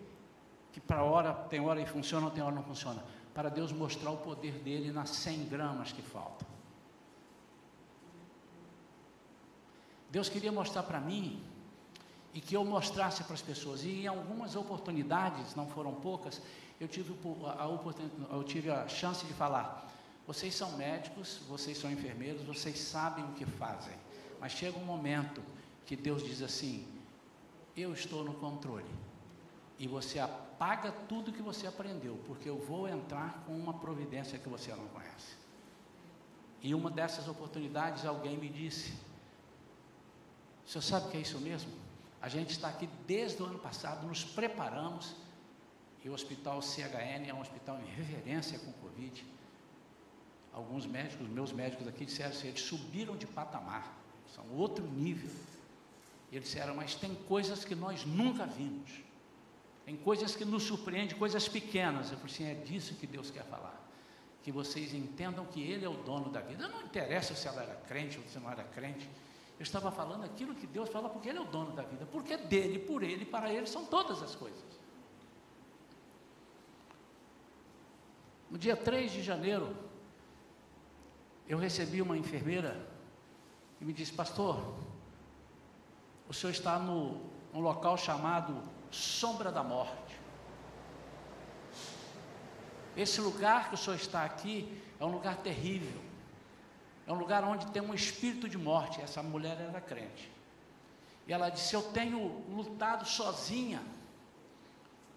Que 0.73 0.81
para 0.81 1.03
hora, 1.03 1.33
tem 1.33 1.61
hora 1.61 1.81
e 1.81 1.87
funciona, 1.87 2.31
tem 2.31 2.43
hora 2.43 2.55
não 2.55 2.63
funciona. 2.63 3.03
Para 3.37 3.51
Deus 3.51 3.71
mostrar 3.71 4.11
o 4.11 4.17
poder 4.17 4.55
dele 4.61 4.91
nas 4.91 5.11
100 5.11 5.45
gramas 5.45 5.93
que 5.93 6.01
faltam. 6.01 6.49
Deus 10.11 10.31
queria 10.31 10.51
mostrar 10.51 10.83
para 10.85 10.99
mim 10.99 11.45
e 12.33 12.41
que 12.41 12.57
eu 12.57 12.65
mostrasse 12.65 13.23
para 13.25 13.35
as 13.35 13.43
pessoas. 13.43 13.85
E 13.85 14.05
em 14.05 14.07
algumas 14.07 14.57
oportunidades, 14.57 15.55
não 15.55 15.67
foram 15.67 15.93
poucas, 15.93 16.41
eu 16.81 16.89
tive 16.89 17.13
a, 17.45 17.65
a, 17.65 18.37
eu 18.37 18.43
tive 18.43 18.71
a 18.71 18.89
chance 18.89 19.27
de 19.27 19.35
falar: 19.35 19.87
vocês 20.27 20.55
são 20.55 20.75
médicos, 20.79 21.43
vocês 21.47 21.77
são 21.77 21.93
enfermeiros, 21.93 22.43
vocês 22.43 22.79
sabem 22.79 23.23
o 23.23 23.33
que 23.33 23.45
fazem. 23.45 23.95
Mas 24.41 24.53
chega 24.53 24.79
um 24.79 24.85
momento 24.85 25.43
que 25.85 25.95
Deus 25.95 26.25
diz 26.25 26.41
assim: 26.41 26.89
eu 27.77 27.93
estou 27.93 28.25
no 28.25 28.33
controle. 28.33 28.91
E 29.79 29.87
você 29.87 30.19
apaga 30.57 30.91
tudo 30.91 31.33
que 31.33 31.43
você 31.43 31.67
aprendeu, 31.67 32.19
porque 32.27 32.49
eu 32.49 32.59
vou 32.59 32.89
entrar 32.89 33.45
com 33.47 33.53
uma 33.53 33.75
providência 33.75 34.39
que 34.39 34.49
você 34.49 34.75
não 34.75 34.89
conhece. 34.89 35.37
E 36.63 36.75
uma 36.75 36.91
dessas 36.91 37.29
oportunidades 37.29 38.07
alguém 38.07 38.39
me 38.39 38.49
disse: 38.49 38.95
o 40.67 40.69
senhor 40.69 40.83
sabe 40.83 41.11
que 41.11 41.19
é 41.19 41.21
isso 41.21 41.39
mesmo? 41.39 41.71
A 42.23 42.29
gente 42.29 42.51
está 42.51 42.69
aqui 42.69 42.89
desde 43.07 43.43
o 43.43 43.47
ano 43.47 43.59
passado, 43.59 44.07
nos 44.07 44.25
preparamos, 44.25 45.15
e 46.03 46.09
o 46.09 46.15
hospital 46.15 46.63
CHN 46.63 47.29
é 47.29 47.35
um 47.35 47.41
hospital 47.41 47.79
em 47.79 47.95
reverência 47.95 48.59
com 48.59 48.73
Covid. 48.73 49.25
Alguns 50.55 50.87
médicos, 50.87 51.29
meus 51.29 51.53
médicos 51.53 51.87
aqui 51.87 52.07
disseram 52.07 52.31
assim, 52.31 52.49
eles 52.49 52.63
subiram 52.63 53.15
de 53.15 53.27
patamar, 53.27 53.95
são 54.35 54.49
outro 54.53 54.87
nível. 54.87 55.31
E 56.33 56.37
eles 56.37 56.49
disseram, 56.49 56.75
mas 56.75 56.95
tem 56.95 57.15
coisas 57.15 57.63
que 57.63 57.75
nós 57.75 58.07
nunca 58.07 58.47
vimos. 58.47 59.06
Tem 59.87 59.97
coisas 59.97 60.35
que 60.35 60.45
nos 60.45 60.65
surpreendem, 60.65 61.17
coisas 61.17 61.49
pequenas. 61.49 62.11
Eu 62.11 62.19
falei 62.19 62.35
assim, 62.35 62.45
é 62.45 62.55
disso 62.55 62.97
que 62.97 63.07
Deus 63.07 63.31
quer 63.31 63.45
falar. 63.45 63.81
Que 64.43 64.51
vocês 64.51 64.93
entendam 64.93 65.47
que 65.47 65.63
Ele 65.63 65.85
é 65.85 65.89
o 65.89 65.95
dono 65.95 66.29
da 66.29 66.41
vida. 66.41 66.67
Não 66.67 66.83
interessa 66.83 67.37
se 67.37 67.47
ela 67.47 67.63
era 67.63 67.77
crente 67.87 68.19
ou 68.19 68.25
se 68.25 68.37
não 68.41 68.51
era 68.51 68.65
crente. 68.65 69.09
Eu 69.57 69.63
estava 69.63 69.93
falando 69.93 70.25
aquilo 70.25 70.57
que 70.57 70.67
Deus 70.67 70.89
fala 70.89 71.09
porque 71.09 71.29
Ele 71.29 71.39
é 71.39 71.41
o 71.41 71.45
dono 71.45 71.71
da 71.71 71.83
vida, 71.83 72.05
porque 72.11 72.37
dele, 72.37 72.81
por 72.81 73.05
Ele, 73.05 73.25
para 73.25 73.51
Ele 73.51 73.67
são 73.67 73.87
todas 73.87 74.21
as 74.21 74.35
coisas. 74.35 74.61
No 78.51 78.59
dia 78.59 78.77
3 78.77 79.13
de 79.13 79.23
janeiro, 79.23 79.75
eu 81.49 81.59
recebi 81.59 82.03
uma 82.03 82.19
enfermeira 82.19 82.89
e 83.81 83.85
me 83.85 83.93
disse, 83.93 84.13
pastor, 84.13 84.75
o 86.29 86.35
senhor 86.35 86.51
está 86.51 86.77
no, 86.77 87.21
num 87.55 87.61
local 87.61 87.97
chamado 87.97 88.63
Sombra 88.97 89.53
da 89.53 89.63
Morte. 89.63 90.17
Esse 92.97 93.21
lugar 93.21 93.69
que 93.69 93.75
o 93.75 93.79
senhor 93.79 93.97
está 93.97 94.25
aqui 94.25 94.83
é 94.99 95.05
um 95.05 95.11
lugar 95.11 95.37
terrível. 95.37 96.01
É 97.07 97.13
um 97.13 97.17
lugar 97.17 97.45
onde 97.45 97.67
tem 97.67 97.83
um 97.83 97.95
espírito 97.95 98.49
de 98.49 98.57
morte. 98.57 99.01
Essa 99.01 99.23
mulher 99.23 99.61
era 99.61 99.81
crente. 99.81 100.31
E 101.29 101.33
ela 101.33 101.51
disse: 101.51 101.75
Eu 101.75 101.83
tenho 101.83 102.43
lutado 102.49 103.07
sozinha 103.07 103.83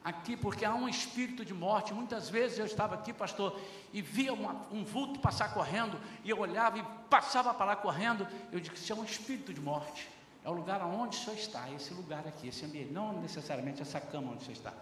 aqui, 0.04 0.36
porque 0.36 0.65
há 0.65 0.76
um 0.76 0.89
espírito 0.89 1.46
de 1.46 1.54
morte. 1.54 1.94
Muitas 1.94 2.30
vezes 2.30 2.60
eu 2.60 2.65
estava 2.65 2.96
aqui, 2.96 3.13
pastor, 3.13 3.60
e 3.94 4.02
via 4.02 4.34
uma, 4.34 4.68
um 4.72 4.84
vulto 4.84 5.20
passar 5.20 5.54
correndo, 5.54 6.00
e 6.24 6.30
eu 6.30 6.39
olhava 6.39 6.78
e 6.78 6.84
passava 7.10 7.54
para 7.54 7.68
lá 7.68 7.76
correndo. 7.78 8.28
Eu 8.52 8.60
disse: 8.60 8.76
Isso 8.76 8.92
é 8.92 8.96
um 8.96 9.06
espírito 9.06 9.54
de 9.54 9.62
morte. 9.62 10.18
É 10.43 10.49
o 10.49 10.54
lugar 10.54 10.82
onde 10.84 11.17
o 11.17 11.19
senhor 11.19 11.38
está, 11.38 11.69
esse 11.71 11.93
lugar 11.93 12.28
aqui, 12.28 12.47
esse 12.47 12.65
ambiente. 12.65 12.91
Não 12.91 13.13
necessariamente 13.21 13.82
essa 13.82 13.99
cama 13.99 14.32
onde 14.32 14.43
senhor 14.43 14.58
está, 14.58 14.73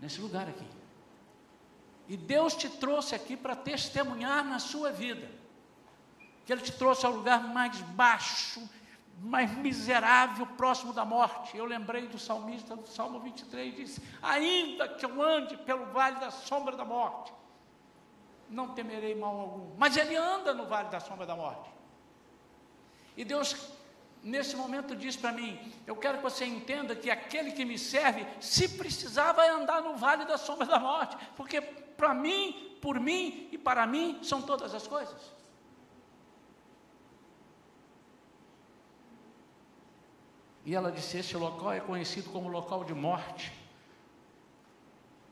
nesse 0.00 0.20
lugar 0.20 0.48
aqui. 0.48 0.66
E 2.08 2.16
Deus 2.16 2.54
te 2.54 2.68
trouxe 2.68 3.14
aqui 3.14 3.36
para 3.36 3.54
testemunhar 3.54 4.44
na 4.44 4.58
sua 4.58 4.90
vida 4.90 5.42
que 6.44 6.52
Ele 6.52 6.62
te 6.62 6.72
trouxe 6.72 7.06
ao 7.06 7.12
lugar 7.12 7.42
mais 7.48 7.80
baixo, 7.80 8.68
mais 9.20 9.50
miserável, 9.56 10.46
próximo 10.46 10.92
da 10.92 11.04
morte. 11.04 11.56
Eu 11.56 11.64
lembrei 11.64 12.08
do 12.08 12.18
salmista 12.18 12.74
do 12.74 12.88
Salmo 12.88 13.20
23, 13.20 13.74
disse: 13.74 14.02
Ainda 14.20 14.88
que 14.88 15.04
eu 15.04 15.22
ande 15.22 15.56
pelo 15.58 15.86
vale 15.86 16.18
da 16.18 16.30
sombra 16.30 16.76
da 16.76 16.84
morte, 16.84 17.32
não 18.50 18.74
temerei 18.74 19.14
mal 19.14 19.38
algum. 19.38 19.74
Mas 19.78 19.96
ele 19.96 20.16
anda 20.16 20.52
no 20.52 20.66
vale 20.66 20.88
da 20.88 21.00
sombra 21.00 21.26
da 21.26 21.36
morte. 21.36 21.70
E 23.16 23.24
Deus, 23.24 23.54
nesse 24.22 24.56
momento, 24.56 24.94
diz 24.94 25.16
para 25.16 25.32
mim: 25.32 25.58
Eu 25.86 25.96
quero 25.96 26.18
que 26.18 26.24
você 26.24 26.44
entenda 26.44 26.94
que 26.94 27.10
aquele 27.10 27.52
que 27.52 27.64
me 27.64 27.78
serve, 27.78 28.26
se 28.40 28.68
precisar, 28.68 29.32
vai 29.32 29.48
andar 29.48 29.82
no 29.82 29.96
vale 29.96 30.24
da 30.24 30.38
sombra 30.38 30.66
da 30.66 30.78
morte, 30.78 31.16
porque 31.36 31.60
para 31.60 32.14
mim, 32.14 32.76
por 32.80 32.98
mim 33.00 33.48
e 33.52 33.58
para 33.58 33.86
mim 33.86 34.18
são 34.22 34.42
todas 34.42 34.74
as 34.74 34.86
coisas. 34.86 35.32
E 40.64 40.74
ela 40.74 40.92
disse: 40.92 41.18
Esse 41.18 41.36
local 41.36 41.72
é 41.72 41.80
conhecido 41.80 42.30
como 42.30 42.48
local 42.48 42.84
de 42.84 42.94
morte. 42.94 43.52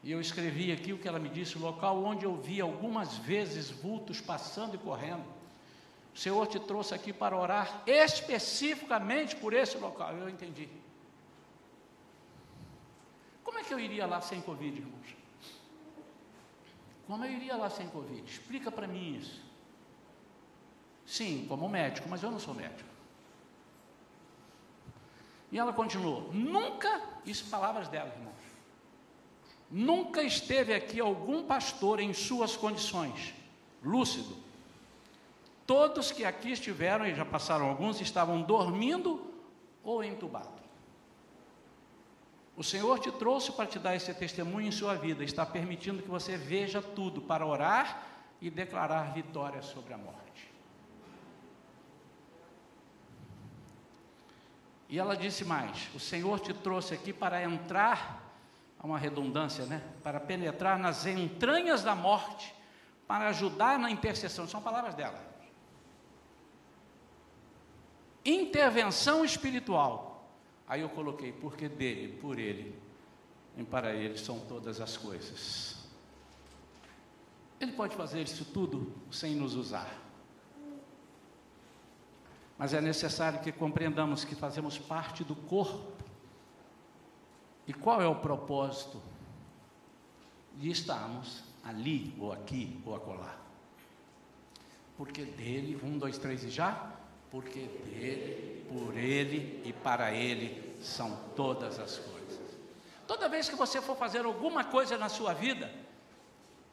E 0.03 0.11
eu 0.11 0.21
escrevi 0.21 0.73
aqui 0.73 0.93
o 0.93 0.99
que 0.99 1.07
ela 1.07 1.19
me 1.19 1.29
disse: 1.29 1.59
o 1.59 1.61
local 1.61 2.03
onde 2.03 2.25
eu 2.25 2.35
vi 2.37 2.61
algumas 2.61 3.17
vezes 3.19 3.71
vultos 3.71 4.21
passando 4.21 4.75
e 4.75 4.79
correndo. 4.79 5.40
O 6.15 6.19
Senhor 6.19 6.47
te 6.47 6.59
trouxe 6.59 6.95
aqui 6.95 7.13
para 7.13 7.37
orar 7.37 7.83
especificamente 7.87 9.37
por 9.37 9.53
esse 9.53 9.77
local. 9.79 10.13
Eu 10.17 10.29
entendi. 10.29 10.69
Como 13.45 13.59
é 13.59 13.63
que 13.63 13.73
eu 13.73 13.81
iria 13.81 14.07
lá 14.07 14.21
sem 14.21 14.41
Covid, 14.41 14.79
irmãos? 14.79 15.17
Como 17.07 17.25
eu 17.25 17.31
iria 17.31 17.57
lá 17.57 17.71
sem 17.71 17.89
Covid? 17.89 18.23
Explica 18.29 18.71
para 18.71 18.87
mim 18.87 19.17
isso. 19.17 19.43
Sim, 21.07 21.45
como 21.49 21.69
médico, 21.69 22.09
mas 22.09 22.23
eu 22.23 22.31
não 22.31 22.39
sou 22.39 22.55
médico. 22.55 22.89
E 25.51 25.59
ela 25.59 25.73
continuou: 25.73 26.33
Nunca, 26.33 27.03
isso 27.27 27.51
palavras 27.51 27.89
dela, 27.89 28.13
irmãos. 28.17 28.31
Nunca 29.71 30.23
esteve 30.23 30.75
aqui 30.75 31.01
algum 31.01 31.45
pastor 31.45 32.01
em 32.01 32.13
suas 32.13 32.57
condições, 32.57 33.35
lúcido. 33.83 34.37
Todos 35.71 36.11
que 36.11 36.25
aqui 36.25 36.51
estiveram, 36.51 37.07
e 37.07 37.15
já 37.15 37.25
passaram 37.25 37.69
alguns, 37.69 38.01
estavam 38.01 38.43
dormindo 38.43 39.33
ou 39.85 40.03
entubados. 40.03 40.65
O 42.57 42.65
Senhor 42.65 42.99
te 42.99 43.13
trouxe 43.13 43.53
para 43.53 43.67
te 43.67 43.79
dar 43.79 43.95
esse 43.95 44.13
testemunho 44.13 44.67
em 44.67 44.73
sua 44.73 44.97
vida, 44.97 45.23
está 45.23 45.47
permitindo 45.47 46.03
que 46.03 46.09
você 46.09 46.37
veja 46.37 46.83
tudo 46.83 47.21
para 47.21 47.47
orar 47.47 48.03
e 48.41 48.51
declarar 48.51 49.15
vitória 49.15 49.63
sobre 49.63 49.95
a 49.95 49.97
morte. 49.97 50.51
E 54.89 54.99
ela 54.99 55.17
disse 55.17 55.45
mais: 55.45 55.89
O 55.95 56.01
Senhor 56.01 56.41
te 56.41 56.53
trouxe 56.53 56.95
aqui 56.95 57.13
para 57.13 57.45
entrar, 57.45 58.35
há 58.77 58.85
uma 58.85 58.99
redundância, 58.99 59.67
né? 59.67 59.81
Para 60.03 60.19
penetrar 60.19 60.77
nas 60.77 61.07
entranhas 61.07 61.85
da 61.85 61.95
morte, 61.95 62.53
para 63.07 63.29
ajudar 63.29 63.79
na 63.79 63.89
intercessão. 63.89 64.49
São 64.49 64.61
palavras 64.61 64.97
dela. 64.97 65.30
Intervenção 68.25 69.25
espiritual. 69.25 70.29
Aí 70.69 70.83
eu 70.83 70.89
coloquei, 70.89 71.33
porque 71.33 71.69
dele, 71.69 72.19
por 72.21 72.39
ele, 72.39 72.79
e 73.57 73.65
para 73.65 73.93
ele 73.93 74.17
são 74.17 74.39
todas 74.41 74.81
as 74.81 74.97
coisas. 74.97 75.77
Ele 77.59 77.73
pode 77.73 77.97
fazer 77.97 78.23
isso 78.23 78.45
tudo 78.45 78.93
sem 79.11 79.35
nos 79.35 79.55
usar. 79.55 79.99
Mas 82.57 82.75
é 82.75 82.81
necessário 82.81 83.41
que 83.41 83.51
compreendamos 83.51 84.25
que 84.25 84.35
fazemos 84.35 84.79
parte 84.79 85.25
do 85.25 85.35
corpo. 85.35 86.05
E 87.67 87.73
qual 87.73 88.01
é 88.01 88.07
o 88.07 88.17
propósito 88.17 89.01
de 90.57 90.71
estarmos 90.71 91.43
ali, 91.65 92.15
ou 92.19 92.33
aqui, 92.33 92.81
ou 92.85 92.95
acolá? 92.95 93.37
Porque 94.97 95.25
dele, 95.25 95.81
um, 95.83 95.99
dois, 95.99 96.19
três 96.19 96.45
e 96.45 96.51
já? 96.51 97.00
Porque 97.31 97.61
dele, 97.61 98.65
por 98.69 98.97
ele 98.97 99.63
e 99.65 99.73
para 99.73 100.13
ele 100.13 100.77
são 100.81 101.17
todas 101.37 101.79
as 101.79 101.99
coisas. 101.99 102.41
Toda 103.07 103.29
vez 103.29 103.49
que 103.49 103.57
você 103.57 103.81
for 103.81 103.97
fazer 103.97 104.25
alguma 104.25 104.65
coisa 104.65 104.97
na 104.97 105.09
sua 105.09 105.33
vida, 105.33 105.73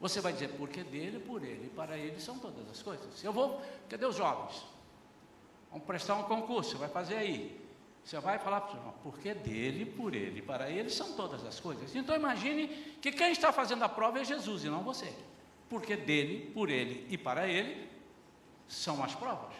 você 0.00 0.20
vai 0.20 0.32
dizer, 0.32 0.50
porque 0.50 0.84
dele, 0.84 1.18
por 1.18 1.42
ele 1.42 1.66
e 1.66 1.70
para 1.70 1.96
ele 1.96 2.20
são 2.20 2.38
todas 2.38 2.68
as 2.70 2.82
coisas. 2.82 3.22
Eu 3.24 3.32
vou, 3.32 3.60
cadê 3.88 4.06
os 4.06 4.16
jovens? 4.16 4.64
Vamos 5.70 5.86
prestar 5.86 6.14
um 6.14 6.22
concurso, 6.22 6.78
vai 6.78 6.88
fazer 6.88 7.16
aí. 7.16 7.60
Você 8.04 8.18
vai 8.20 8.38
falar 8.38 8.62
para 8.62 8.70
o 8.70 8.78
senhor, 8.78 8.94
porque 9.02 9.34
dele, 9.34 9.84
por 9.84 10.14
ele, 10.14 10.40
para 10.40 10.70
ele 10.70 10.88
são 10.88 11.12
todas 11.12 11.44
as 11.44 11.60
coisas. 11.60 11.94
Então 11.94 12.16
imagine 12.16 12.68
que 13.02 13.12
quem 13.12 13.32
está 13.32 13.52
fazendo 13.52 13.82
a 13.82 13.88
prova 13.88 14.20
é 14.20 14.24
Jesus 14.24 14.64
e 14.64 14.68
não 14.68 14.82
você. 14.82 15.12
Porque 15.68 15.96
dele, 15.96 16.50
por 16.54 16.70
ele 16.70 17.06
e 17.10 17.18
para 17.18 17.46
ele 17.46 17.86
são 18.66 19.04
as 19.04 19.14
provas. 19.14 19.54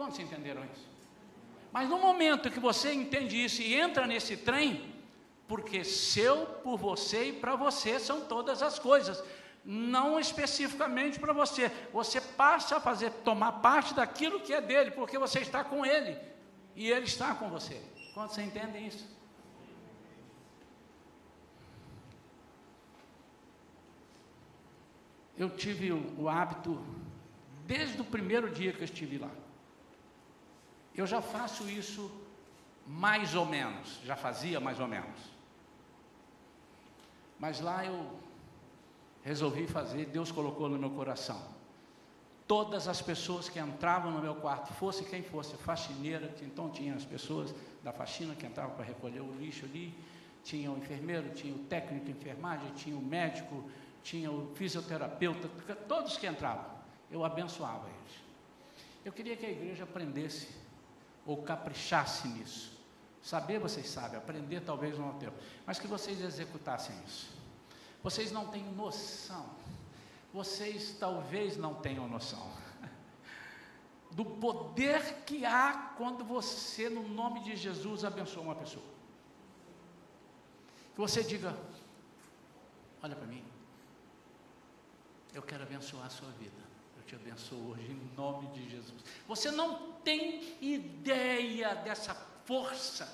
Quantos 0.00 0.18
entenderam 0.18 0.64
isso? 0.64 0.88
Mas 1.70 1.86
no 1.86 1.98
momento 1.98 2.50
que 2.50 2.58
você 2.58 2.90
entende 2.90 3.44
isso 3.44 3.60
e 3.60 3.74
entra 3.74 4.06
nesse 4.06 4.34
trem, 4.34 4.94
porque 5.46 5.84
seu, 5.84 6.46
por 6.46 6.78
você 6.78 7.28
e 7.28 7.32
para 7.34 7.54
você 7.54 8.00
são 8.00 8.22
todas 8.22 8.62
as 8.62 8.78
coisas 8.78 9.22
não 9.62 10.18
especificamente 10.18 11.20
para 11.20 11.34
você. 11.34 11.70
Você 11.92 12.18
passa 12.18 12.78
a 12.78 12.80
fazer, 12.80 13.10
tomar 13.22 13.52
parte 13.60 13.92
daquilo 13.92 14.40
que 14.40 14.54
é 14.54 14.60
dele, 14.62 14.90
porque 14.90 15.18
você 15.18 15.40
está 15.40 15.62
com 15.62 15.84
ele. 15.84 16.16
E 16.74 16.90
Ele 16.90 17.04
está 17.04 17.34
com 17.34 17.50
você. 17.50 17.78
Quantos 18.14 18.38
entendem 18.38 18.86
isso? 18.86 19.06
Eu 25.36 25.50
tive 25.50 25.92
o, 25.92 26.22
o 26.22 26.26
hábito, 26.26 26.82
desde 27.66 28.00
o 28.00 28.04
primeiro 28.04 28.48
dia 28.48 28.72
que 28.72 28.80
eu 28.80 28.84
estive 28.86 29.18
lá. 29.18 29.30
Eu 30.94 31.06
já 31.06 31.22
faço 31.22 31.68
isso 31.68 32.10
mais 32.86 33.34
ou 33.34 33.46
menos, 33.46 34.00
já 34.04 34.16
fazia 34.16 34.58
mais 34.58 34.80
ou 34.80 34.88
menos. 34.88 35.20
Mas 37.38 37.60
lá 37.60 37.84
eu 37.86 38.18
resolvi 39.22 39.66
fazer, 39.66 40.06
Deus 40.06 40.32
colocou 40.32 40.68
no 40.68 40.78
meu 40.78 40.90
coração. 40.90 41.40
Todas 42.46 42.88
as 42.88 43.00
pessoas 43.00 43.48
que 43.48 43.60
entravam 43.60 44.10
no 44.10 44.20
meu 44.20 44.34
quarto, 44.34 44.72
fosse 44.72 45.04
quem 45.04 45.22
fosse, 45.22 45.56
faxineira, 45.56 46.34
então 46.42 46.68
tinha 46.68 46.94
as 46.94 47.04
pessoas 47.04 47.54
da 47.82 47.92
faxina 47.92 48.34
que 48.34 48.44
entravam 48.44 48.74
para 48.74 48.84
recolher 48.84 49.20
o 49.20 49.32
lixo 49.36 49.64
ali, 49.66 49.94
tinha 50.42 50.70
o 50.70 50.76
enfermeiro, 50.76 51.30
tinha 51.30 51.54
o 51.54 51.58
técnico 51.60 52.06
de 52.06 52.12
enfermagem, 52.12 52.72
tinha 52.74 52.96
o 52.96 53.00
médico, 53.00 53.70
tinha 54.02 54.30
o 54.30 54.52
fisioterapeuta, 54.56 55.48
todos 55.86 56.16
que 56.16 56.26
entravam, 56.26 56.66
eu 57.10 57.24
abençoava 57.24 57.86
eles. 57.86 58.20
Eu 59.04 59.12
queria 59.12 59.36
que 59.36 59.46
a 59.46 59.50
igreja 59.50 59.84
aprendesse 59.84 60.48
ou 61.26 61.42
caprichasse 61.42 62.28
nisso. 62.28 62.78
Saber 63.22 63.58
vocês 63.58 63.88
sabem, 63.88 64.18
aprender 64.18 64.60
talvez 64.60 64.98
não 64.98 65.12
tempo, 65.18 65.36
mas 65.66 65.78
que 65.78 65.86
vocês 65.86 66.20
executassem 66.20 66.94
isso. 67.06 67.28
Vocês 68.02 68.32
não 68.32 68.46
têm 68.48 68.64
noção, 68.72 69.44
vocês 70.32 70.96
talvez 70.98 71.56
não 71.56 71.74
tenham 71.74 72.08
noção 72.08 72.50
do 74.10 74.24
poder 74.24 75.22
que 75.26 75.44
há 75.44 75.92
quando 75.98 76.24
você, 76.24 76.88
no 76.88 77.06
nome 77.06 77.40
de 77.40 77.54
Jesus, 77.56 78.04
abençoa 78.04 78.42
uma 78.42 78.54
pessoa. 78.54 78.84
Que 80.94 81.00
você 81.00 81.22
diga: 81.22 81.54
Olha 83.02 83.14
para 83.14 83.26
mim, 83.26 83.44
eu 85.34 85.42
quero 85.42 85.62
abençoar 85.62 86.06
a 86.06 86.10
sua 86.10 86.30
vida. 86.30 86.69
Te 87.10 87.16
abençoo 87.16 87.72
hoje 87.72 87.90
em 87.90 88.16
nome 88.16 88.46
de 88.50 88.70
Jesus. 88.70 89.02
Você 89.26 89.50
não 89.50 89.94
tem 90.04 90.56
ideia 90.60 91.74
dessa 91.74 92.14
força. 92.44 93.04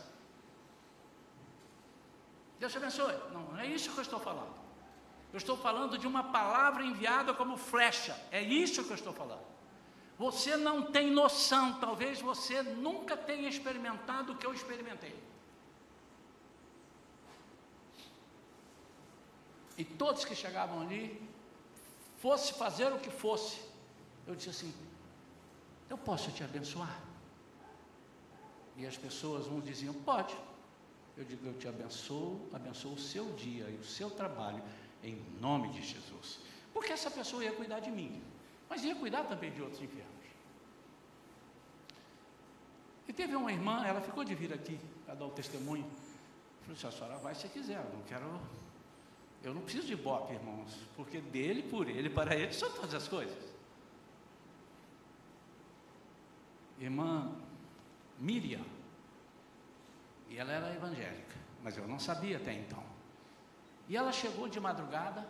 Deus 2.61 2.71
te 2.71 2.77
abençoe. 2.77 3.15
Não, 3.33 3.41
não 3.41 3.59
é 3.59 3.67
isso 3.67 3.91
que 3.91 3.97
eu 3.97 4.03
estou 4.03 4.21
falando. 4.21 4.55
Eu 5.33 5.39
estou 5.39 5.57
falando 5.57 5.97
de 5.97 6.07
uma 6.07 6.25
palavra 6.25 6.85
enviada 6.85 7.33
como 7.33 7.57
flecha. 7.57 8.15
É 8.31 8.43
isso 8.43 8.85
que 8.85 8.91
eu 8.91 8.97
estou 8.97 9.15
falando. 9.15 9.47
Você 10.19 10.59
não 10.59 10.83
tem 10.83 11.11
noção, 11.11 11.81
talvez 11.81 12.21
você 12.21 12.63
nunca 12.63 13.17
tenha 13.17 13.49
experimentado 13.49 14.35
o 14.35 14.37
que 14.37 14.47
eu 14.47 14.53
experimentei. 14.53 15.19
E 19.79 19.87
todos 19.87 20.23
que 20.27 20.35
chegavam 20.35 20.83
ali, 20.83 21.19
fosse 22.19 22.53
fazer 22.53 22.93
o 22.93 22.99
que 22.99 23.11
fosse, 23.11 23.75
eu 24.27 24.35
disse 24.35 24.51
assim: 24.51 24.75
Eu 25.89 25.97
posso 25.97 26.31
te 26.33 26.43
abençoar? 26.43 27.01
E 28.77 28.87
as 28.87 28.97
pessoas, 28.97 29.47
uns 29.47 29.65
diziam: 29.65 29.95
Pode. 29.95 30.37
Eu 31.17 31.25
digo: 31.25 31.47
Eu 31.47 31.55
te 31.55 31.69
abençoo, 31.69 32.49
abençoo 32.53 32.95
o 32.95 32.99
seu 32.99 33.33
dia 33.35 33.69
e 33.71 33.77
o 33.77 33.85
seu 33.85 34.11
trabalho, 34.11 34.63
em 35.03 35.17
nome 35.41 35.71
de 35.71 35.83
Jesus. 35.83 36.41
Porque 36.73 36.93
essa 36.93 37.11
pessoa 37.11 37.43
ia 37.43 37.53
cuidar 37.53 37.81
de 37.81 37.91
mim, 37.91 38.23
mas 38.69 38.85
ia 38.85 38.95
cuidar 38.95 39.25
também 39.25 39.51
de 39.51 39.63
outros 39.63 39.81
enfermos. 39.81 40.15
E 43.09 43.13
teve 43.13 43.37
uma 43.37 43.53
irmã, 43.53 43.85
ela 43.87 44.01
ficou 44.01 44.25
de 44.25 44.35
vir 44.35 44.53
aqui 44.53 44.79
para 45.05 45.15
dar 45.15 45.27
o 45.27 45.31
testemunho. 45.31 45.85
Eu 45.85 46.63
falei: 46.63 46.77
Se 46.77 46.87
a 46.87 46.91
senhora 46.91 47.17
vai 47.19 47.35
se 47.35 47.49
quiser, 47.49 47.83
eu 47.83 47.97
não 47.97 48.03
quero. 48.03 48.41
Eu 49.45 49.55
não 49.55 49.61
preciso 49.61 49.87
de 49.87 49.95
bope, 49.95 50.33
irmãos, 50.33 50.77
porque 50.97 51.21
dele, 51.21 51.63
por 51.63 51.89
ele, 51.89 52.11
para 52.11 52.35
ele, 52.35 52.53
são 52.53 52.69
todas 52.73 52.95
as 52.95 53.07
coisas. 53.07 53.56
Irmã 56.79 57.33
Miriam. 58.19 58.65
E 60.29 60.39
ela 60.39 60.53
era 60.53 60.75
evangélica, 60.75 61.37
mas 61.63 61.77
eu 61.77 61.87
não 61.87 61.99
sabia 61.99 62.37
até 62.37 62.53
então. 62.53 62.83
E 63.89 63.97
ela 63.97 64.13
chegou 64.13 64.49
de 64.49 64.59
madrugada 64.59 65.27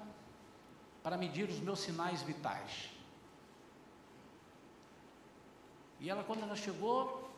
para 1.03 1.17
medir 1.17 1.49
os 1.49 1.61
meus 1.61 1.81
sinais 1.81 2.23
vitais. 2.23 2.91
E 6.01 6.11
ela, 6.11 6.25
quando 6.25 6.43
ela 6.43 6.57
chegou, 6.57 7.31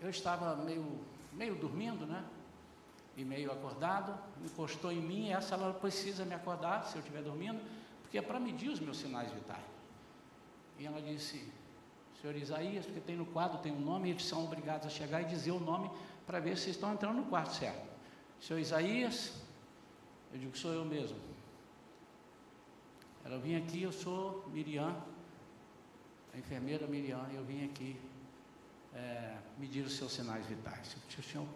eu 0.00 0.10
estava 0.10 0.56
meio, 0.56 1.00
meio 1.32 1.54
dormindo, 1.54 2.06
né? 2.06 2.24
E 3.16 3.24
meio 3.24 3.52
acordado, 3.52 4.18
encostou 4.42 4.90
em 4.90 5.00
mim, 5.00 5.30
essa 5.30 5.54
ela 5.54 5.72
precisa 5.74 6.24
me 6.24 6.34
acordar 6.34 6.84
se 6.86 6.96
eu 6.96 7.00
estiver 7.00 7.22
dormindo, 7.22 7.60
porque 8.02 8.18
é 8.18 8.22
para 8.22 8.40
medir 8.40 8.70
os 8.70 8.80
meus 8.80 8.96
sinais 8.96 9.30
vitais. 9.30 9.64
E 10.78 10.86
ela 10.86 11.00
disse: 11.00 11.52
senhor 12.22 12.36
Isaías, 12.36 12.86
porque 12.86 13.00
tem 13.00 13.16
no 13.16 13.26
quadro, 13.26 13.58
tem 13.58 13.72
um 13.72 13.80
nome, 13.80 14.08
e 14.08 14.12
eles 14.12 14.24
são 14.24 14.44
obrigados 14.44 14.86
a 14.86 14.90
chegar 14.90 15.22
e 15.22 15.24
dizer 15.24 15.50
o 15.50 15.58
nome 15.58 15.90
para 16.24 16.38
ver 16.38 16.56
se 16.56 16.70
estão 16.70 16.92
entrando 16.92 17.16
no 17.16 17.24
quarto 17.24 17.52
certo. 17.52 17.84
Senhor 18.40 18.60
Isaías, 18.60 19.32
eu 20.32 20.38
digo, 20.38 20.56
sou 20.56 20.72
eu 20.72 20.84
mesmo. 20.84 21.18
Ela 23.24 23.38
vim 23.38 23.56
aqui, 23.56 23.82
eu 23.82 23.92
sou 23.92 24.48
Miriam, 24.52 24.96
a 26.32 26.38
enfermeira 26.38 26.86
Miriam, 26.86 27.26
eu 27.34 27.44
vim 27.44 27.64
aqui 27.64 28.00
é, 28.94 29.36
medir 29.58 29.84
os 29.84 29.94
seus 29.94 30.12
sinais 30.12 30.46
vitais. 30.46 30.96
Eu 31.12 31.20
o 31.20 31.22
senhor 31.22 31.48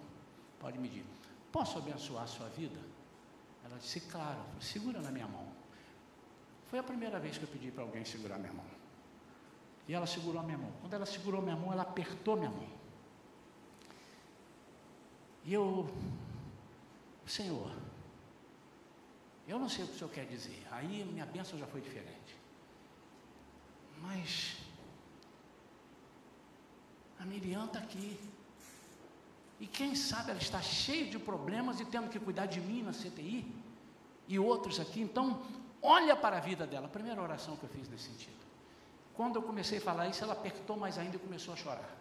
pode 0.58 0.78
medir. 0.78 1.04
Posso 1.52 1.78
abençoar 1.78 2.24
a 2.24 2.26
sua 2.26 2.48
vida? 2.48 2.78
Ela 3.64 3.78
disse, 3.78 4.00
claro, 4.00 4.40
segura 4.60 5.00
na 5.00 5.10
minha 5.10 5.26
mão. 5.28 5.46
Foi 6.68 6.78
a 6.80 6.82
primeira 6.82 7.20
vez 7.20 7.38
que 7.38 7.44
eu 7.44 7.48
pedi 7.48 7.70
para 7.70 7.84
alguém 7.84 8.04
segurar 8.04 8.38
minha 8.38 8.52
mão. 8.52 8.75
E 9.88 9.94
ela 9.94 10.06
segurou 10.06 10.40
a 10.40 10.44
minha 10.44 10.58
mão. 10.58 10.72
Quando 10.80 10.94
ela 10.94 11.06
segurou 11.06 11.40
minha 11.40 11.56
mão, 11.56 11.72
ela 11.72 11.82
apertou 11.82 12.36
minha 12.36 12.50
mão. 12.50 12.68
E 15.44 15.54
eu, 15.54 15.88
Senhor, 17.24 17.70
eu 19.46 19.58
não 19.60 19.68
sei 19.68 19.84
o 19.84 19.88
que 19.88 19.94
o 19.94 19.98
Senhor 19.98 20.10
quer 20.10 20.26
dizer. 20.26 20.66
Aí 20.72 21.04
minha 21.04 21.24
bênção 21.24 21.56
já 21.58 21.66
foi 21.66 21.80
diferente. 21.80 22.36
Mas 24.02 24.56
a 27.20 27.24
Miriam 27.24 27.66
está 27.66 27.78
aqui. 27.78 28.18
E 29.60 29.66
quem 29.66 29.94
sabe 29.94 30.30
ela 30.30 30.40
está 30.40 30.60
cheia 30.60 31.06
de 31.06 31.18
problemas 31.18 31.80
e 31.80 31.84
tendo 31.84 32.10
que 32.10 32.18
cuidar 32.18 32.46
de 32.46 32.60
mim 32.60 32.82
na 32.82 32.92
CTI 32.92 33.46
e 34.28 34.38
outros 34.38 34.80
aqui. 34.80 35.00
Então, 35.00 35.40
olha 35.80 36.16
para 36.16 36.38
a 36.38 36.40
vida 36.40 36.66
dela. 36.66 36.86
A 36.86 36.90
primeira 36.90 37.22
oração 37.22 37.56
que 37.56 37.62
eu 37.62 37.70
fiz 37.70 37.88
nesse 37.88 38.08
sentido. 38.10 38.45
Quando 39.16 39.36
eu 39.36 39.42
comecei 39.42 39.78
a 39.78 39.80
falar 39.80 40.08
isso, 40.08 40.22
ela 40.22 40.34
apertou 40.34 40.76
mais 40.76 40.98
ainda 40.98 41.16
e 41.16 41.18
começou 41.18 41.54
a 41.54 41.56
chorar. 41.56 41.96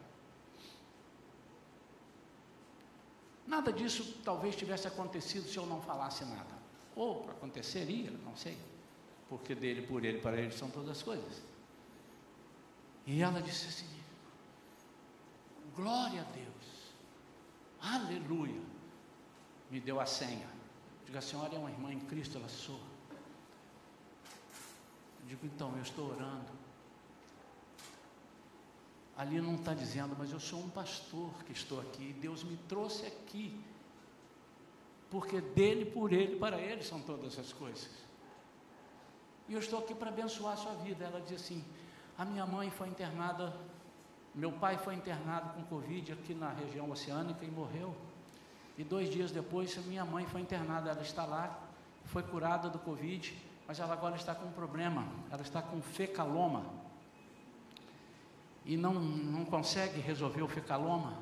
Nada 3.47 3.71
disso 3.71 4.19
talvez 4.23 4.55
tivesse 4.55 4.87
acontecido 4.87 5.47
se 5.47 5.55
eu 5.55 5.65
não 5.65 5.81
falasse 5.81 6.25
nada. 6.25 6.53
Ou 6.93 7.29
aconteceria, 7.29 8.11
não 8.11 8.35
sei. 8.35 8.57
Porque 9.29 9.55
dele, 9.55 9.81
por 9.87 10.03
ele, 10.03 10.19
para 10.19 10.37
ele 10.37 10.51
são 10.51 10.69
todas 10.69 10.89
as 10.89 11.01
coisas. 11.01 11.41
E 13.05 13.21
ela 13.21 13.41
disse 13.41 13.67
assim: 13.67 13.89
Glória 15.73 16.21
a 16.21 16.25
Deus, 16.25 16.93
aleluia. 17.79 18.61
Me 19.71 19.79
deu 19.79 20.01
a 20.01 20.05
senha. 20.05 20.49
Diga, 21.05 21.19
a 21.19 21.21
senhora 21.21 21.55
é 21.55 21.57
uma 21.57 21.71
irmã 21.71 21.93
em 21.93 21.99
Cristo, 21.99 22.37
ela 22.37 22.49
sou. 22.49 22.79
Eu 25.21 25.29
digo, 25.29 25.45
então, 25.45 25.73
eu 25.75 25.81
estou 25.81 26.11
orando 26.11 26.54
Ali 29.17 29.39
não 29.39 29.55
está 29.55 29.73
dizendo, 29.73 30.15
mas 30.17 30.31
eu 30.31 30.39
sou 30.39 30.59
um 30.59 30.69
pastor 30.69 31.31
que 31.45 31.53
estou 31.53 31.79
aqui, 31.79 32.13
Deus 32.19 32.43
me 32.43 32.57
trouxe 32.67 33.05
aqui, 33.05 33.57
porque 35.09 35.39
dele, 35.39 35.85
por 35.85 36.11
ele, 36.11 36.35
para 36.35 36.59
ele 36.59 36.83
são 36.83 36.99
todas 37.01 37.39
as 37.39 37.53
coisas. 37.53 37.89
E 39.47 39.53
eu 39.53 39.59
estou 39.59 39.79
aqui 39.79 39.95
para 39.95 40.09
abençoar 40.09 40.53
a 40.53 40.57
sua 40.57 40.73
vida. 40.73 41.05
Ela 41.05 41.21
diz 41.21 41.41
assim: 41.41 41.63
a 42.17 42.25
minha 42.25 42.45
mãe 42.45 42.69
foi 42.69 42.89
internada, 42.89 43.55
meu 44.33 44.51
pai 44.51 44.77
foi 44.77 44.95
internado 44.95 45.53
com 45.53 45.63
Covid 45.63 46.11
aqui 46.11 46.33
na 46.33 46.49
região 46.49 46.89
oceânica 46.91 47.45
e 47.45 47.49
morreu. 47.49 47.95
E 48.77 48.83
dois 48.83 49.09
dias 49.09 49.31
depois, 49.31 49.77
minha 49.85 50.03
mãe 50.03 50.25
foi 50.25 50.41
internada, 50.41 50.89
ela 50.89 51.01
está 51.01 51.25
lá, 51.25 51.57
foi 52.03 52.23
curada 52.23 52.69
do 52.69 52.79
Covid, 52.79 53.33
mas 53.65 53.79
ela 53.79 53.93
agora 53.93 54.17
está 54.17 54.35
com 54.35 54.47
um 54.47 54.51
problema, 54.51 55.07
ela 55.31 55.41
está 55.41 55.61
com 55.61 55.81
fecaloma 55.81 56.84
e 58.65 58.75
não, 58.75 58.93
não 58.93 59.45
consegue 59.45 59.99
resolver 60.01 60.41
o 60.41 60.47
fecaloma, 60.47 61.19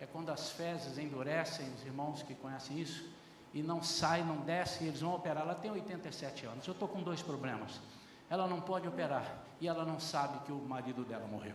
é 0.00 0.06
quando 0.06 0.30
as 0.30 0.50
fezes 0.50 0.98
endurecem, 0.98 1.72
os 1.74 1.84
irmãos 1.84 2.22
que 2.22 2.34
conhecem 2.34 2.78
isso, 2.78 3.08
e 3.54 3.62
não 3.62 3.82
sai, 3.82 4.22
não 4.22 4.38
desce, 4.38 4.84
eles 4.84 5.00
vão 5.00 5.14
operar. 5.14 5.42
Ela 5.44 5.54
tem 5.54 5.70
87 5.70 6.44
anos, 6.46 6.66
eu 6.66 6.72
estou 6.72 6.88
com 6.88 7.02
dois 7.02 7.22
problemas. 7.22 7.80
Ela 8.28 8.46
não 8.46 8.60
pode 8.60 8.86
operar, 8.86 9.44
e 9.60 9.68
ela 9.68 9.84
não 9.84 10.00
sabe 10.00 10.44
que 10.44 10.52
o 10.52 10.58
marido 10.58 11.04
dela 11.04 11.26
morreu. 11.26 11.54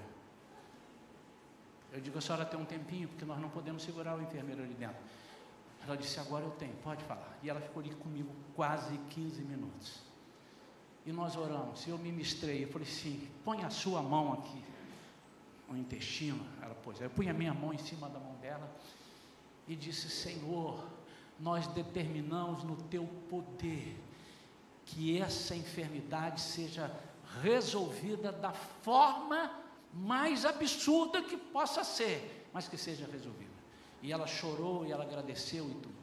Eu 1.91 1.99
digo, 1.99 2.18
a 2.18 2.22
senhora 2.22 2.45
tem 2.45 2.59
um 2.59 2.66
tempinho, 2.66 3.09
porque 3.09 3.26
nós 3.26 3.38
não 3.39 3.49
podemos 3.49 3.84
segurar 3.84 4.18
o 4.18 4.22
enfermeiro 4.22 4.64
ali 4.64 4.74
dentro. 4.74 4.95
Ela 5.86 5.97
disse, 5.97 6.20
agora 6.20 6.45
eu 6.45 6.51
tenho, 6.51 6.74
pode 6.84 7.03
falar. 7.03 7.38
E 7.43 7.49
ela 7.49 7.59
ficou 7.59 7.82
ali 7.82 7.93
comigo 7.95 8.30
quase 8.55 8.97
15 9.09 9.41
minutos. 9.43 9.99
E 11.05 11.12
nós 11.12 11.36
oramos, 11.36 11.86
eu 11.88 11.97
ministrei, 11.97 12.64
eu 12.64 12.70
falei 12.70 12.88
assim, 12.88 13.28
põe 13.43 13.64
a 13.64 13.70
sua 13.70 14.01
mão 14.01 14.34
aqui, 14.34 14.64
no 15.72 15.78
intestino. 15.78 16.45
Ela 16.61 16.76
pôs, 16.76 16.99
eu 16.99 17.09
punha 17.09 17.32
a 17.32 17.34
minha 17.34 17.53
mão 17.53 17.74
em 17.74 17.78
cima 17.78 18.09
da 18.09 18.19
mão 18.19 18.36
dela 18.36 18.69
e 19.67 19.76
disse, 19.76 20.09
Senhor, 20.09 20.84
nós 21.39 21.67
determinamos 21.67 22.63
no 22.63 22.76
teu 22.76 23.05
poder 23.30 23.97
que 24.86 25.17
essa 25.17 25.55
enfermidade 25.55 26.41
seja 26.41 26.91
resolvida 27.41 28.32
da 28.32 28.51
forma 28.51 29.59
mais 29.93 30.45
absurda 30.45 31.22
que 31.22 31.38
possa 31.38 31.84
ser, 31.84 32.49
mas 32.53 32.67
que 32.67 32.78
seja 32.78 33.07
resolvida. 33.11 33.51
E 34.01 34.11
ela 34.11 34.28
chorou 34.28 34.86
e 34.86 34.91
ela 34.91 35.03
agradeceu 35.03 35.69
e 35.69 35.74
tudo. 35.76 36.01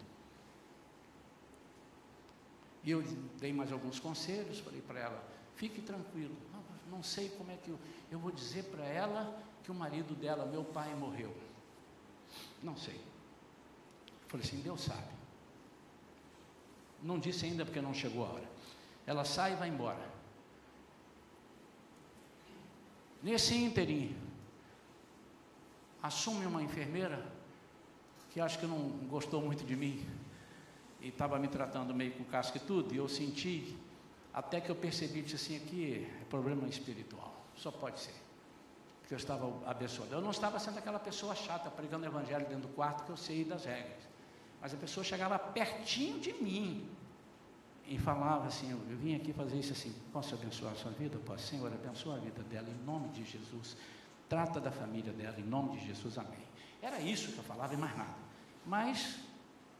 E 2.84 2.90
eu 2.90 3.02
dei 3.38 3.52
mais 3.52 3.72
alguns 3.72 3.98
conselhos, 3.98 4.60
falei 4.60 4.80
para 4.80 5.00
ela: 5.00 5.24
fique 5.56 5.82
tranquilo, 5.82 6.34
não, 6.52 6.96
não, 6.98 7.02
sei 7.02 7.28
como 7.30 7.50
é 7.50 7.56
que 7.56 7.70
eu, 7.70 7.78
eu 8.10 8.18
vou 8.18 8.30
dizer 8.30 8.64
para 8.64 8.84
ela 8.84 9.42
que 9.68 9.72
o 9.72 9.74
marido 9.74 10.14
dela, 10.14 10.46
meu 10.46 10.64
pai, 10.64 10.94
morreu. 10.94 11.30
Não 12.62 12.74
sei. 12.74 12.98
Falei 14.26 14.46
assim: 14.46 14.62
Deus 14.62 14.80
sabe. 14.80 15.12
Não 17.02 17.18
disse 17.18 17.44
ainda 17.44 17.66
porque 17.66 17.82
não 17.82 17.92
chegou 17.92 18.24
a 18.24 18.30
hora. 18.30 18.50
Ela 19.06 19.26
sai 19.26 19.52
e 19.52 19.56
vai 19.56 19.68
embora. 19.68 20.10
Nesse 23.22 23.54
ínterim, 23.54 24.16
assume 26.02 26.46
uma 26.46 26.62
enfermeira 26.62 27.30
que 28.30 28.40
acho 28.40 28.58
que 28.58 28.66
não 28.66 28.88
gostou 29.10 29.42
muito 29.42 29.66
de 29.66 29.76
mim 29.76 30.02
e 31.02 31.08
estava 31.08 31.38
me 31.38 31.46
tratando 31.46 31.94
meio 31.94 32.12
com 32.12 32.24
casca 32.24 32.56
e 32.56 32.60
tudo, 32.60 32.94
e 32.94 32.96
eu 32.96 33.06
senti, 33.06 33.76
até 34.32 34.62
que 34.62 34.70
eu 34.70 34.76
percebi, 34.76 35.20
disse 35.20 35.34
assim, 35.34 35.56
aqui 35.56 36.08
é 36.22 36.24
problema 36.24 36.66
espiritual, 36.66 37.44
só 37.54 37.70
pode 37.70 38.00
ser, 38.00 38.14
porque 39.08 39.14
eu 39.14 39.18
estava 39.18 39.50
abençoado. 39.64 40.12
Eu 40.12 40.20
não 40.20 40.30
estava 40.30 40.58
sendo 40.58 40.76
aquela 40.76 40.98
pessoa 40.98 41.34
chata, 41.34 41.70
pregando 41.70 42.04
o 42.04 42.06
evangelho 42.06 42.44
dentro 42.46 42.68
do 42.68 42.74
quarto, 42.74 43.04
que 43.04 43.10
eu 43.10 43.16
sei 43.16 43.42
das 43.42 43.64
regras, 43.64 44.02
mas 44.60 44.74
a 44.74 44.76
pessoa 44.76 45.02
chegava 45.02 45.38
pertinho 45.38 46.20
de 46.20 46.30
mim, 46.34 46.86
e 47.86 47.96
falava 47.96 48.48
assim: 48.48 48.70
Eu, 48.70 48.78
vim 48.98 49.16
aqui 49.16 49.32
fazer 49.32 49.58
isso 49.58 49.72
assim. 49.72 49.94
Posso 50.12 50.34
abençoar 50.34 50.72
a 50.72 50.76
sua 50.76 50.90
vida? 50.90 51.18
Posso, 51.24 51.46
Senhor, 51.46 51.72
abençoa 51.72 52.16
a 52.16 52.18
vida 52.18 52.42
dela 52.42 52.68
em 52.68 52.84
nome 52.84 53.08
de 53.08 53.24
Jesus. 53.24 53.78
Trata 54.28 54.60
da 54.60 54.70
família 54.70 55.10
dela 55.10 55.40
em 55.40 55.44
nome 55.44 55.78
de 55.78 55.86
Jesus. 55.86 56.18
Amém. 56.18 56.46
Era 56.82 57.00
isso 57.00 57.32
que 57.32 57.38
eu 57.38 57.44
falava 57.44 57.72
e 57.72 57.78
mais 57.78 57.96
nada. 57.96 58.14
Mas 58.66 59.20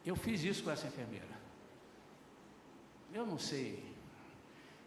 eu 0.07 0.17
fiz 0.17 0.43
isso 0.43 0.65
com 0.65 0.71
essa 0.71 0.87
enfermeira. 0.87 1.27
Eu 3.13 3.27
não 3.27 3.39
sei. 3.39 3.88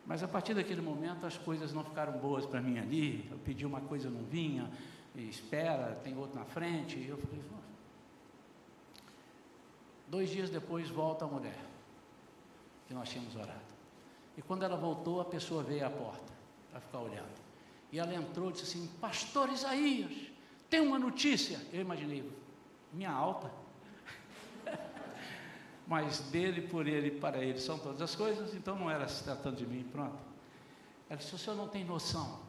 Mas 0.05 0.23
a 0.23 0.27
partir 0.27 0.53
daquele 0.53 0.81
momento 0.81 1.25
as 1.25 1.37
coisas 1.37 1.73
não 1.73 1.83
ficaram 1.83 2.13
boas 2.13 2.45
para 2.45 2.61
mim 2.61 2.79
ali. 2.79 3.27
Eu 3.31 3.37
pedi 3.39 3.65
uma 3.65 3.81
coisa, 3.81 4.09
não 4.09 4.23
vinha. 4.23 4.69
espera, 5.15 5.99
tem 6.03 6.17
outro 6.17 6.39
na 6.39 6.45
frente. 6.45 6.97
E 6.97 7.07
eu 7.07 7.17
falei, 7.17 7.41
Dois 10.07 10.29
dias 10.29 10.49
depois 10.49 10.89
volta 10.89 11.23
a 11.23 11.27
mulher 11.27 11.57
que 12.85 12.93
nós 12.93 13.07
tínhamos 13.07 13.33
orado. 13.33 13.71
E 14.37 14.41
quando 14.41 14.63
ela 14.63 14.75
voltou, 14.75 15.21
a 15.21 15.25
pessoa 15.25 15.63
veio 15.63 15.87
à 15.87 15.89
porta 15.89 16.33
para 16.69 16.81
ficar 16.81 16.99
olhando. 16.99 17.41
E 17.93 17.97
ela 17.97 18.13
entrou 18.13 18.49
e 18.49 18.51
disse 18.53 18.65
assim: 18.65 18.87
Pastor 18.99 19.49
Isaías, 19.49 20.11
tem 20.69 20.81
uma 20.81 20.99
notícia. 20.99 21.59
Eu 21.71 21.79
imaginei, 21.79 22.29
minha 22.91 23.09
alta. 23.09 23.49
Mas 25.91 26.19
dele, 26.29 26.61
por 26.61 26.87
ele, 26.87 27.11
para 27.11 27.39
ele 27.39 27.59
são 27.59 27.77
todas 27.77 28.01
as 28.01 28.15
coisas, 28.15 28.53
então 28.53 28.79
não 28.79 28.89
era 28.89 29.09
se 29.09 29.25
tratando 29.25 29.57
de 29.57 29.67
mim, 29.67 29.83
pronto. 29.91 30.15
Ela 31.09 31.17
disse: 31.17 31.35
O 31.35 31.37
senhor 31.37 31.57
não 31.57 31.67
tem 31.67 31.83
noção. 31.83 32.39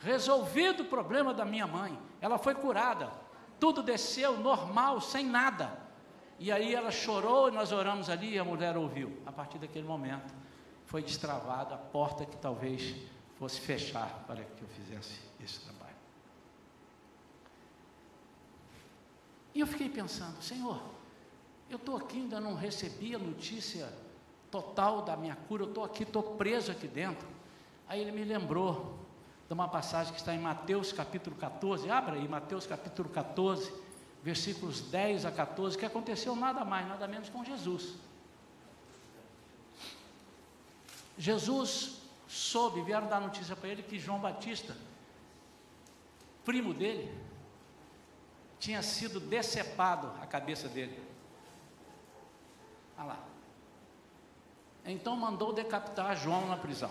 Resolvido 0.00 0.82
o 0.82 0.84
problema 0.84 1.32
da 1.32 1.46
minha 1.46 1.66
mãe, 1.66 1.98
ela 2.20 2.36
foi 2.36 2.54
curada, 2.54 3.10
tudo 3.58 3.82
desceu 3.82 4.36
normal, 4.36 5.00
sem 5.00 5.24
nada. 5.24 5.80
E 6.38 6.52
aí 6.52 6.74
ela 6.74 6.90
chorou 6.90 7.48
e 7.48 7.52
nós 7.52 7.72
oramos 7.72 8.10
ali 8.10 8.34
e 8.34 8.38
a 8.38 8.44
mulher 8.44 8.76
ouviu. 8.76 9.22
A 9.24 9.32
partir 9.32 9.56
daquele 9.58 9.88
momento 9.88 10.34
foi 10.84 11.02
destravada 11.02 11.74
a 11.74 11.78
porta 11.78 12.26
que 12.26 12.36
talvez 12.36 12.94
fosse 13.38 13.58
fechar 13.58 14.24
para 14.26 14.44
que 14.44 14.62
eu 14.62 14.68
fizesse 14.68 15.18
esse 15.42 15.58
trabalho. 15.60 15.96
E 19.54 19.60
eu 19.60 19.66
fiquei 19.66 19.88
pensando, 19.88 20.42
Senhor, 20.42 20.99
eu 21.70 21.76
estou 21.76 21.96
aqui, 21.96 22.18
ainda 22.18 22.40
não 22.40 22.54
recebi 22.54 23.14
a 23.14 23.18
notícia 23.18 23.92
total 24.50 25.02
da 25.02 25.16
minha 25.16 25.36
cura, 25.36 25.64
eu 25.64 25.68
estou 25.68 25.84
aqui, 25.84 26.02
estou 26.02 26.22
preso 26.22 26.72
aqui 26.72 26.88
dentro. 26.88 27.28
Aí 27.88 28.00
ele 28.00 28.12
me 28.12 28.24
lembrou 28.24 28.98
de 29.46 29.54
uma 29.54 29.68
passagem 29.68 30.12
que 30.12 30.18
está 30.18 30.34
em 30.34 30.40
Mateus 30.40 30.92
capítulo 30.92 31.36
14, 31.36 31.90
abra 31.90 32.16
aí, 32.16 32.28
Mateus 32.28 32.66
capítulo 32.66 33.08
14 33.08 33.72
versículos 34.22 34.80
10 34.82 35.24
a 35.24 35.32
14, 35.32 35.78
que 35.78 35.84
aconteceu 35.84 36.36
nada 36.36 36.64
mais, 36.64 36.86
nada 36.86 37.08
menos 37.08 37.28
com 37.28 37.44
Jesus. 37.44 37.94
Jesus 41.16 42.00
soube, 42.28 42.82
vieram 42.82 43.08
dar 43.08 43.20
notícia 43.20 43.56
para 43.56 43.68
ele 43.68 43.82
que 43.82 43.98
João 43.98 44.18
Batista, 44.18 44.76
primo 46.44 46.72
dele, 46.72 47.12
tinha 48.58 48.82
sido 48.82 49.18
decepado 49.18 50.12
a 50.20 50.26
cabeça 50.26 50.68
dele. 50.68 51.09
Lá. 53.04 53.18
Então 54.84 55.16
mandou 55.16 55.52
decapitar 55.52 56.16
João 56.16 56.46
na 56.46 56.56
prisão. 56.56 56.90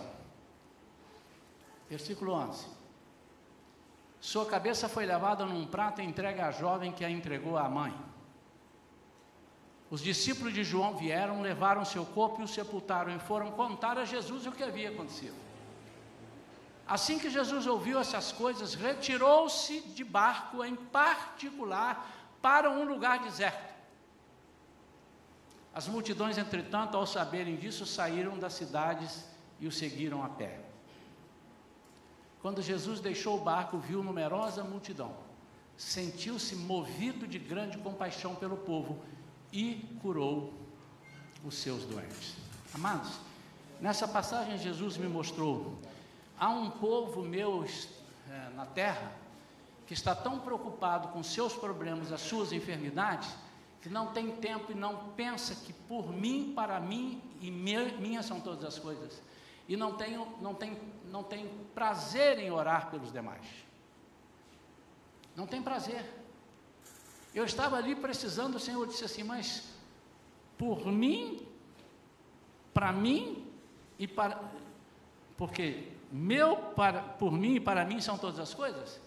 Versículo 1.88 2.32
11. 2.32 2.66
Sua 4.20 4.46
cabeça 4.46 4.88
foi 4.88 5.06
levada 5.06 5.44
num 5.46 5.66
prato 5.66 6.00
e 6.00 6.04
entregue 6.04 6.40
à 6.40 6.50
jovem 6.50 6.92
que 6.92 7.04
a 7.04 7.10
entregou 7.10 7.56
à 7.56 7.68
mãe. 7.68 7.94
Os 9.90 10.00
discípulos 10.00 10.54
de 10.54 10.62
João 10.62 10.96
vieram, 10.96 11.42
levaram 11.42 11.84
seu 11.84 12.04
corpo 12.04 12.40
e 12.40 12.44
o 12.44 12.48
sepultaram 12.48 13.14
e 13.14 13.18
foram 13.18 13.50
contar 13.50 13.98
a 13.98 14.04
Jesus 14.04 14.46
o 14.46 14.52
que 14.52 14.62
havia 14.62 14.90
acontecido. 14.90 15.34
Assim 16.86 17.18
que 17.18 17.30
Jesus 17.30 17.66
ouviu 17.66 17.98
essas 17.98 18.30
coisas, 18.30 18.74
retirou-se 18.74 19.80
de 19.80 20.04
barco 20.04 20.64
em 20.64 20.76
particular 20.76 22.08
para 22.42 22.70
um 22.70 22.84
lugar 22.84 23.20
deserto. 23.20 23.70
As 25.72 25.86
multidões, 25.86 26.36
entretanto, 26.36 26.96
ao 26.96 27.06
saberem 27.06 27.56
disso, 27.56 27.86
saíram 27.86 28.38
das 28.38 28.54
cidades 28.54 29.24
e 29.60 29.66
o 29.66 29.72
seguiram 29.72 30.24
a 30.24 30.28
pé. 30.28 30.60
Quando 32.42 32.62
Jesus 32.62 33.00
deixou 33.00 33.36
o 33.38 33.44
barco, 33.44 33.78
viu 33.78 34.02
numerosa 34.02 34.64
multidão. 34.64 35.14
Sentiu-se 35.76 36.56
movido 36.56 37.26
de 37.26 37.38
grande 37.38 37.78
compaixão 37.78 38.34
pelo 38.34 38.56
povo 38.56 39.02
e 39.52 39.98
curou 40.02 40.52
os 41.44 41.54
seus 41.54 41.84
doentes. 41.84 42.34
Amados, 42.74 43.18
nessa 43.80 44.08
passagem 44.08 44.58
Jesus 44.58 44.96
me 44.96 45.08
mostrou: 45.08 45.78
há 46.38 46.48
um 46.48 46.70
povo 46.70 47.22
meu 47.22 47.64
é, 48.28 48.50
na 48.54 48.66
terra 48.66 49.12
que 49.86 49.94
está 49.94 50.14
tão 50.14 50.38
preocupado 50.38 51.08
com 51.08 51.22
seus 51.22 51.54
problemas, 51.54 52.12
as 52.12 52.20
suas 52.20 52.52
enfermidades, 52.52 53.28
que 53.80 53.88
não 53.88 54.08
tem 54.08 54.36
tempo 54.36 54.72
e 54.72 54.74
não 54.74 55.10
pensa 55.10 55.54
que 55.54 55.72
por 55.72 56.12
mim, 56.12 56.52
para 56.54 56.78
mim 56.78 57.22
e 57.40 57.50
minha 57.50 58.22
são 58.22 58.40
todas 58.40 58.64
as 58.64 58.78
coisas 58.78 59.22
e 59.70 59.76
não 59.76 59.94
tenho, 59.94 60.26
não 60.40 60.52
tem, 60.52 60.76
não 61.10 61.22
tem 61.22 61.48
prazer 61.74 62.40
em 62.40 62.50
orar 62.50 62.90
pelos 62.90 63.12
demais. 63.12 63.46
Não 65.36 65.46
tem 65.46 65.62
prazer. 65.62 66.04
Eu 67.32 67.44
estava 67.44 67.76
ali 67.76 67.94
precisando, 67.94 68.56
o 68.56 68.58
Senhor 68.58 68.84
disse 68.88 69.04
assim, 69.04 69.22
mas 69.22 69.72
por 70.58 70.84
mim, 70.86 71.46
para 72.74 72.92
mim 72.92 73.46
e 73.96 74.08
para 74.08 74.42
porque 75.36 75.88
meu 76.10 76.56
para 76.56 77.00
por 77.00 77.32
mim 77.32 77.54
e 77.54 77.60
para 77.60 77.84
mim 77.84 78.00
são 78.00 78.18
todas 78.18 78.40
as 78.40 78.52
coisas. 78.52 79.00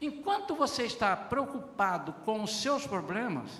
Enquanto 0.00 0.54
você 0.54 0.84
está 0.84 1.14
preocupado 1.16 2.12
com 2.24 2.42
os 2.42 2.62
seus 2.62 2.86
problemas, 2.86 3.50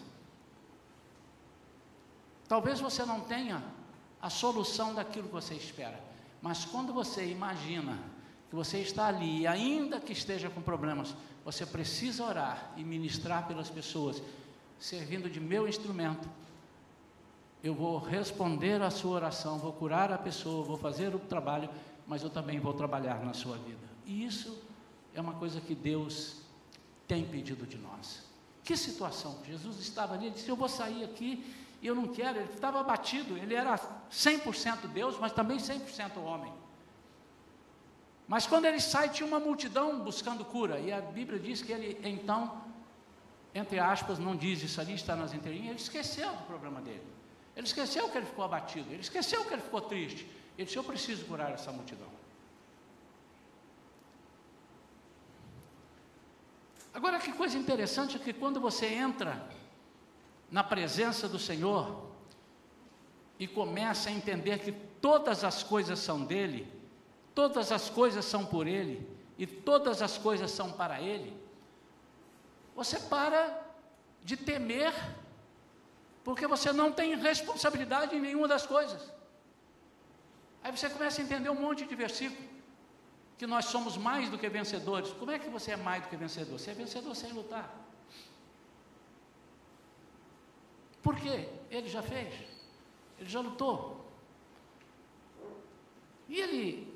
Talvez 2.51 2.80
você 2.80 3.05
não 3.05 3.20
tenha 3.20 3.62
a 4.20 4.28
solução 4.28 4.93
daquilo 4.93 5.28
que 5.28 5.32
você 5.32 5.55
espera, 5.55 6.03
mas 6.43 6.64
quando 6.64 6.93
você 6.93 7.24
imagina 7.24 7.97
que 8.49 8.57
você 8.57 8.78
está 8.78 9.07
ali, 9.07 9.47
ainda 9.47 10.01
que 10.01 10.12
esteja 10.12 10.51
com 10.51 10.61
problemas, 10.61 11.14
você 11.45 11.64
precisa 11.64 12.24
orar 12.24 12.72
e 12.76 12.82
ministrar 12.82 13.47
pelas 13.47 13.70
pessoas, 13.70 14.20
servindo 14.80 15.30
de 15.30 15.38
meu 15.38 15.68
instrumento. 15.68 16.28
Eu 17.62 17.72
vou 17.72 17.99
responder 17.99 18.82
à 18.82 18.91
sua 18.91 19.12
oração, 19.12 19.57
vou 19.57 19.72
curar 19.72 20.12
a 20.12 20.18
pessoa, 20.18 20.64
vou 20.64 20.76
fazer 20.76 21.14
o 21.14 21.20
trabalho, 21.20 21.70
mas 22.05 22.24
eu 22.24 22.30
também 22.30 22.59
vou 22.59 22.74
trabalhar 22.74 23.24
na 23.24 23.32
sua 23.32 23.57
vida. 23.59 23.88
E 24.05 24.24
isso 24.24 24.61
é 25.14 25.20
uma 25.20 25.34
coisa 25.34 25.61
que 25.61 25.74
Deus 25.74 26.36
tem 27.06 27.26
pedido 27.26 27.66
de 27.66 27.76
nós. 27.76 28.22
Que 28.62 28.76
situação? 28.76 29.38
Jesus 29.46 29.80
estava 29.80 30.14
ali, 30.14 30.26
ele 30.26 30.34
disse: 30.34 30.48
Eu 30.48 30.56
vou 30.56 30.68
sair 30.68 31.04
aqui 31.04 31.44
e 31.82 31.86
eu 31.86 31.94
não 31.94 32.08
quero. 32.08 32.38
Ele 32.38 32.52
estava 32.52 32.80
abatido, 32.80 33.36
ele 33.36 33.54
era 33.54 33.78
100% 34.11 34.86
Deus, 34.88 35.18
mas 35.18 35.32
também 35.32 35.58
100% 35.58 36.18
homem. 36.18 36.52
Mas 38.28 38.46
quando 38.46 38.66
ele 38.66 38.80
sai, 38.80 39.08
tinha 39.08 39.26
uma 39.26 39.40
multidão 39.40 39.98
buscando 39.98 40.44
cura, 40.44 40.78
e 40.78 40.92
a 40.92 41.00
Bíblia 41.00 41.38
diz 41.38 41.62
que 41.62 41.72
ele 41.72 41.98
então, 42.08 42.62
entre 43.52 43.80
aspas, 43.80 44.20
não 44.20 44.36
diz 44.36 44.62
isso 44.62 44.80
ali, 44.80 44.94
está 44.94 45.16
nas 45.16 45.34
entrelinhas, 45.34 45.70
ele 45.70 45.80
esqueceu 45.80 46.30
do 46.30 46.44
problema 46.44 46.80
dele. 46.80 47.02
Ele 47.56 47.66
esqueceu 47.66 48.08
que 48.08 48.18
ele 48.18 48.26
ficou 48.26 48.44
abatido, 48.44 48.88
ele 48.92 49.00
esqueceu 49.00 49.44
que 49.44 49.52
ele 49.52 49.62
ficou 49.62 49.80
triste. 49.80 50.28
Ele 50.56 50.64
disse: 50.64 50.76
Eu 50.76 50.84
preciso 50.84 51.24
curar 51.24 51.50
essa 51.50 51.72
multidão. 51.72 52.19
Agora, 56.93 57.18
que 57.18 57.32
coisa 57.32 57.57
interessante 57.57 58.16
é 58.16 58.20
que 58.20 58.32
quando 58.32 58.61
você 58.61 58.86
entra 58.86 59.49
na 60.51 60.64
presença 60.64 61.28
do 61.28 61.38
Senhor 61.38 62.11
e 63.38 63.47
começa 63.47 64.09
a 64.09 64.12
entender 64.12 64.59
que 64.59 64.72
todas 64.72 65.45
as 65.45 65.62
coisas 65.62 65.99
são 66.01 66.24
dele, 66.24 66.70
todas 67.34 67.70
as 67.70 67.88
coisas 67.88 68.24
são 68.24 68.45
por 68.45 68.66
Ele 68.66 69.09
e 69.38 69.47
todas 69.47 70.03
as 70.03 70.18
coisas 70.18 70.51
são 70.51 70.72
para 70.72 71.01
Ele, 71.01 71.34
você 72.74 72.99
para 72.99 73.62
de 74.22 74.36
temer, 74.36 74.93
porque 76.24 76.47
você 76.47 76.72
não 76.72 76.93
tem 76.93 77.16
responsabilidade 77.16 78.14
em 78.14 78.20
nenhuma 78.20 78.47
das 78.49 78.66
coisas. 78.66 79.11
Aí 80.62 80.70
você 80.70 80.91
começa 80.91 81.20
a 81.20 81.24
entender 81.24 81.49
um 81.49 81.55
monte 81.55 81.86
de 81.86 81.95
versículo, 81.95 82.49
que 83.41 83.47
nós 83.47 83.64
somos 83.64 83.97
mais 83.97 84.28
do 84.28 84.36
que 84.36 84.47
vencedores. 84.51 85.14
Como 85.14 85.30
é 85.30 85.38
que 85.38 85.49
você 85.49 85.70
é 85.70 85.76
mais 85.76 86.03
do 86.03 86.11
que 86.11 86.16
vencedor? 86.24 86.59
Você 86.59 86.72
é 86.72 86.74
vencedor 86.74 87.14
sem 87.16 87.32
lutar. 87.32 87.74
Por 91.03 91.16
quê? 91.16 91.49
Ele 91.70 91.88
já 91.88 92.03
fez, 92.03 92.34
ele 93.18 93.30
já 93.30 93.41
lutou. 93.41 94.05
E 96.28 96.38
ele 96.38 96.95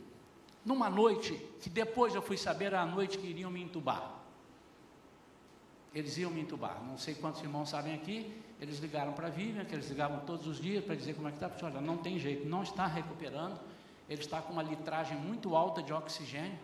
numa 0.62 0.90
noite 0.90 1.32
que 1.62 1.70
depois 1.70 2.14
eu 2.14 2.20
fui 2.20 2.36
saber 2.36 2.66
era 2.66 2.82
a 2.82 2.84
noite 2.84 3.16
que 3.16 3.26
iriam 3.26 3.50
me 3.50 3.62
entubar. 3.62 4.12
Eles 5.94 6.18
iam 6.18 6.30
me 6.30 6.42
entubar. 6.42 6.84
Não 6.84 6.98
sei 6.98 7.14
quantos 7.14 7.40
irmãos 7.40 7.70
sabem 7.70 7.94
aqui. 7.94 8.38
Eles 8.60 8.80
ligaram 8.80 9.14
para 9.14 9.28
a 9.28 9.30
Vivian, 9.30 9.64
que 9.64 9.74
eles 9.74 9.88
ligavam 9.88 10.20
todos 10.26 10.46
os 10.46 10.60
dias 10.60 10.84
para 10.84 10.94
dizer 10.94 11.14
como 11.14 11.26
é 11.26 11.30
que 11.30 11.42
está. 11.42 11.66
Olha, 11.66 11.80
não 11.80 11.96
tem 11.96 12.18
jeito, 12.18 12.46
não 12.46 12.62
está 12.62 12.86
recuperando. 12.86 13.58
Ele 14.08 14.20
está 14.20 14.40
com 14.42 14.52
uma 14.52 14.62
litragem 14.62 15.16
muito 15.16 15.56
alta 15.56 15.82
de 15.82 15.92
oxigênio 15.92 16.58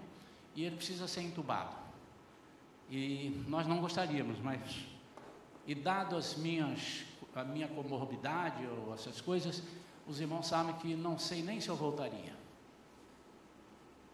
e 0.54 0.64
ele 0.64 0.76
precisa 0.76 1.08
ser 1.08 1.22
entubado. 1.22 1.74
E 2.90 3.44
nós 3.48 3.66
não 3.66 3.80
gostaríamos, 3.80 4.38
mas 4.40 4.84
e 5.66 5.74
dado 5.74 6.16
as 6.16 6.36
minhas 6.36 7.04
a 7.34 7.44
minha 7.44 7.68
comorbidade 7.68 8.66
ou 8.66 8.92
essas 8.92 9.20
coisas, 9.20 9.62
os 10.06 10.20
irmãos 10.20 10.48
sabem 10.48 10.74
que 10.76 10.96
não 10.96 11.16
sei 11.16 11.42
nem 11.42 11.60
se 11.60 11.68
eu 11.68 11.76
voltaria 11.76 12.34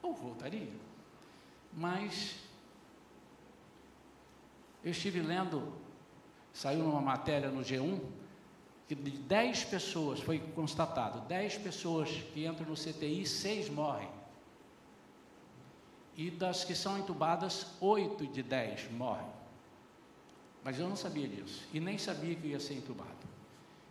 ou 0.03 0.15
voltaria. 0.15 0.73
Mas 1.73 2.37
eu 4.85 4.91
estive 4.91 5.21
lendo, 5.21 5.73
saiu 6.53 6.85
uma 6.85 7.01
matéria 7.01 7.51
no 7.51 7.61
G1, 7.61 8.01
que 8.87 8.95
de 8.95 9.11
10 9.11 9.65
pessoas, 9.65 10.21
foi 10.21 10.39
constatado, 10.39 11.21
10 11.27 11.59
pessoas 11.59 12.09
que 12.33 12.47
entram 12.47 12.67
no 12.69 12.75
CTI, 12.75 13.27
6 13.27 13.69
morrem. 13.71 14.09
E 16.17 16.31
das 16.31 16.65
que 16.65 16.75
são 16.75 16.99
entubadas, 16.99 17.67
8 17.81 18.27
de 18.29 18.43
10 18.43 18.93
morrem. 18.93 19.27
Mas 20.63 20.79
eu 20.79 20.89
não 20.89 20.97
sabia 20.97 21.29
disso, 21.29 21.65
e 21.73 21.81
nem 21.81 21.99
sabia 21.99 22.35
que 22.35 22.49
ia 22.49 22.61
ser 22.61 22.75
entubado. 22.75 23.11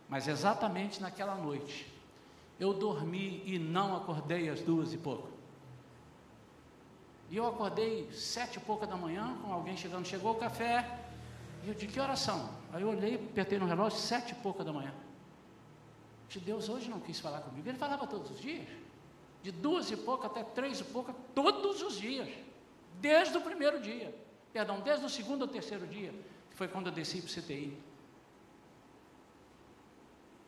Mas 0.08 0.28
exatamente 0.28 1.00
naquela 1.00 1.34
noite, 1.34 1.92
eu 2.58 2.72
dormi 2.72 3.42
e 3.44 3.58
não 3.58 3.96
acordei 3.96 4.48
às 4.48 4.60
duas 4.60 4.92
e 4.92 4.96
pouco. 4.96 5.28
E 7.30 7.36
eu 7.36 7.46
acordei 7.46 8.10
sete 8.12 8.56
e 8.56 8.60
pouca 8.60 8.86
da 8.86 8.96
manhã, 8.96 9.36
com 9.42 9.52
alguém 9.52 9.76
chegando, 9.76 10.06
chegou 10.06 10.32
o 10.32 10.36
café, 10.36 11.00
e 11.64 11.68
eu 11.68 11.74
disse, 11.74 11.88
que 11.88 12.00
oração? 12.00 12.48
Aí 12.76 12.82
eu 12.82 12.90
olhei, 12.90 13.14
apertei 13.14 13.58
no 13.58 13.64
relógio, 13.64 13.98
sete 13.98 14.32
e 14.32 14.34
pouca 14.34 14.62
da 14.62 14.70
manhã. 14.70 14.92
De 16.28 16.38
Deus 16.38 16.68
hoje 16.68 16.90
não 16.90 17.00
quis 17.00 17.18
falar 17.18 17.40
comigo, 17.40 17.66
ele 17.66 17.78
falava 17.78 18.06
todos 18.06 18.30
os 18.30 18.38
dias, 18.38 18.68
de 19.42 19.50
duas 19.50 19.90
e 19.90 19.96
pouca 19.96 20.26
até 20.26 20.44
três 20.44 20.80
e 20.80 20.84
pouca, 20.84 21.14
todos 21.34 21.80
os 21.80 21.96
dias, 21.96 22.28
desde 23.00 23.34
o 23.34 23.40
primeiro 23.40 23.80
dia, 23.80 24.14
perdão, 24.52 24.80
desde 24.80 25.06
o 25.06 25.08
segundo 25.08 25.40
ou 25.40 25.48
terceiro 25.48 25.86
dia, 25.86 26.12
que 26.50 26.56
foi 26.56 26.68
quando 26.68 26.88
eu 26.88 26.92
desci 26.92 27.22
para 27.22 27.30
o 27.30 27.42
CTI. 27.42 27.82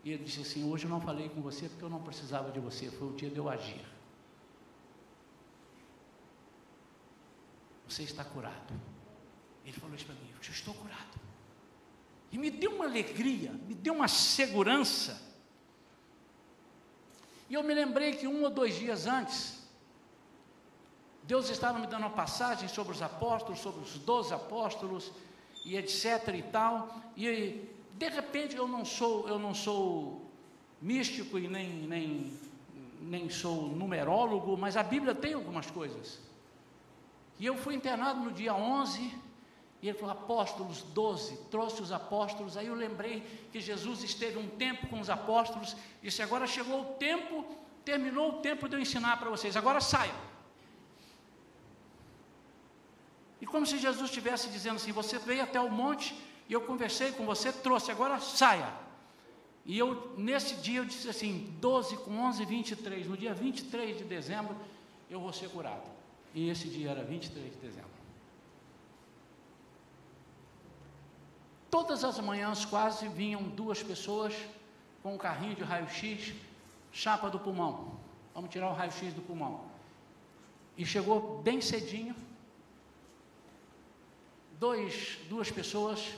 E 0.05 0.12
ele 0.12 0.24
disse 0.24 0.43
assim: 0.43 0.70
Hoje 0.70 0.85
eu 0.85 0.91
não 0.91 1.01
falei 1.01 1.31
com 1.31 1.41
você 1.41 1.66
porque 1.66 1.83
eu 1.83 1.89
não 1.89 2.03
precisava 2.03 2.53
de 2.53 2.61
você, 2.61 2.91
foi 2.91 3.09
o 3.09 3.12
dia 3.14 3.31
de 3.31 3.39
eu 3.39 3.49
agir. 3.49 3.87
Você 7.89 8.03
está 8.03 8.22
curado. 8.22 8.74
Ele 9.64 9.72
falou 9.72 9.97
isso 9.97 10.05
para 10.05 10.14
mim: 10.16 10.31
Eu 10.31 10.41
estou 10.43 10.74
curado. 10.74 11.17
E 12.31 12.39
me 12.39 12.51
deu 12.51 12.72
uma 12.72 12.85
alegria, 12.85 13.53
me 13.66 13.74
deu 13.74 13.95
uma 13.95 14.09
segurança. 14.09 15.20
E 17.49 17.55
eu 17.55 17.62
me 17.62 17.72
lembrei 17.72 18.12
que 18.12 18.26
um 18.26 18.43
ou 18.43 18.51
dois 18.51 18.74
dias 18.76 19.07
antes, 19.07 19.59
Deus 21.22 21.49
estava 21.49 21.79
me 21.79 21.87
dando 21.87 22.03
uma 22.03 22.11
passagem 22.11 22.68
sobre 22.68 22.93
os 22.93 23.03
apóstolos, 23.03 23.61
sobre 23.61 23.83
os 23.83 23.99
doze 23.99 24.33
apóstolos, 24.35 25.11
e 25.64 25.76
etc 25.76 26.35
e 26.35 26.43
tal. 26.43 26.95
E 27.16 27.68
de 27.95 28.09
repente 28.09 28.57
eu 28.57 28.68
não 28.68 28.85
sou, 28.85 29.29
eu 29.29 29.39
não 29.39 29.55
sou 29.55 30.31
místico 30.81 31.39
e 31.39 31.49
nem, 31.49 31.68
nem, 31.68 32.33
nem 33.01 33.29
sou 33.29 33.68
numerólogo, 33.68 34.57
mas 34.57 34.76
a 34.76 34.83
Bíblia 34.83 35.14
tem 35.14 35.35
algumas 35.35 35.70
coisas. 35.70 36.20
E 37.39 37.47
eu 37.47 37.57
fui 37.57 37.74
internado 37.74 38.20
no 38.20 38.33
dia 38.33 38.55
11, 38.55 39.14
e 39.81 39.89
ele 39.89 39.97
falou, 39.97 40.12
apóstolos 40.12 40.83
12, 40.83 41.37
trouxe 41.51 41.81
os 41.81 41.93
apóstolos. 41.93 42.57
Aí 42.57 42.66
eu 42.66 42.74
lembrei 42.74 43.22
que 43.53 43.61
Jesus 43.61 44.03
esteve 44.03 44.37
um 44.37 44.49
tempo 44.49 44.89
com 44.89 44.99
os 44.99 45.09
apóstolos, 45.09 45.76
disse: 46.03 46.20
agora 46.20 46.47
chegou 46.47 46.81
o 46.81 46.85
tempo, 46.95 47.45
terminou 47.85 48.31
o 48.31 48.41
tempo 48.41 48.68
de 48.68 48.74
eu 48.74 48.81
ensinar 48.81 49.18
para 49.18 49.31
vocês, 49.31 49.57
agora 49.57 49.81
saiam. 49.81 50.16
E 53.41 53.47
como 53.47 53.64
se 53.64 53.79
Jesus 53.79 54.11
estivesse 54.11 54.49
dizendo 54.49 54.76
assim: 54.76 54.91
você 54.91 55.16
veio 55.16 55.45
até 55.45 55.61
o 55.61 55.70
monte, 55.70 56.12
e 56.49 56.53
eu 56.53 56.61
conversei 56.62 57.12
com 57.12 57.24
você, 57.24 57.53
trouxe, 57.53 57.93
agora 57.93 58.18
saia. 58.18 58.72
E 59.64 59.79
eu, 59.79 60.12
nesse 60.16 60.57
dia, 60.57 60.81
eu 60.81 60.85
disse 60.85 61.09
assim: 61.09 61.55
12 61.61 61.99
com 61.99 62.18
11, 62.18 62.45
23, 62.45 63.07
no 63.07 63.16
dia 63.16 63.33
23 63.33 63.97
de 63.97 64.03
dezembro, 64.03 64.57
eu 65.09 65.20
vou 65.20 65.33
ser 65.33 65.49
curado. 65.51 65.89
E 66.35 66.49
esse 66.49 66.68
dia 66.68 66.91
era 66.91 67.05
23 67.05 67.53
de 67.53 67.61
dezembro. 67.61 67.97
Todas 71.70 72.02
as 72.02 72.18
manhãs 72.18 72.64
quase 72.64 73.08
vinham 73.08 73.42
duas 73.42 73.82
pessoas 73.82 74.34
com 75.02 75.14
um 75.14 75.18
carrinho 75.18 75.54
de 75.54 75.62
raio-x, 75.62 76.32
chapa 76.92 77.28
do 77.28 77.38
pulmão. 77.38 77.98
Vamos 78.34 78.50
tirar 78.50 78.70
o 78.70 78.74
raio-x 78.74 79.12
do 79.12 79.20
pulmão. 79.20 79.64
E 80.76 80.86
chegou 80.86 81.42
bem 81.42 81.60
cedinho. 81.60 82.14
Dois, 84.58 85.18
duas 85.28 85.50
pessoas 85.50 86.14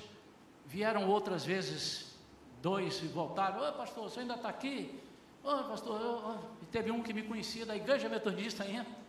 vieram 0.66 1.08
outras 1.08 1.44
vezes, 1.44 2.14
dois 2.62 3.02
e 3.02 3.06
voltaram. 3.06 3.60
Oi, 3.60 3.72
pastor, 3.72 4.04
você 4.04 4.20
ainda 4.20 4.34
está 4.34 4.48
aqui? 4.48 4.98
Oi, 5.42 5.64
pastor, 5.64 6.00
eu, 6.00 6.06
eu. 6.06 6.38
Teve 6.70 6.90
um 6.90 7.02
que 7.02 7.12
me 7.12 7.22
conhecia 7.22 7.66
da 7.66 7.74
igreja 7.74 8.08
metodista 8.08 8.62
ainda. 8.62 8.99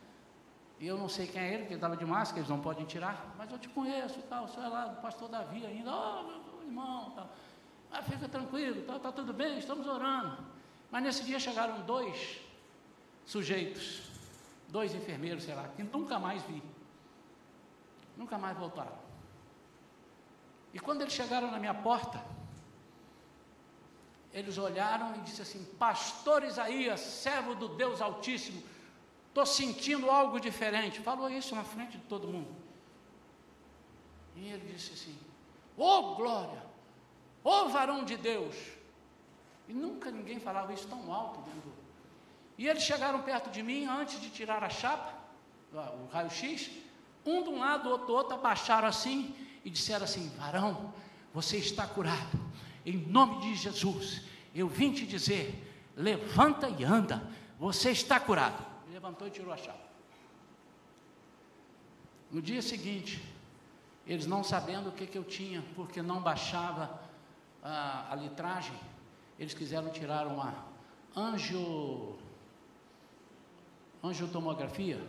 E 0.82 0.88
eu 0.88 0.98
não 0.98 1.08
sei 1.08 1.28
quem 1.28 1.40
é 1.40 1.48
ele, 1.48 1.58
porque 1.60 1.74
ele 1.74 1.76
estava 1.76 1.96
de 1.96 2.04
máscara, 2.04 2.40
eles 2.40 2.50
não 2.50 2.60
podem 2.60 2.86
tirar, 2.86 3.36
mas 3.38 3.52
eu 3.52 3.60
te 3.60 3.70
conheço 3.70 4.20
tal, 4.24 4.46
o 4.46 4.48
senhor 4.48 4.66
é 4.66 4.70
lá 4.70 4.88
do 4.88 5.00
pastor 5.00 5.30
Davi 5.30 5.64
ainda, 5.64 5.96
oh, 5.96 6.24
meu 6.24 6.64
irmão, 6.64 7.12
tal. 7.12 7.30
Ah, 7.92 8.02
fica 8.02 8.28
tranquilo, 8.28 8.80
está 8.80 8.98
tá 8.98 9.12
tudo 9.12 9.32
bem, 9.32 9.60
estamos 9.60 9.86
orando. 9.86 10.44
Mas 10.90 11.04
nesse 11.04 11.24
dia 11.24 11.40
chegaram 11.40 11.82
dois 11.82 12.42
sujeitos, 13.28 14.02
dois 14.70 14.96
enfermeiros, 14.96 15.44
sei 15.44 15.54
lá, 15.54 15.68
que 15.68 15.84
nunca 15.84 16.18
mais 16.18 16.42
vi. 16.44 16.64
Nunca 18.18 18.40
mais 18.40 18.58
voltaram. 18.58 18.98
E 20.74 20.80
quando 20.80 21.02
eles 21.02 21.14
chegaram 21.14 21.52
na 21.52 21.60
minha 21.60 21.76
porta, 21.76 22.24
eles 24.34 24.58
olharam 24.58 25.16
e 25.16 25.20
disseram 25.20 25.44
assim: 25.44 25.64
Pastor 25.78 26.44
Isaías, 26.44 27.02
servo 27.02 27.54
do 27.54 27.68
Deus 27.70 28.02
Altíssimo, 28.02 28.64
Estou 29.32 29.46
sentindo 29.46 30.12
algo 30.12 30.42
diferente. 30.42 31.00
Falou 31.00 31.30
isso 31.30 31.56
na 31.56 31.64
frente 31.64 31.98
de 31.98 32.04
todo 32.04 32.28
mundo. 32.28 32.54
E 34.36 34.46
ele 34.50 34.74
disse 34.74 34.92
assim: 34.92 35.18
Ô 35.78 35.86
oh, 35.86 36.16
glória! 36.16 36.62
Ô 37.42 37.50
oh, 37.50 37.70
varão 37.70 38.04
de 38.04 38.18
Deus! 38.18 38.56
E 39.70 39.74
nunca 39.74 40.12
ninguém 40.12 40.38
falava 40.38 40.74
isso 40.74 40.86
tão 40.90 41.14
alto 41.14 41.40
dentro. 41.44 41.72
E 42.58 42.68
eles 42.68 42.84
chegaram 42.84 43.22
perto 43.22 43.50
de 43.50 43.64
mim 43.64 43.86
antes 43.86 44.20
de 44.20 44.30
tirar 44.30 44.66
a 44.66 44.70
chapa, 44.70 45.14
o 45.74 46.08
raio-x, 46.12 46.70
um 47.26 47.42
de 47.42 47.50
um 47.50 47.60
lado, 47.60 47.90
outro 47.90 48.08
do 48.08 48.14
outro, 48.14 48.36
abaixaram 48.36 48.90
assim 48.90 49.34
e 49.64 49.70
disseram 49.70 50.04
assim: 50.04 50.28
Varão, 50.38 50.94
você 51.34 51.56
está 51.56 51.88
curado, 51.88 52.38
em 52.86 52.98
nome 52.98 53.40
de 53.44 53.56
Jesus. 53.56 54.24
Eu 54.54 54.68
vim 54.68 54.92
te 54.92 55.08
dizer: 55.08 55.56
levanta 55.96 56.68
e 56.70 56.84
anda, 56.84 57.24
você 57.58 57.92
está 57.92 58.20
curado. 58.20 58.71
Levantou 59.12 59.28
e 59.28 59.32
tirou 59.32 59.52
a 59.52 59.58
chapa. 59.58 59.92
No 62.32 62.42
dia 62.42 62.62
seguinte, 62.62 63.22
eles 64.08 64.26
não 64.26 64.42
sabendo 64.42 64.90
o 64.90 64.92
que, 64.94 65.06
que 65.06 65.18
eu 65.18 65.24
tinha, 65.24 65.62
porque 65.76 66.02
não 66.02 66.22
baixava 66.22 67.02
a, 67.62 68.14
a 68.14 68.16
litragem, 68.16 68.74
eles 69.38 69.54
quiseram 69.54 69.90
tirar 69.90 70.28
uma 70.28 70.66
angio, 71.16 72.18
angiotomografia 74.02 75.06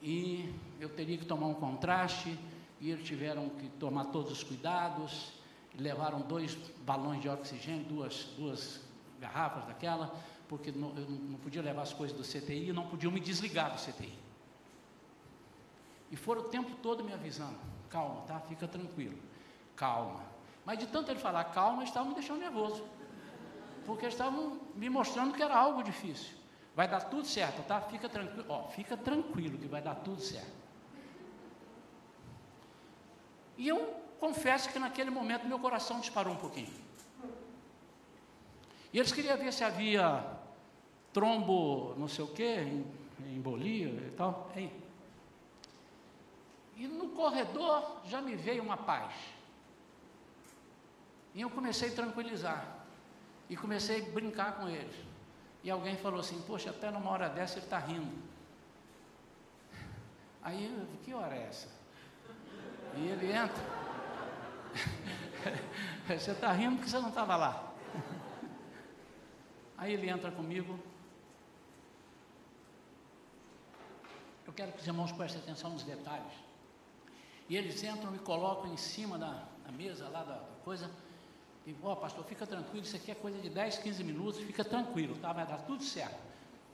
e 0.00 0.54
eu 0.78 0.88
teria 0.90 1.18
que 1.18 1.24
tomar 1.24 1.48
um 1.48 1.54
contraste 1.54 2.38
e 2.80 2.92
eles 2.92 3.04
tiveram 3.04 3.48
que 3.48 3.68
tomar 3.80 4.06
todos 4.06 4.30
os 4.30 4.44
cuidados, 4.44 5.32
levaram 5.76 6.20
dois 6.20 6.54
balões 6.86 7.20
de 7.20 7.28
oxigênio, 7.28 7.84
duas, 7.84 8.28
duas 8.36 8.80
garrafas 9.18 9.66
daquela, 9.66 10.14
porque 10.48 10.72
não, 10.72 10.96
eu 10.96 11.08
não 11.08 11.38
podia 11.38 11.60
levar 11.60 11.82
as 11.82 11.92
coisas 11.92 12.16
do 12.16 12.22
CTI 12.22 12.70
e 12.70 12.72
não 12.72 12.86
podiam 12.86 13.12
me 13.12 13.20
desligar 13.20 13.72
do 13.72 13.78
CTI. 13.78 14.18
E 16.10 16.16
foram 16.16 16.42
o 16.42 16.44
tempo 16.44 16.74
todo 16.82 17.04
me 17.04 17.12
avisando, 17.12 17.58
calma, 17.90 18.22
tá? 18.22 18.40
Fica 18.40 18.66
tranquilo, 18.66 19.18
calma. 19.76 20.24
Mas 20.64 20.78
de 20.78 20.86
tanto 20.86 21.10
ele 21.10 21.20
falar 21.20 21.44
calma, 21.44 21.78
eles 21.78 21.90
estavam 21.90 22.08
me 22.08 22.14
deixando 22.14 22.40
nervoso. 22.40 22.84
Porque 23.84 24.04
eles 24.04 24.14
estavam 24.14 24.58
me 24.74 24.88
mostrando 24.88 25.34
que 25.34 25.42
era 25.42 25.56
algo 25.56 25.82
difícil. 25.82 26.36
Vai 26.74 26.88
dar 26.88 27.00
tudo 27.00 27.26
certo, 27.26 27.62
tá? 27.66 27.80
Fica 27.80 28.08
tranquilo, 28.08 28.46
ó, 28.48 28.68
fica 28.68 28.96
tranquilo 28.96 29.58
que 29.58 29.66
vai 29.66 29.82
dar 29.82 29.96
tudo 29.96 30.20
certo. 30.20 30.56
E 33.56 33.66
eu 33.66 33.94
confesso 34.20 34.70
que 34.70 34.78
naquele 34.78 35.10
momento 35.10 35.46
meu 35.46 35.58
coração 35.58 36.00
disparou 36.00 36.32
um 36.32 36.36
pouquinho. 36.36 36.72
E 38.92 38.98
eles 38.98 39.12
queriam 39.12 39.36
ver 39.36 39.52
se 39.52 39.64
havia 39.64 40.37
trombo, 41.12 41.94
não 41.96 42.08
sei 42.08 42.24
o 42.24 42.28
quê, 42.28 42.66
embolia 43.20 43.88
e 43.88 44.14
tal. 44.16 44.50
Aí, 44.54 44.72
e 46.76 46.86
no 46.86 47.08
corredor 47.08 48.00
já 48.04 48.20
me 48.20 48.36
veio 48.36 48.62
uma 48.62 48.76
paz. 48.76 49.12
E 51.34 51.40
eu 51.40 51.50
comecei 51.50 51.90
a 51.90 51.94
tranquilizar. 51.94 52.78
E 53.50 53.56
comecei 53.56 54.00
a 54.00 54.10
brincar 54.10 54.56
com 54.56 54.68
eles. 54.68 54.94
E 55.64 55.70
alguém 55.70 55.96
falou 55.96 56.20
assim: 56.20 56.40
Poxa, 56.42 56.70
até 56.70 56.90
numa 56.90 57.10
hora 57.10 57.28
dessa 57.28 57.58
ele 57.58 57.66
está 57.66 57.78
rindo. 57.78 58.28
Aí, 60.42 60.86
que 61.04 61.12
hora 61.12 61.34
é 61.34 61.48
essa? 61.48 61.68
E 62.96 63.08
ele 63.08 63.32
entra. 63.32 63.62
você 66.06 66.30
está 66.30 66.52
rindo 66.52 66.76
porque 66.76 66.90
você 66.90 66.98
não 67.00 67.08
estava 67.08 67.36
lá. 67.36 67.72
Aí 69.76 69.92
ele 69.92 70.08
entra 70.08 70.30
comigo. 70.30 70.78
Eu 74.48 74.54
quero 74.54 74.72
que 74.72 74.80
os 74.80 74.86
irmãos 74.86 75.12
prestem 75.12 75.42
atenção 75.42 75.70
nos 75.70 75.82
detalhes. 75.82 76.32
E 77.50 77.54
eles 77.54 77.82
entram 77.84 78.14
e 78.14 78.18
colocam 78.18 78.72
em 78.72 78.78
cima 78.78 79.18
da, 79.18 79.44
da 79.62 79.70
mesa 79.70 80.08
lá 80.08 80.24
da, 80.24 80.36
da 80.36 80.56
coisa. 80.64 80.90
E, 81.66 81.76
ó, 81.82 81.92
oh, 81.92 81.96
pastor, 81.96 82.24
fica 82.24 82.46
tranquilo, 82.46 82.82
isso 82.82 82.96
aqui 82.96 83.10
é 83.10 83.14
coisa 83.14 83.38
de 83.38 83.50
10, 83.50 83.76
15 83.76 84.02
minutos, 84.02 84.40
fica 84.40 84.64
tranquilo, 84.64 85.14
tá? 85.16 85.34
Vai 85.34 85.46
dar 85.46 85.58
tudo 85.58 85.84
certo. 85.84 86.18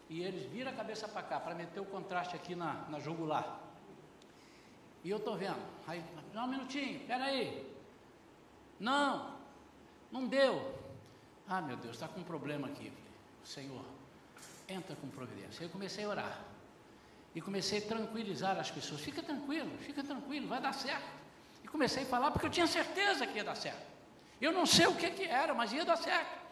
E 0.08 0.22
eles 0.22 0.48
viram 0.52 0.70
a 0.70 0.74
cabeça 0.74 1.08
para 1.08 1.22
cá, 1.24 1.40
para 1.40 1.52
meter 1.52 1.80
o 1.80 1.84
contraste 1.84 2.36
aqui 2.36 2.54
na, 2.54 2.74
na 2.88 3.00
jugular. 3.00 3.60
E 5.02 5.10
eu 5.10 5.16
estou 5.16 5.36
vendo. 5.36 5.60
Aí, 5.88 6.02
um 6.32 6.46
minutinho, 6.46 7.04
peraí. 7.08 7.74
Não, 8.78 9.34
não 10.12 10.28
deu. 10.28 10.78
Ah, 11.48 11.60
meu 11.60 11.76
Deus, 11.76 11.96
está 11.96 12.06
com 12.06 12.20
um 12.20 12.24
problema 12.24 12.68
aqui. 12.68 12.92
Senhor, 13.42 13.84
entra 14.68 14.94
com 14.94 15.08
providência. 15.08 15.62
Aí 15.62 15.66
eu 15.66 15.70
comecei 15.70 16.04
a 16.04 16.08
orar 16.08 16.53
e 17.34 17.40
comecei 17.40 17.78
a 17.78 17.82
tranquilizar 17.82 18.58
as 18.58 18.70
pessoas. 18.70 19.00
Fica 19.00 19.22
tranquilo, 19.22 19.70
fica 19.78 20.02
tranquilo, 20.02 20.46
vai 20.46 20.60
dar 20.60 20.72
certo. 20.72 21.08
E 21.62 21.68
comecei 21.68 22.04
a 22.04 22.06
falar 22.06 22.30
porque 22.30 22.46
eu 22.46 22.50
tinha 22.50 22.66
certeza 22.66 23.26
que 23.26 23.36
ia 23.36 23.44
dar 23.44 23.56
certo. 23.56 23.84
Eu 24.40 24.52
não 24.52 24.66
sei 24.66 24.86
o 24.86 24.94
que, 24.94 25.10
que 25.10 25.24
era, 25.24 25.52
mas 25.52 25.72
ia 25.72 25.84
dar 25.84 25.96
certo. 25.96 26.44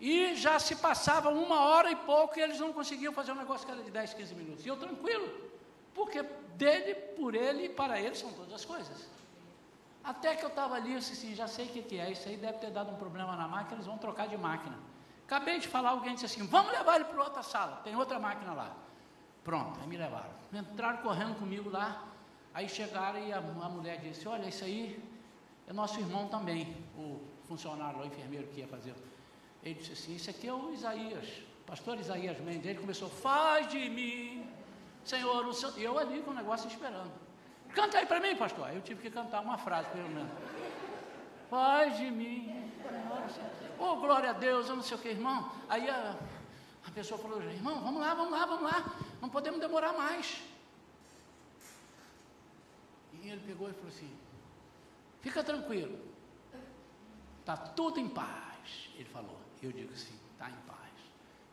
E 0.00 0.34
já 0.34 0.58
se 0.58 0.76
passava 0.76 1.30
uma 1.30 1.60
hora 1.60 1.90
e 1.90 1.96
pouco 1.96 2.38
e 2.38 2.42
eles 2.42 2.58
não 2.58 2.72
conseguiam 2.72 3.12
fazer 3.12 3.32
um 3.32 3.36
negócio 3.36 3.64
que 3.64 3.72
era 3.72 3.82
de 3.82 3.90
10, 3.90 4.14
15 4.14 4.34
minutos. 4.34 4.66
E 4.66 4.68
eu 4.68 4.76
tranquilo, 4.76 5.28
porque 5.94 6.22
dele, 6.56 6.94
por 7.16 7.34
ele 7.34 7.66
e 7.66 7.68
para 7.68 8.00
ele 8.00 8.14
são 8.14 8.32
todas 8.32 8.52
as 8.52 8.64
coisas. 8.64 9.08
Até 10.02 10.34
que 10.34 10.44
eu 10.44 10.48
estava 10.48 10.74
ali, 10.74 10.92
eu 10.92 10.98
disse 10.98 11.12
assim, 11.12 11.34
já 11.34 11.46
sei 11.46 11.66
o 11.66 11.68
que, 11.68 11.82
que 11.82 11.98
é, 11.98 12.10
isso 12.10 12.28
aí 12.28 12.36
deve 12.36 12.58
ter 12.58 12.70
dado 12.70 12.90
um 12.90 12.96
problema 12.96 13.36
na 13.36 13.46
máquina, 13.46 13.76
eles 13.76 13.86
vão 13.86 13.96
trocar 13.96 14.26
de 14.26 14.36
máquina. 14.36 14.76
Acabei 15.24 15.60
de 15.60 15.68
falar, 15.68 15.90
alguém 15.90 16.14
disse 16.14 16.26
assim, 16.26 16.44
vamos 16.46 16.72
levar 16.72 16.96
ele 16.96 17.04
para 17.04 17.22
outra 17.22 17.42
sala, 17.42 17.80
tem 17.84 17.94
outra 17.94 18.18
máquina 18.18 18.52
lá. 18.52 18.81
Pronto, 19.44 19.80
aí 19.80 19.86
me 19.86 19.96
levaram. 19.96 20.30
Entraram 20.52 20.98
correndo 20.98 21.38
comigo 21.38 21.70
lá, 21.70 22.04
aí 22.54 22.68
chegaram 22.68 23.18
e 23.18 23.32
a, 23.32 23.38
a 23.38 23.68
mulher 23.68 23.98
disse, 24.00 24.28
olha, 24.28 24.48
isso 24.48 24.64
aí 24.64 25.02
é 25.66 25.72
nosso 25.72 25.98
irmão 25.98 26.28
também, 26.28 26.76
o 26.96 27.20
funcionário, 27.48 28.00
o 28.00 28.04
enfermeiro 28.04 28.46
que 28.48 28.60
ia 28.60 28.68
fazer. 28.68 28.94
Ele 29.62 29.74
disse 29.74 29.92
assim, 29.92 30.14
isso 30.14 30.30
aqui 30.30 30.48
é 30.48 30.52
o 30.52 30.72
Isaías, 30.72 31.42
pastor 31.66 31.98
Isaías 31.98 32.38
Mendes. 32.40 32.66
Ele 32.66 32.78
começou, 32.78 33.08
faz 33.08 33.68
de 33.68 33.88
mim, 33.88 34.46
Senhor, 35.04 35.46
o. 35.46 35.52
E 35.78 35.82
eu 35.82 35.98
ali 35.98 36.22
com 36.22 36.30
o 36.30 36.34
negócio 36.34 36.68
esperando. 36.68 37.12
Canta 37.74 37.98
aí 37.98 38.06
para 38.06 38.20
mim, 38.20 38.36
pastor. 38.36 38.70
Eu 38.72 38.82
tive 38.82 39.02
que 39.02 39.10
cantar 39.10 39.40
uma 39.40 39.56
frase, 39.56 39.88
pelo 39.90 40.08
menos. 40.08 40.30
Faz 41.48 41.96
de 41.96 42.10
mim, 42.10 42.62
Oh, 43.84 43.96
glória 43.96 44.30
a 44.30 44.32
Deus, 44.32 44.68
eu 44.68 44.76
não 44.76 44.82
sei 44.82 44.96
o 44.96 45.00
que, 45.00 45.08
irmão. 45.08 45.50
Aí 45.68 45.88
a, 45.90 46.16
a 46.86 46.90
pessoa 46.92 47.18
falou, 47.18 47.42
irmão, 47.42 47.80
vamos 47.80 48.00
lá, 48.00 48.14
vamos 48.14 48.32
lá, 48.32 48.46
vamos 48.46 48.62
lá, 48.62 48.84
não 49.22 49.28
podemos 49.28 49.60
demorar 49.60 49.92
mais. 49.92 50.42
E 53.22 53.28
ele 53.28 53.40
pegou 53.46 53.70
e 53.70 53.72
falou 53.72 53.88
assim: 53.88 54.10
fica 55.20 55.44
tranquilo, 55.44 55.96
está 57.38 57.56
tudo 57.56 58.00
em 58.00 58.08
paz. 58.08 58.90
Ele 58.96 59.04
falou, 59.04 59.38
eu 59.62 59.70
digo 59.70 59.92
assim: 59.92 60.18
está 60.32 60.50
em 60.50 60.60
paz, 60.66 60.92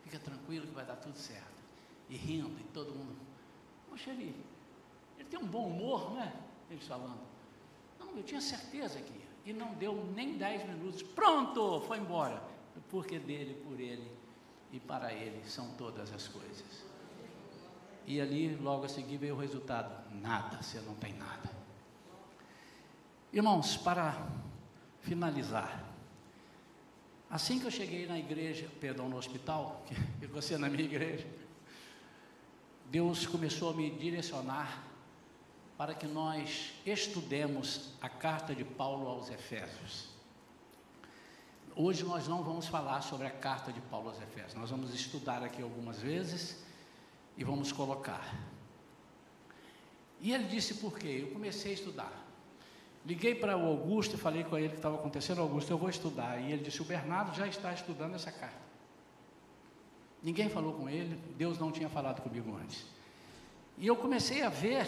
fica 0.02 0.18
tranquilo 0.18 0.66
que 0.66 0.74
vai 0.74 0.84
dar 0.84 0.96
tudo 0.96 1.16
certo. 1.16 1.60
E 2.08 2.16
rindo, 2.16 2.50
e 2.58 2.64
todo 2.74 2.92
mundo, 2.92 3.16
poxa, 3.88 4.10
ele, 4.10 4.34
ele 5.16 5.28
tem 5.28 5.38
um 5.38 5.46
bom 5.46 5.68
humor, 5.68 6.12
né? 6.14 6.34
Eles 6.68 6.84
falando. 6.84 7.20
Não, 8.00 8.16
eu 8.16 8.24
tinha 8.24 8.40
certeza 8.40 9.00
que 9.00 9.12
ia. 9.12 9.30
E 9.46 9.52
não 9.52 9.72
deu 9.74 9.94
nem 10.16 10.36
dez 10.36 10.68
minutos, 10.68 11.02
pronto, 11.02 11.80
foi 11.82 11.98
embora. 11.98 12.42
Porque 12.90 13.20
dele, 13.20 13.54
por 13.64 13.78
ele 13.78 14.10
e 14.72 14.80
para 14.80 15.12
Ele 15.12 15.44
são 15.48 15.72
todas 15.74 16.12
as 16.12 16.26
coisas. 16.28 16.89
E 18.10 18.20
ali, 18.20 18.56
logo 18.56 18.86
a 18.86 18.88
seguir, 18.88 19.18
veio 19.18 19.36
o 19.36 19.38
resultado: 19.38 19.88
nada, 20.20 20.60
você 20.60 20.80
não 20.80 20.96
tem 20.96 21.12
nada. 21.12 21.48
Irmãos, 23.32 23.76
para 23.76 24.26
finalizar, 25.00 25.84
assim 27.30 27.60
que 27.60 27.66
eu 27.66 27.70
cheguei 27.70 28.08
na 28.08 28.18
igreja, 28.18 28.68
perdão, 28.80 29.08
no 29.08 29.16
hospital, 29.16 29.86
que 30.18 30.26
você 30.26 30.58
na 30.58 30.68
minha 30.68 30.82
igreja, 30.82 31.24
Deus 32.86 33.28
começou 33.28 33.70
a 33.70 33.74
me 33.74 33.88
direcionar 33.90 34.82
para 35.78 35.94
que 35.94 36.08
nós 36.08 36.72
estudemos 36.84 37.92
a 38.00 38.08
carta 38.08 38.56
de 38.56 38.64
Paulo 38.64 39.06
aos 39.06 39.30
Efésios. 39.30 40.08
Hoje 41.76 42.02
nós 42.02 42.26
não 42.26 42.42
vamos 42.42 42.66
falar 42.66 43.02
sobre 43.02 43.28
a 43.28 43.30
carta 43.30 43.72
de 43.72 43.80
Paulo 43.82 44.08
aos 44.08 44.20
Efésios, 44.20 44.54
nós 44.54 44.70
vamos 44.70 44.92
estudar 44.92 45.44
aqui 45.44 45.62
algumas 45.62 46.00
vezes 46.00 46.68
e 47.40 47.44
vamos 47.44 47.72
colocar. 47.72 48.36
E 50.20 50.30
ele 50.30 50.44
disse 50.44 50.74
por 50.74 50.98
quê? 50.98 51.20
Eu 51.22 51.30
comecei 51.32 51.70
a 51.70 51.74
estudar. 51.74 52.12
Liguei 53.04 53.34
para 53.34 53.56
o 53.56 53.64
Augusto 53.64 54.14
e 54.14 54.18
falei 54.18 54.44
com 54.44 54.58
ele 54.58 54.66
o 54.66 54.70
que 54.72 54.76
estava 54.76 54.96
acontecendo. 54.96 55.40
Augusto, 55.40 55.70
eu 55.70 55.78
vou 55.78 55.88
estudar. 55.88 56.38
E 56.38 56.52
ele 56.52 56.62
disse: 56.62 56.82
O 56.82 56.84
Bernardo 56.84 57.34
já 57.34 57.46
está 57.46 57.72
estudando 57.72 58.14
essa 58.14 58.30
carta. 58.30 58.60
Ninguém 60.22 60.50
falou 60.50 60.74
com 60.74 60.86
ele, 60.86 61.18
Deus 61.38 61.58
não 61.58 61.72
tinha 61.72 61.88
falado 61.88 62.20
comigo 62.20 62.54
antes. 62.54 62.84
E 63.78 63.86
eu 63.86 63.96
comecei 63.96 64.42
a 64.42 64.50
ver, 64.50 64.86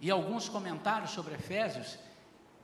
e 0.00 0.10
alguns 0.10 0.48
comentários 0.48 1.10
sobre 1.10 1.34
Efésios, 1.34 1.98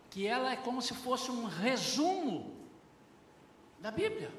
que 0.09 0.27
ela 0.27 0.51
é 0.51 0.57
como 0.57 0.81
se 0.81 0.95
fosse 0.95 1.31
um 1.31 1.45
resumo 1.45 2.57
da 3.81 3.91
Bíblia. 3.91 4.33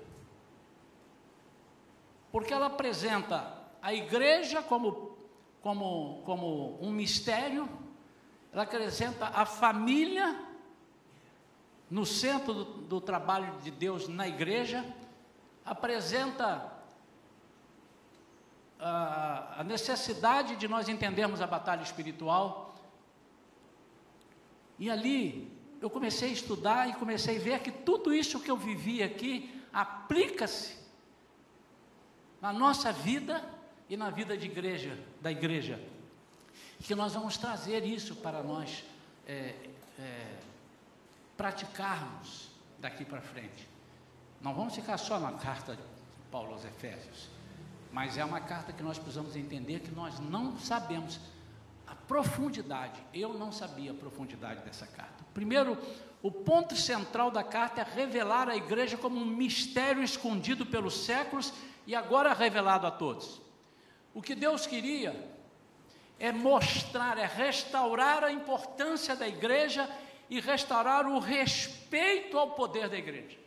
Porque 2.36 2.53
ela 2.53 2.65
apresenta 2.65 3.49
a 3.81 3.93
igreja 3.93 4.61
como, 4.61 5.17
como, 5.61 6.21
como 6.25 6.77
um 6.81 6.91
mistério, 6.91 7.65
ela 8.51 8.63
apresenta 8.63 9.27
a 9.27 9.45
família 9.45 10.43
no 11.89 12.05
centro 12.05 12.53
do, 12.53 12.65
do 12.65 12.99
trabalho 12.99 13.57
de 13.61 13.71
Deus 13.71 14.09
na 14.09 14.27
igreja, 14.27 14.86
apresenta 15.63 16.73
a, 18.81 19.61
a 19.61 19.63
necessidade 19.63 20.57
de 20.57 20.67
nós 20.67 20.89
entendermos 20.89 21.39
a 21.39 21.47
batalha 21.47 21.83
espiritual. 21.83 22.75
E 24.77 24.91
ali 24.91 25.57
eu 25.81 25.89
comecei 25.89 26.31
a 26.31 26.33
estudar 26.33 26.89
e 26.89 26.95
comecei 26.95 27.38
a 27.38 27.39
ver 27.39 27.59
que 27.61 27.71
tudo 27.71 28.13
isso 28.13 28.41
que 28.41 28.51
eu 28.51 28.57
vivi 28.57 29.01
aqui 29.01 29.63
aplica-se 29.71 30.83
na 32.46 32.54
nossa 32.54 32.91
vida 32.91 33.43
e 33.89 33.98
na 33.98 34.12
vida 34.12 34.38
de 34.38 34.46
igreja, 34.46 34.96
da 35.20 35.32
igreja. 35.32 35.82
Que 36.80 36.93
nós 36.93 37.16
vamos 37.16 37.38
trazer 37.38 37.84
isso 37.84 38.16
para 38.18 38.43
nós 38.43 38.84
é, 39.28 39.56
é, 39.98 40.36
praticarmos 41.36 42.52
daqui 42.78 43.04
para 43.04 43.20
frente. 43.20 43.68
Não 44.39 44.54
vamos 44.54 44.76
ficar 44.76 45.00
só 45.00 45.20
na 45.20 45.32
carta 45.32 45.76
de 45.76 45.82
Paulo 46.30 46.54
aos 46.54 46.64
Efésios, 46.64 47.30
mas 47.91 48.16
é 48.16 48.24
uma 48.24 48.39
carta 48.39 48.72
que 48.72 48.84
nós 48.84 49.00
precisamos 49.00 49.36
entender 49.36 49.80
que 49.80 49.89
nós 49.89 50.20
não 50.20 50.56
sabemos 50.60 51.20
a 51.88 51.96
profundidade. 51.96 53.02
Eu 53.12 53.34
não 53.34 53.52
sabia 53.52 53.89
a 53.89 53.96
profundidade 53.96 54.64
dessa 54.64 54.86
carta. 54.86 55.26
Primeiro, 55.34 55.76
o 56.22 56.30
ponto 56.30 56.76
central 56.76 57.32
da 57.32 57.43
carta 57.43 57.82
é 57.82 57.84
revelar 57.84 58.48
a 58.50 58.56
igreja 58.56 58.98
como 58.98 59.20
um 59.20 59.26
mistério 59.26 60.04
escondido 60.04 60.64
pelos 60.64 61.06
séculos 61.06 61.52
e 61.86 61.95
agora 61.95 62.33
revelado 62.33 62.88
a 62.88 62.91
todos. 62.91 63.41
O 64.13 64.21
que 64.21 64.33
Deus 64.33 64.65
queria 64.65 65.36
é 66.17 66.31
mostrar, 66.31 67.17
é 67.17 67.25
restaurar 67.25 68.23
a 68.23 68.31
importância 68.31 69.15
da 69.15 69.27
igreja 69.27 69.89
e 70.29 70.39
restaurar 70.39 71.05
o 71.05 71.19
respeito 71.19 72.38
ao 72.38 72.51
poder 72.51 72.89
da 72.89 72.97
igreja. 72.97 73.38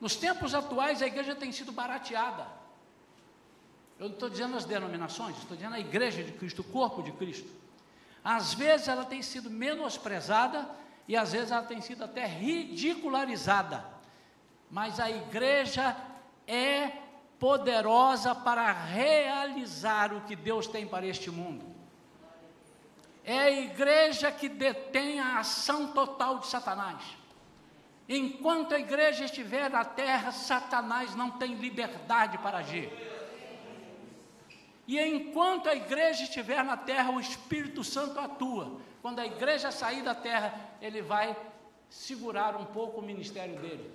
Nos 0.00 0.16
tempos 0.16 0.52
atuais, 0.52 1.00
a 1.00 1.06
igreja 1.06 1.32
tem 1.32 1.52
sido 1.52 1.70
barateada. 1.70 2.48
Eu 4.00 4.08
não 4.08 4.14
estou 4.14 4.28
dizendo 4.28 4.56
as 4.56 4.64
denominações, 4.64 5.38
estou 5.38 5.56
dizendo 5.56 5.76
a 5.76 5.78
igreja 5.78 6.24
de 6.24 6.32
Cristo, 6.32 6.62
o 6.62 6.64
corpo 6.64 7.04
de 7.04 7.12
Cristo. 7.12 7.61
Às 8.24 8.54
vezes 8.54 8.88
ela 8.88 9.04
tem 9.04 9.22
sido 9.22 9.50
menosprezada 9.50 10.68
e 11.08 11.16
às 11.16 11.32
vezes 11.32 11.50
ela 11.50 11.62
tem 11.62 11.80
sido 11.80 12.04
até 12.04 12.24
ridicularizada. 12.26 13.84
Mas 14.70 15.00
a 15.00 15.10
igreja 15.10 15.96
é 16.46 16.92
poderosa 17.38 18.34
para 18.34 18.70
realizar 18.72 20.12
o 20.12 20.20
que 20.22 20.36
Deus 20.36 20.66
tem 20.66 20.86
para 20.86 21.04
este 21.04 21.30
mundo. 21.30 21.64
É 23.24 23.38
a 23.38 23.50
igreja 23.50 24.30
que 24.32 24.48
detém 24.48 25.20
a 25.20 25.38
ação 25.38 25.88
total 25.88 26.38
de 26.38 26.46
Satanás. 26.46 27.02
Enquanto 28.08 28.74
a 28.74 28.78
igreja 28.78 29.24
estiver 29.24 29.70
na 29.70 29.84
terra, 29.84 30.32
Satanás 30.32 31.14
não 31.14 31.30
tem 31.30 31.54
liberdade 31.54 32.38
para 32.38 32.58
agir. 32.58 32.90
E 34.86 34.98
enquanto 35.00 35.68
a 35.68 35.74
igreja 35.74 36.24
estiver 36.24 36.64
na 36.64 36.76
terra, 36.76 37.10
o 37.10 37.20
Espírito 37.20 37.84
Santo 37.84 38.18
atua. 38.18 38.80
Quando 39.00 39.20
a 39.20 39.26
igreja 39.26 39.70
sair 39.70 40.02
da 40.02 40.14
terra, 40.14 40.54
ele 40.80 41.02
vai 41.02 41.36
segurar 41.88 42.56
um 42.56 42.64
pouco 42.64 43.00
o 43.00 43.02
ministério 43.02 43.58
dele. 43.60 43.90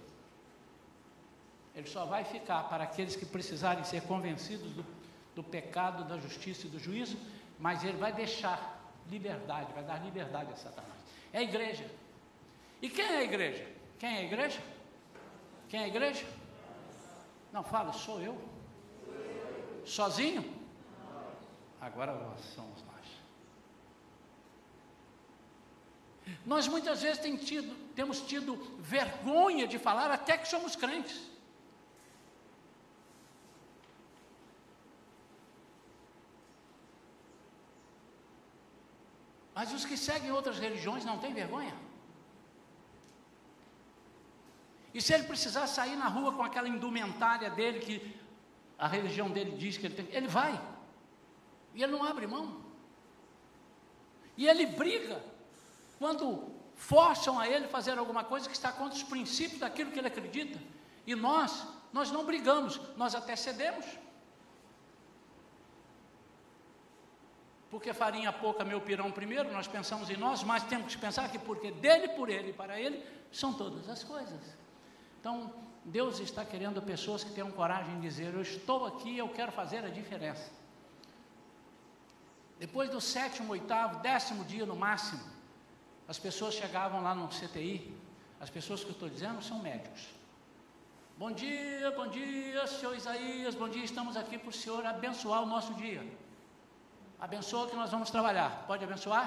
Ele 1.75 1.87
só 1.87 2.05
vai 2.05 2.23
ficar 2.23 2.63
para 2.69 2.83
aqueles 2.83 3.15
que 3.15 3.25
precisarem 3.25 3.83
ser 3.83 4.01
convencidos 4.03 4.71
do, 4.71 4.85
do 5.35 5.43
pecado, 5.43 6.03
da 6.05 6.17
justiça 6.17 6.67
e 6.67 6.69
do 6.69 6.79
juízo, 6.79 7.17
mas 7.59 7.83
ele 7.83 7.97
vai 7.97 8.11
deixar 8.11 8.77
liberdade, 9.09 9.71
vai 9.73 9.83
dar 9.83 10.03
liberdade 10.03 10.51
a 10.51 10.55
Satanás. 10.55 10.91
É 11.31 11.39
a 11.39 11.43
igreja. 11.43 11.85
E 12.81 12.89
quem 12.89 13.05
é 13.05 13.17
a 13.17 13.23
igreja? 13.23 13.67
Quem 13.99 14.09
é 14.09 14.19
a 14.19 14.23
igreja? 14.23 14.59
Quem 15.69 15.79
é 15.81 15.83
a 15.83 15.87
igreja? 15.87 16.25
Não 17.51 17.63
fala, 17.63 17.93
sou 17.93 18.21
eu. 18.21 18.37
Sozinho? 19.85 20.56
Agora 21.79 22.13
somos 22.55 22.83
nós. 22.83 22.97
Nós 26.45 26.67
muitas 26.67 27.01
vezes 27.01 27.19
tem 27.19 27.37
tido, 27.37 27.75
temos 27.93 28.21
tido 28.21 28.55
vergonha 28.79 29.67
de 29.67 29.77
falar 29.77 30.11
até 30.11 30.37
que 30.37 30.47
somos 30.47 30.75
crentes. 30.75 31.21
Mas 39.53 39.73
os 39.73 39.85
que 39.85 39.97
seguem 39.97 40.31
outras 40.31 40.59
religiões 40.59 41.03
não 41.03 41.17
têm 41.17 41.33
vergonha? 41.33 41.75
E 44.93 45.01
se 45.01 45.13
ele 45.13 45.23
precisar 45.23 45.67
sair 45.67 45.95
na 45.95 46.07
rua 46.07 46.33
com 46.33 46.43
aquela 46.43 46.67
indumentária 46.67 47.49
dele, 47.49 47.79
que 47.79 48.19
a 48.77 48.87
religião 48.87 49.29
dele 49.29 49.57
diz 49.57 49.77
que 49.77 49.87
ele 49.87 49.95
tem, 49.95 50.07
ele 50.11 50.27
vai. 50.27 50.59
E 51.77 51.83
ele 51.83 51.91
não 51.91 52.03
abre 52.03 52.25
mão. 52.25 52.57
E 54.35 54.47
ele 54.47 54.65
briga 54.65 55.23
quando 55.99 56.51
forçam 56.75 57.39
a 57.39 57.47
ele 57.47 57.67
fazer 57.67 57.99
alguma 57.99 58.23
coisa 58.23 58.49
que 58.49 58.55
está 58.55 58.71
contra 58.71 58.97
os 58.97 59.03
princípios 59.03 59.59
daquilo 59.59 59.91
que 59.91 59.99
ele 59.99 60.07
acredita. 60.07 60.59
E 61.05 61.13
nós, 61.13 61.67
nós 61.93 62.09
não 62.09 62.25
brigamos, 62.25 62.81
nós 62.97 63.13
até 63.13 63.35
cedemos. 63.35 63.85
Porque 67.69 67.93
farinha 67.93 68.33
pouca, 68.33 68.65
meu 68.65 68.81
pirão 68.81 69.11
primeiro, 69.11 69.53
nós 69.53 69.67
pensamos 69.67 70.09
em 70.09 70.17
nós, 70.17 70.43
mas 70.43 70.63
temos 70.63 70.95
que 70.95 70.99
pensar 70.99 71.29
que 71.29 71.37
porque 71.37 71.69
dele, 71.69 72.07
por 72.09 72.27
ele 72.27 72.49
e 72.49 72.53
para 72.53 72.79
ele, 72.79 73.05
são 73.31 73.53
todas 73.53 73.87
as 73.87 74.03
coisas. 74.03 74.41
Então, 75.19 75.53
Deus 75.85 76.19
está 76.19 76.43
querendo 76.43 76.81
pessoas 76.81 77.23
que 77.23 77.31
tenham 77.33 77.51
coragem 77.51 77.93
de 77.95 78.01
dizer: 78.01 78.33
Eu 78.33 78.41
estou 78.41 78.87
aqui, 78.87 79.15
eu 79.15 79.29
quero 79.29 79.51
fazer 79.51 79.85
a 79.85 79.89
diferença. 79.89 80.57
Depois 82.59 82.89
do 82.89 82.99
sétimo, 82.99 83.51
oitavo, 83.51 83.99
décimo 83.99 84.43
dia 84.43 84.65
no 84.65 84.75
máximo, 84.75 85.23
as 86.07 86.17
pessoas 86.17 86.53
chegavam 86.55 87.01
lá 87.01 87.13
no 87.13 87.27
CTI. 87.27 87.95
As 88.39 88.49
pessoas 88.49 88.81
que 88.83 88.87
eu 88.87 88.93
estou 88.93 89.09
dizendo 89.09 89.41
são 89.43 89.59
médicos. 89.59 90.07
Bom 91.17 91.31
dia, 91.31 91.89
bom 91.91 92.07
dia, 92.07 92.67
senhor 92.67 92.95
Isaías, 92.95 93.55
bom 93.55 93.67
dia, 93.67 93.83
estamos 93.83 94.15
aqui 94.15 94.37
para 94.37 94.49
o 94.49 94.53
senhor 94.53 94.85
abençoar 94.85 95.41
o 95.41 95.47
nosso 95.47 95.73
dia. 95.73 96.07
Abençoa 97.19 97.67
que 97.67 97.75
nós 97.75 97.89
vamos 97.89 98.11
trabalhar. 98.11 98.65
Pode 98.67 98.83
abençoar? 98.83 99.25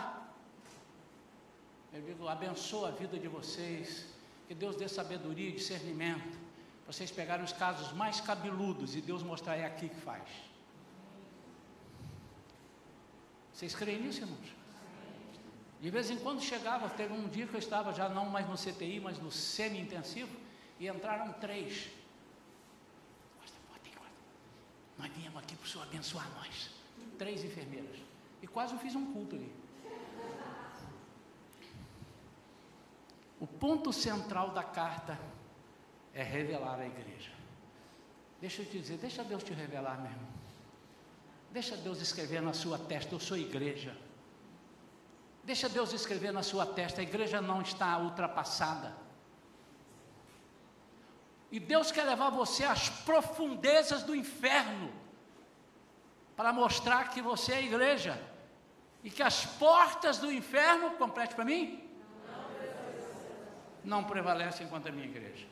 Eu 1.92 2.00
digo, 2.02 2.28
abençoa 2.28 2.88
a 2.88 2.92
vida 2.92 3.18
de 3.18 3.26
vocês, 3.26 4.06
que 4.46 4.54
Deus 4.54 4.76
dê 4.76 4.88
sabedoria 4.88 5.48
e 5.48 5.52
discernimento. 5.52 6.38
Para 6.84 6.92
vocês 6.92 7.10
pegarem 7.10 7.44
os 7.44 7.52
casos 7.52 7.92
mais 7.92 8.20
cabeludos 8.20 8.94
e 8.94 9.00
Deus 9.00 9.24
mostrar 9.24 9.56
é 9.56 9.66
aqui 9.66 9.88
que 9.88 10.00
faz. 10.00 10.49
Vocês 13.60 13.74
creem 13.74 14.00
nisso, 14.00 14.22
irmãos? 14.22 14.56
De 15.82 15.90
vez 15.90 16.08
em 16.08 16.16
quando 16.16 16.40
chegava, 16.40 16.88
teve 16.88 17.12
um 17.12 17.28
dia 17.28 17.46
que 17.46 17.52
eu 17.52 17.58
estava 17.58 17.92
já 17.92 18.08
não 18.08 18.24
mais 18.24 18.48
no 18.48 18.56
CTI, 18.56 18.98
mas 19.00 19.18
no 19.18 19.30
semi-intensivo, 19.30 20.34
e 20.78 20.88
entraram 20.88 21.30
três. 21.34 21.90
Nós 24.96 25.12
viemos 25.14 25.36
aqui 25.42 25.54
para 25.56 25.66
o 25.66 25.68
Senhor 25.68 25.82
abençoar 25.82 26.26
nós. 26.36 26.70
Três 27.18 27.44
enfermeiras. 27.44 27.98
E 28.40 28.46
quase 28.46 28.72
eu 28.72 28.78
fiz 28.78 28.94
um 28.94 29.12
culto 29.12 29.36
ali. 29.36 29.52
O 33.38 33.46
ponto 33.46 33.92
central 33.92 34.52
da 34.52 34.64
carta 34.64 35.20
é 36.14 36.22
revelar 36.22 36.80
a 36.80 36.86
igreja. 36.86 37.32
Deixa 38.40 38.62
eu 38.62 38.66
te 38.66 38.78
dizer, 38.78 38.96
deixa 38.96 39.22
Deus 39.22 39.42
te 39.42 39.52
revelar, 39.52 39.98
meu 40.00 40.10
irmão. 40.10 40.39
Deixa 41.50 41.76
Deus 41.76 42.00
escrever 42.00 42.40
na 42.40 42.52
sua 42.52 42.78
testa, 42.78 43.14
eu 43.14 43.20
sou 43.20 43.36
igreja. 43.36 43.96
Deixa 45.42 45.68
Deus 45.68 45.92
escrever 45.92 46.32
na 46.32 46.42
sua 46.42 46.64
testa, 46.64 47.00
a 47.00 47.04
igreja 47.04 47.40
não 47.40 47.60
está 47.60 47.98
ultrapassada. 47.98 48.94
E 51.50 51.58
Deus 51.58 51.90
quer 51.90 52.04
levar 52.04 52.30
você 52.30 52.62
às 52.64 52.88
profundezas 52.88 54.04
do 54.04 54.14
inferno, 54.14 54.92
para 56.36 56.52
mostrar 56.52 57.10
que 57.10 57.20
você 57.20 57.54
é 57.54 57.62
igreja, 57.64 58.20
e 59.02 59.10
que 59.10 59.22
as 59.22 59.44
portas 59.44 60.18
do 60.18 60.30
inferno, 60.30 60.92
complete 60.92 61.34
para 61.34 61.44
mim, 61.44 61.82
não 63.82 64.04
prevalecem 64.04 64.68
contra 64.68 64.92
a 64.92 64.94
minha 64.94 65.08
igreja. 65.08 65.46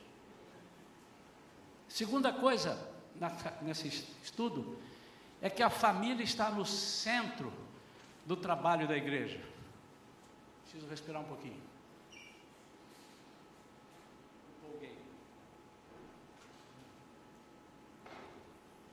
Segunda 1.87 2.31
coisa 2.31 2.79
nesse 3.61 3.87
estudo 4.23 4.79
é 5.41 5.49
que 5.49 5.63
a 5.63 5.69
família 5.69 6.23
está 6.23 6.49
no 6.49 6.65
centro 6.65 7.51
do 8.25 8.35
trabalho 8.35 8.87
da 8.87 8.95
igreja. 8.95 9.39
Preciso 10.63 10.87
respirar 10.87 11.21
um 11.21 11.25
pouquinho. 11.25 11.69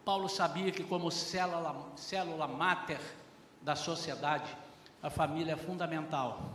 Paulo 0.07 0.28
sabia 0.28 0.70
que, 0.70 0.84
como 0.84 1.11
célula, 1.11 1.74
célula 1.97 2.47
máter 2.47 3.01
da 3.61 3.74
sociedade, 3.74 4.57
a 5.03 5.11
família 5.11 5.55
é 5.55 5.57
fundamental 5.57 6.53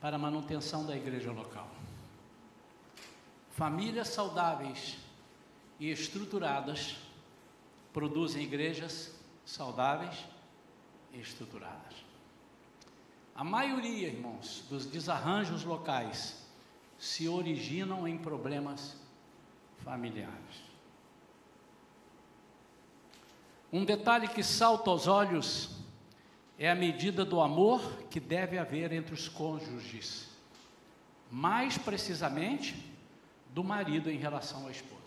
para 0.00 0.16
a 0.16 0.18
manutenção 0.18 0.84
da 0.84 0.96
igreja 0.96 1.30
local. 1.30 1.68
Famílias 3.50 4.08
saudáveis 4.08 4.98
e 5.78 5.88
estruturadas 5.88 6.96
produzem 7.92 8.42
igrejas 8.42 9.14
saudáveis 9.50 10.26
e 11.12 11.20
estruturadas. 11.20 11.94
A 13.34 13.42
maioria, 13.42 14.08
irmãos, 14.08 14.64
dos 14.68 14.86
desarranjos 14.86 15.64
locais 15.64 16.46
se 16.98 17.28
originam 17.28 18.06
em 18.06 18.16
problemas 18.16 18.96
familiares. 19.78 20.70
Um 23.72 23.84
detalhe 23.84 24.28
que 24.28 24.42
salta 24.42 24.90
aos 24.90 25.06
olhos 25.06 25.78
é 26.58 26.70
a 26.70 26.74
medida 26.74 27.24
do 27.24 27.40
amor 27.40 27.80
que 28.10 28.20
deve 28.20 28.58
haver 28.58 28.92
entre 28.92 29.14
os 29.14 29.28
cônjuges, 29.28 30.28
mais 31.30 31.78
precisamente 31.78 32.76
do 33.48 33.64
marido 33.64 34.10
em 34.10 34.18
relação 34.18 34.66
à 34.66 34.70
esposa. 34.70 34.99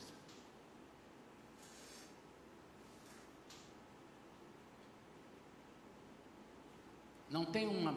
Não 7.33 7.43
tem 7.43 7.67
uma, 7.67 7.95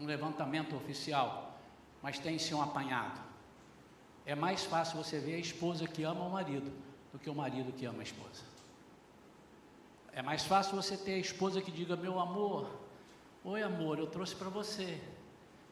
um 0.00 0.06
levantamento 0.06 0.76
oficial, 0.76 1.58
mas 2.00 2.16
tem-se 2.20 2.54
um 2.54 2.62
apanhado. 2.62 3.20
É 4.24 4.36
mais 4.36 4.64
fácil 4.64 5.02
você 5.02 5.18
ver 5.18 5.34
a 5.34 5.38
esposa 5.38 5.88
que 5.88 6.04
ama 6.04 6.24
o 6.24 6.30
marido 6.30 6.70
do 7.12 7.18
que 7.18 7.28
o 7.28 7.34
marido 7.34 7.72
que 7.72 7.84
ama 7.84 7.98
a 7.98 8.02
esposa. 8.04 8.44
É 10.12 10.22
mais 10.22 10.44
fácil 10.44 10.76
você 10.76 10.96
ter 10.96 11.14
a 11.14 11.18
esposa 11.18 11.60
que 11.60 11.72
diga: 11.72 11.96
Meu 11.96 12.20
amor, 12.20 12.70
oi 13.42 13.64
amor, 13.64 13.98
eu 13.98 14.06
trouxe 14.06 14.36
para 14.36 14.48
você. 14.48 15.00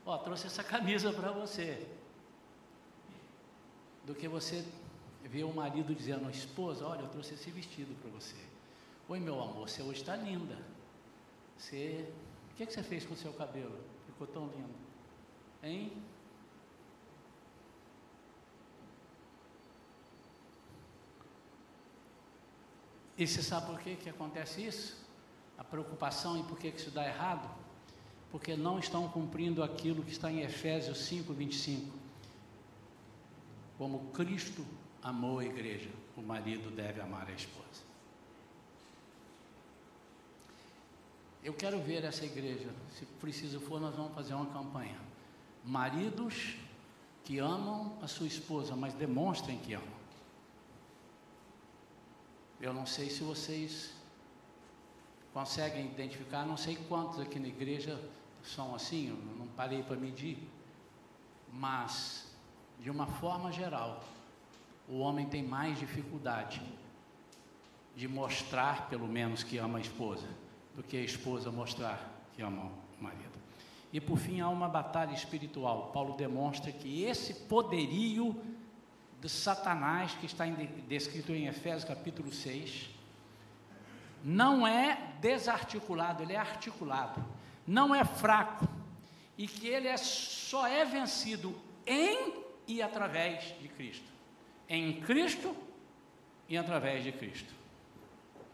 Ó, 0.05 0.19
trouxe 0.19 0.49
essa 0.49 0.65
camisa 0.65 1.13
para 1.13 1.31
você. 1.31 1.87
Do 4.05 4.17
que 4.17 4.27
você 4.27 4.67
ver 5.23 5.45
o 5.45 5.55
marido 5.55 5.95
dizendo: 5.95 6.29
Esposa, 6.29 6.85
olha, 6.85 7.03
eu 7.03 7.09
trouxe 7.09 7.35
esse 7.35 7.53
vestido 7.53 7.95
para 8.03 8.11
você. 8.11 8.43
Oi, 9.09 9.21
meu 9.21 9.41
amor, 9.41 9.69
você 9.69 9.81
hoje 9.81 10.01
está 10.01 10.17
linda. 10.17 10.59
Você. 11.57 12.13
O 12.57 12.59
que, 12.59 12.63
é 12.63 12.67
que 12.67 12.73
você 12.73 12.83
fez 12.83 13.05
com 13.05 13.13
o 13.13 13.17
seu 13.19 13.35
cabelo? 13.35 13.79
Ficou 14.07 14.27
tão 14.27 14.47
lindo. 14.47 14.75
Hein? 15.63 15.93
E 23.19 23.27
você 23.27 23.43
sabe 23.43 23.67
por 23.67 23.79
que, 23.81 23.97
que 23.97 24.09
acontece 24.09 24.65
isso? 24.65 25.07
A 25.59 25.63
preocupação 25.63 26.41
e 26.41 26.45
por 26.45 26.59
que, 26.59 26.73
que 26.73 26.81
isso 26.81 26.91
dá 26.91 27.07
errado? 27.07 27.47
Porque 28.31 28.57
não 28.57 28.79
estão 28.79 29.07
cumprindo 29.07 29.63
aquilo 29.63 30.03
que 30.03 30.13
está 30.13 30.33
em 30.33 30.41
Efésios 30.41 30.97
5, 31.01 31.35
25. 31.35 31.95
Como 33.77 34.11
Cristo 34.13 34.65
amou 35.03 35.41
a 35.41 35.45
igreja, 35.45 35.91
o 36.17 36.23
marido 36.23 36.71
deve 36.71 37.03
amar 37.03 37.29
a 37.29 37.33
esposa. 37.33 37.86
Eu 41.47 41.55
quero 41.55 41.79
ver 41.79 42.03
essa 42.03 42.25
igreja, 42.25 42.69
se 42.99 43.07
preciso 43.21 43.61
for, 43.61 43.81
nós 43.81 43.95
vamos 43.95 44.13
fazer 44.13 44.35
uma 44.35 44.47
campanha. 44.47 44.99
Maridos 45.65 46.57
que 47.23 47.39
amam 47.39 47.97
a 48.03 48.09
sua 48.09 48.27
esposa, 48.27 48.75
mas 48.75 48.93
demonstrem 48.95 49.57
que 49.61 49.73
amam. 49.73 49.97
Eu 52.61 52.75
não 52.75 52.85
sei 52.85 53.09
se 53.09 53.23
vocês 53.23 53.93
conseguem 55.33 55.87
identificar, 55.87 56.45
não 56.45 56.57
sei 56.57 56.75
quantos 56.89 57.21
aqui 57.21 57.39
na 57.39 57.47
igreja 57.47 57.97
são 58.43 58.75
assim, 58.75 59.11
eu 59.11 59.17
não 59.39 59.47
parei 59.47 59.85
para 59.85 59.95
medir, 59.95 60.39
mas 61.53 62.27
de 62.81 62.91
uma 62.91 63.07
forma 63.07 63.53
geral, 63.53 64.03
o 64.89 64.99
homem 64.99 65.29
tem 65.29 65.45
mais 65.45 65.79
dificuldade 65.79 66.61
de 67.95 68.09
mostrar, 68.09 68.89
pelo 68.89 69.07
menos, 69.07 69.45
que 69.45 69.59
ama 69.59 69.79
a 69.79 69.81
esposa, 69.81 70.27
do 70.77 70.83
que 70.83 70.97
a 70.97 71.01
esposa 71.01 71.51
mostrar 71.51 72.29
que 72.35 72.43
ama 72.43 72.71
o 73.01 73.03
marido. 73.03 73.37
E 73.93 74.01
por 74.01 74.19
fim, 74.19 74.41
há 74.41 74.49
uma 74.49 74.69
batalha 74.69 75.15
espiritual. 75.15 75.91
Paulo 75.93 76.15
demonstra 76.17 76.71
que 76.71 77.03
esse 77.03 77.33
poderio 77.33 78.37
de 79.21 79.29
Satanás, 79.29 80.13
que 80.13 80.27
está 80.27 80.45
descrito 80.87 81.33
em 81.33 81.47
Efésios 81.47 81.85
capítulo 81.85 82.31
6, 82.31 82.91
não 84.23 84.67
é 84.67 85.15
desarticulado, 85.21 86.23
ele 86.23 86.35
é 86.35 86.37
articulado, 86.37 87.25
não 87.67 87.95
é 87.95 88.05
fraco, 88.05 88.69
e 89.39 89.47
que 89.47 89.67
ele 89.67 89.89
é, 89.89 89.97
só 89.97 90.67
é 90.67 90.85
vencido 90.85 91.55
em 91.87 92.35
e 92.67 92.83
através 92.83 93.55
de 93.61 93.69
Cristo. 93.69 94.11
Em 94.69 95.01
Cristo 95.01 95.57
e 96.49 96.57
através 96.57 97.05
de 97.05 97.13
Cristo. 97.13 97.55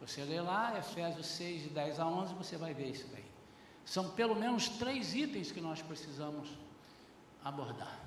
Você 0.02 0.24
lê 0.24 0.40
lá, 0.40 0.76
Efésios 0.76 1.26
6, 1.26 1.62
de 1.62 1.68
10 1.68 2.00
a 2.00 2.06
11, 2.06 2.34
você 2.34 2.56
vai 2.56 2.74
ver 2.74 2.88
isso 2.88 3.06
daí. 3.12 3.24
São 3.84 4.10
pelo 4.10 4.34
menos 4.34 4.68
três 4.68 5.14
itens 5.14 5.52
que 5.52 5.60
nós 5.60 5.80
precisamos 5.80 6.48
abordar 7.44 8.00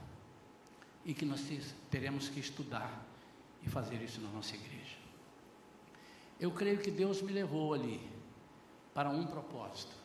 e 1.05 1.13
que 1.13 1.25
nós 1.25 1.41
teremos 1.89 2.27
que 2.27 2.39
estudar 2.39 3.01
e 3.63 3.69
fazer 3.69 4.01
isso 4.01 4.19
na 4.19 4.29
nossa 4.29 4.55
igreja. 4.55 4.97
Eu 6.37 6.51
creio 6.51 6.79
que 6.79 6.91
Deus 6.91 7.21
me 7.21 7.31
levou 7.31 7.73
ali 7.73 8.01
para 8.93 9.09
um 9.09 9.25
propósito. 9.25 9.95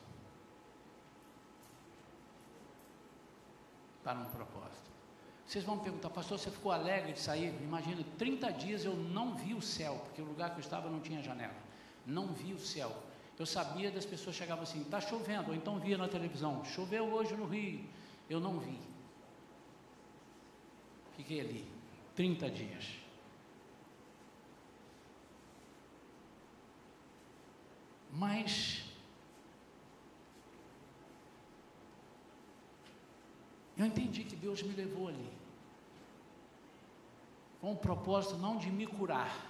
Para 4.04 4.18
um 4.18 4.26
propósito. 4.26 4.90
Vocês 5.44 5.64
vão 5.64 5.76
perguntar, 5.76 6.10
pastor, 6.10 6.38
você 6.38 6.52
ficou 6.52 6.70
alegre 6.70 7.14
de 7.14 7.20
sair? 7.20 7.52
Imagina, 7.60 8.04
30 8.16 8.52
dias 8.52 8.84
eu 8.84 8.94
não 8.94 9.34
vi 9.34 9.54
o 9.54 9.60
céu, 9.60 10.00
porque 10.04 10.22
o 10.22 10.24
lugar 10.24 10.50
que 10.50 10.56
eu 10.56 10.60
estava 10.60 10.88
não 10.88 11.00
tinha 11.00 11.20
janela. 11.20 11.69
Não 12.06 12.28
vi 12.28 12.52
o 12.52 12.58
céu. 12.58 13.02
Eu 13.38 13.46
sabia 13.46 13.90
das 13.90 14.04
pessoas 14.04 14.36
chegavam 14.36 14.64
assim, 14.64 14.82
está 14.82 15.00
chovendo, 15.00 15.50
ou 15.50 15.56
então 15.56 15.78
via 15.78 15.96
na 15.96 16.06
televisão, 16.06 16.62
choveu 16.64 17.06
hoje 17.10 17.34
no 17.34 17.46
Rio. 17.46 17.84
Eu 18.28 18.38
não 18.38 18.58
vi. 18.58 18.78
Fiquei 21.16 21.40
ali 21.40 21.66
30 22.14 22.50
dias. 22.50 22.84
Mas 28.12 28.84
eu 33.78 33.86
entendi 33.86 34.24
que 34.24 34.36
Deus 34.36 34.62
me 34.62 34.74
levou 34.74 35.08
ali 35.08 35.40
com 37.60 37.72
o 37.72 37.76
propósito 37.76 38.36
não 38.38 38.56
de 38.56 38.70
me 38.70 38.86
curar, 38.86 39.49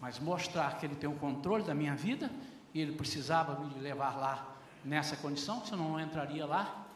mas 0.00 0.18
mostrar 0.18 0.78
que 0.78 0.86
Ele 0.86 0.94
tem 0.94 1.08
o 1.08 1.16
controle 1.16 1.64
da 1.64 1.74
minha 1.74 1.94
vida 1.94 2.30
e 2.72 2.80
Ele 2.80 2.92
precisava 2.92 3.58
me 3.58 3.74
levar 3.80 4.16
lá 4.16 4.56
nessa 4.84 5.16
condição, 5.16 5.64
senão 5.64 5.84
eu 5.84 5.90
não 5.92 6.00
entraria 6.00 6.44
lá, 6.44 6.86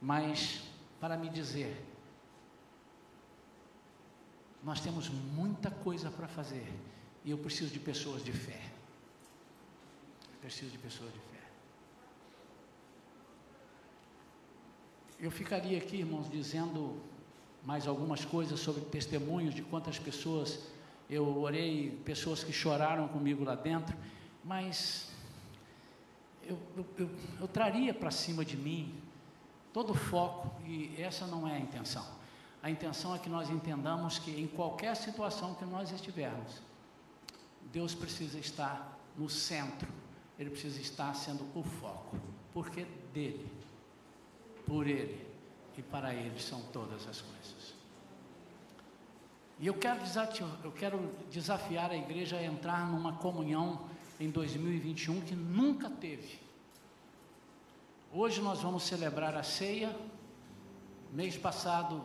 mas 0.00 0.62
para 1.00 1.16
me 1.16 1.28
dizer 1.28 1.84
nós 4.66 4.80
temos 4.80 5.08
muita 5.08 5.70
coisa 5.70 6.10
para 6.10 6.26
fazer 6.26 6.66
e 7.24 7.30
eu 7.30 7.38
preciso 7.38 7.72
de 7.72 7.78
pessoas 7.78 8.24
de 8.24 8.32
fé. 8.32 8.60
Eu 10.32 10.40
preciso 10.40 10.72
de 10.72 10.78
pessoas 10.78 11.12
de 11.12 11.20
fé. 11.20 11.42
Eu 15.20 15.30
ficaria 15.30 15.78
aqui, 15.78 15.98
irmãos, 15.98 16.28
dizendo 16.28 17.00
mais 17.64 17.86
algumas 17.86 18.24
coisas 18.24 18.58
sobre 18.58 18.84
testemunhos 18.86 19.54
de 19.54 19.62
quantas 19.62 20.00
pessoas 20.00 20.58
eu 21.08 21.38
orei, 21.38 21.90
pessoas 22.04 22.42
que 22.42 22.52
choraram 22.52 23.08
comigo 23.08 23.44
lá 23.44 23.54
dentro, 23.54 23.96
mas 24.44 25.08
eu, 26.42 26.58
eu, 26.76 26.86
eu, 26.98 27.10
eu 27.40 27.48
traria 27.48 27.92
para 27.94 28.10
cima 28.10 28.44
de 28.44 28.56
mim 28.56 28.94
todo 29.72 29.90
o 29.90 29.94
foco, 29.94 30.50
e 30.64 30.94
essa 31.00 31.26
não 31.26 31.46
é 31.46 31.56
a 31.56 31.58
intenção. 31.58 32.06
A 32.62 32.70
intenção 32.70 33.14
é 33.14 33.18
que 33.18 33.28
nós 33.28 33.50
entendamos 33.50 34.18
que 34.18 34.30
em 34.30 34.46
qualquer 34.46 34.96
situação 34.96 35.54
que 35.54 35.64
nós 35.64 35.92
estivermos, 35.92 36.62
Deus 37.72 37.94
precisa 37.94 38.38
estar 38.38 38.98
no 39.16 39.28
centro, 39.28 39.88
Ele 40.38 40.50
precisa 40.50 40.80
estar 40.80 41.14
sendo 41.14 41.46
o 41.54 41.62
foco, 41.62 42.16
porque 42.52 42.86
dele, 43.12 43.50
por 44.66 44.86
Ele 44.86 45.26
e 45.76 45.82
para 45.82 46.14
Ele 46.14 46.40
são 46.40 46.62
todas 46.72 47.06
as 47.06 47.20
coisas. 47.20 47.55
E 49.58 49.66
eu 49.66 49.74
quero, 49.74 50.00
desafiar, 50.00 50.50
eu 50.62 50.72
quero 50.72 51.12
desafiar 51.30 51.90
a 51.90 51.96
igreja 51.96 52.36
a 52.36 52.44
entrar 52.44 52.86
numa 52.90 53.14
comunhão 53.14 53.80
em 54.20 54.30
2021 54.30 55.20
que 55.22 55.34
nunca 55.34 55.88
teve. 55.88 56.38
Hoje 58.12 58.40
nós 58.40 58.60
vamos 58.60 58.82
celebrar 58.82 59.34
a 59.34 59.42
ceia. 59.42 59.96
Mês 61.12 61.36
passado 61.36 62.02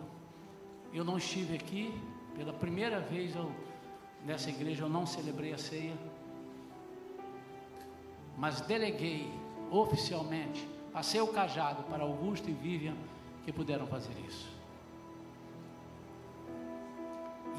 eu 0.93 1.03
não 1.03 1.17
estive 1.17 1.55
aqui, 1.55 1.93
pela 2.35 2.53
primeira 2.53 2.99
vez 2.99 3.35
eu, 3.35 3.51
nessa 4.25 4.49
igreja 4.49 4.83
eu 4.83 4.89
não 4.89 5.05
celebrei 5.05 5.53
a 5.53 5.57
ceia, 5.57 5.97
mas 8.37 8.61
deleguei 8.61 9.29
oficialmente 9.69 10.67
Passei 10.91 11.21
o 11.21 11.27
cajado 11.27 11.83
para 11.83 12.03
Augusto 12.03 12.49
e 12.49 12.53
Vivian 12.53 12.95
que 13.45 13.51
puderam 13.51 13.87
fazer 13.87 14.13
isso. 14.27 14.60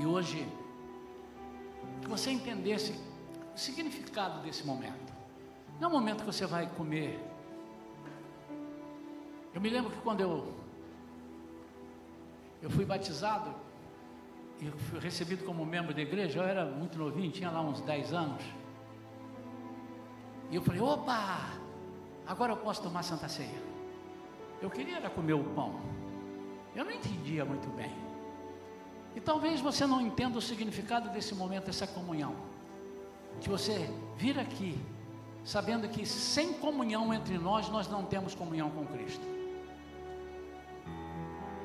E 0.02 0.06
hoje, 0.06 0.44
que 2.00 2.08
você 2.08 2.32
entendesse 2.32 2.92
o 3.54 3.56
significado 3.56 4.42
desse 4.42 4.66
momento. 4.66 5.12
Não 5.78 5.88
é 5.88 5.92
um 5.92 5.94
momento 5.94 6.24
que 6.24 6.26
você 6.26 6.44
vai 6.44 6.66
comer. 6.66 7.20
Eu 9.54 9.60
me 9.60 9.70
lembro 9.70 9.92
que 9.92 10.00
quando 10.00 10.20
eu 10.20 10.52
eu 12.60 12.68
fui 12.68 12.84
batizado 12.84 13.54
e 14.60 14.68
fui 14.88 14.98
recebido 14.98 15.44
como 15.44 15.64
membro 15.64 15.94
da 15.94 16.02
igreja, 16.02 16.40
eu 16.40 16.44
era 16.44 16.64
muito 16.64 16.98
novinho, 16.98 17.30
tinha 17.30 17.50
lá 17.52 17.60
uns 17.60 17.80
10 17.82 18.12
anos. 18.12 18.42
E 20.50 20.56
eu 20.56 20.62
falei: 20.62 20.80
opa, 20.80 21.48
agora 22.26 22.54
eu 22.54 22.56
posso 22.56 22.82
tomar 22.82 23.04
Santa 23.04 23.28
Ceia. 23.28 23.62
Eu 24.60 24.68
queria 24.68 24.96
era 24.96 25.08
comer 25.08 25.34
o 25.34 25.44
pão. 25.54 25.80
Eu 26.74 26.84
não 26.84 26.90
entendia 26.90 27.44
muito 27.44 27.68
bem. 27.76 28.11
E 29.14 29.20
talvez 29.20 29.60
você 29.60 29.86
não 29.86 30.00
entenda 30.00 30.38
o 30.38 30.42
significado 30.42 31.08
desse 31.10 31.34
momento, 31.34 31.66
dessa 31.66 31.86
comunhão. 31.86 32.34
Que 33.40 33.48
você 33.48 33.90
vir 34.16 34.38
aqui 34.38 34.78
sabendo 35.44 35.88
que 35.88 36.06
sem 36.06 36.52
comunhão 36.52 37.12
entre 37.12 37.36
nós, 37.38 37.68
nós 37.68 37.88
não 37.88 38.04
temos 38.04 38.34
comunhão 38.34 38.70
com 38.70 38.86
Cristo. 38.86 39.24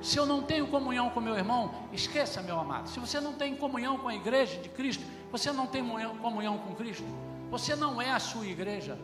Se 0.02 0.18
eu 0.18 0.26
não 0.26 0.44
tenho 0.44 0.68
comunhão 0.68 1.10
com 1.10 1.20
meu 1.20 1.36
irmão, 1.36 1.74
esqueça, 1.92 2.42
meu 2.42 2.60
amado. 2.60 2.88
Se 2.88 3.00
você 3.00 3.20
não 3.20 3.34
tem 3.34 3.56
comunhão 3.56 3.98
com 3.98 4.08
a 4.08 4.16
igreja 4.16 4.60
de 4.62 4.70
Cristo, 4.70 5.04
você 5.32 5.52
não 5.52 5.66
tem 5.66 5.84
comunhão 6.22 6.58
com 6.60 6.76
Cristo. 6.76 7.04
Você 7.50 7.76
não 7.76 8.02
é 8.02 8.12
a 8.12 8.20
sua 8.20 8.46
igreja. 8.46 8.98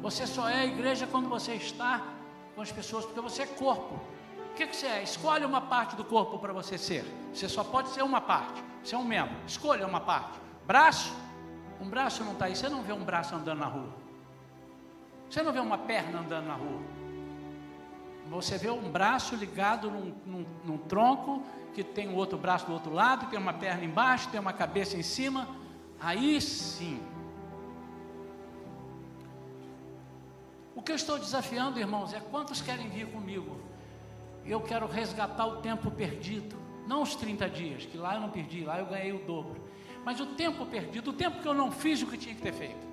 Você 0.00 0.26
só 0.26 0.48
é 0.48 0.62
a 0.62 0.66
igreja 0.66 1.06
quando 1.06 1.28
você 1.28 1.54
está 1.54 2.02
com 2.54 2.62
as 2.62 2.72
pessoas, 2.72 3.04
porque 3.04 3.20
você 3.20 3.42
é 3.42 3.46
corpo. 3.46 4.00
O 4.52 4.54
que, 4.54 4.66
que 4.66 4.76
você 4.76 4.86
é? 4.86 5.02
Escolhe 5.02 5.46
uma 5.46 5.62
parte 5.62 5.96
do 5.96 6.04
corpo 6.04 6.38
para 6.38 6.52
você 6.52 6.76
ser. 6.76 7.06
Você 7.32 7.48
só 7.48 7.64
pode 7.64 7.88
ser 7.88 8.02
uma 8.02 8.20
parte. 8.20 8.62
Você 8.84 8.94
é 8.94 8.98
um 8.98 9.04
membro. 9.04 9.34
Escolha 9.46 9.86
uma 9.86 10.00
parte. 10.00 10.38
Braço. 10.66 11.10
Um 11.80 11.88
braço 11.88 12.22
não 12.22 12.32
está 12.32 12.44
aí. 12.44 12.54
Você 12.54 12.68
não 12.68 12.82
vê 12.82 12.92
um 12.92 13.02
braço 13.02 13.34
andando 13.34 13.60
na 13.60 13.66
rua. 13.66 13.88
Você 15.30 15.42
não 15.42 15.54
vê 15.54 15.58
uma 15.58 15.78
perna 15.78 16.20
andando 16.20 16.46
na 16.46 16.54
rua. 16.54 16.82
Você 18.28 18.58
vê 18.58 18.68
um 18.68 18.90
braço 18.90 19.34
ligado 19.36 19.90
num, 19.90 20.14
num, 20.26 20.46
num 20.66 20.78
tronco, 20.78 21.42
que 21.72 21.82
tem 21.82 22.10
um 22.10 22.14
outro 22.14 22.36
braço 22.36 22.66
do 22.66 22.74
outro 22.74 22.92
lado, 22.92 23.30
tem 23.30 23.38
uma 23.38 23.54
perna 23.54 23.82
embaixo, 23.84 24.28
tem 24.28 24.38
uma 24.38 24.52
cabeça 24.52 24.98
em 24.98 25.02
cima. 25.02 25.48
Aí 25.98 26.38
sim. 26.42 27.02
O 30.74 30.82
que 30.82 30.92
eu 30.92 30.96
estou 30.96 31.18
desafiando, 31.18 31.80
irmãos, 31.80 32.12
é 32.12 32.20
quantos 32.20 32.60
querem 32.60 32.90
vir 32.90 33.10
comigo? 33.10 33.71
Eu 34.44 34.60
quero 34.60 34.86
resgatar 34.86 35.46
o 35.46 35.56
tempo 35.56 35.90
perdido, 35.90 36.56
não 36.86 37.02
os 37.02 37.14
30 37.14 37.48
dias, 37.48 37.86
que 37.86 37.96
lá 37.96 38.14
eu 38.14 38.20
não 38.20 38.30
perdi, 38.30 38.64
lá 38.64 38.78
eu 38.78 38.86
ganhei 38.86 39.12
o 39.12 39.24
dobro. 39.24 39.62
Mas 40.04 40.18
o 40.20 40.26
tempo 40.26 40.66
perdido, 40.66 41.10
o 41.10 41.12
tempo 41.12 41.40
que 41.40 41.46
eu 41.46 41.54
não 41.54 41.70
fiz 41.70 42.02
o 42.02 42.06
que 42.06 42.18
tinha 42.18 42.34
que 42.34 42.42
ter 42.42 42.52
feito. 42.52 42.92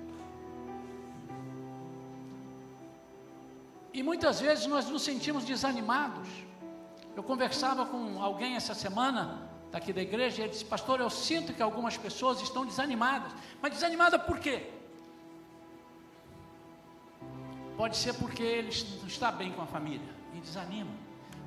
E 3.92 4.02
muitas 4.02 4.40
vezes 4.40 4.66
nós 4.66 4.88
nos 4.88 5.02
sentimos 5.02 5.44
desanimados. 5.44 6.28
Eu 7.16 7.22
conversava 7.22 7.84
com 7.84 8.22
alguém 8.22 8.54
essa 8.54 8.72
semana, 8.72 9.50
daqui 9.72 9.92
da 9.92 10.00
igreja, 10.00 10.40
e 10.40 10.44
ele 10.44 10.52
disse: 10.52 10.64
Pastor, 10.64 11.00
eu 11.00 11.10
sinto 11.10 11.52
que 11.52 11.60
algumas 11.60 11.96
pessoas 11.96 12.40
estão 12.40 12.64
desanimadas. 12.64 13.32
Mas 13.60 13.72
desanimada 13.72 14.18
por 14.18 14.38
quê? 14.38 14.70
Pode 17.76 17.96
ser 17.96 18.12
porque 18.14 18.42
ele 18.42 18.70
não 19.00 19.08
está 19.08 19.32
bem 19.32 19.52
com 19.52 19.62
a 19.62 19.66
família 19.66 20.14
e 20.34 20.40
desanima. 20.40 20.99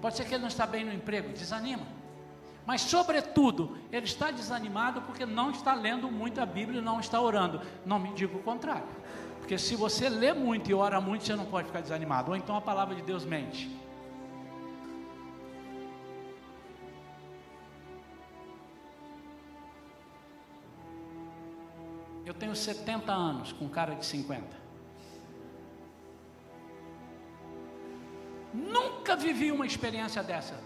Pode 0.04 0.18
ser 0.18 0.26
que 0.26 0.34
ele 0.34 0.41
não 0.41 0.49
está 0.49 0.68
bem 0.68 0.84
no 0.84 0.91
emprego, 0.91 1.32
desanima. 1.32 1.88
Mas, 2.66 2.82
sobretudo, 2.82 3.78
ele 3.89 4.06
está 4.06 4.32
desanimado 4.32 5.01
porque 5.04 5.26
não 5.26 5.49
está 5.49 5.74
lendo 5.74 6.12
muito 6.12 6.41
a 6.41 6.45
Bíblia 6.45 6.82
e 6.82 6.84
não 6.84 6.99
está 6.99 7.22
orando. 7.22 7.62
Não 7.86 7.97
me 7.97 8.12
diga 8.12 8.36
o 8.36 8.43
contrário. 8.43 8.84
Porque 9.39 9.58
se 9.58 9.78
você 9.78 10.10
lê 10.10 10.34
muito 10.34 10.70
e 10.70 10.74
ora 10.74 10.99
muito, 10.99 11.24
você 11.24 11.38
não 11.38 11.45
pode 11.45 11.68
ficar 11.68 11.80
desanimado. 11.80 12.32
Ou 12.32 12.36
então 12.36 12.58
a 12.58 12.60
palavra 12.60 12.93
de 12.93 13.01
Deus 13.01 13.24
mente. 13.24 13.72
Eu 22.26 22.34
tenho 22.34 22.54
70 22.54 23.10
anos 23.10 23.54
com 23.54 23.70
cara 23.70 23.95
de 23.95 24.06
50. 24.06 24.62
Nunca 29.14 29.28
vivi 29.28 29.51
uma 29.51 29.66
experiência 29.66 30.24
dessa, 30.24 30.59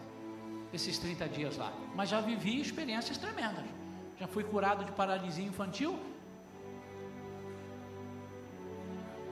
esses 0.72 0.98
30 0.98 1.28
dias 1.28 1.58
lá. 1.58 1.74
Mas 1.94 2.10
já 2.10 2.22
vivi 2.22 2.62
experiências 2.62 3.18
tremendas. 3.18 3.66
Já 4.18 4.26
fui 4.26 4.44
curado 4.44 4.86
de 4.86 4.92
paralisia 4.94 5.46
infantil 5.46 6.00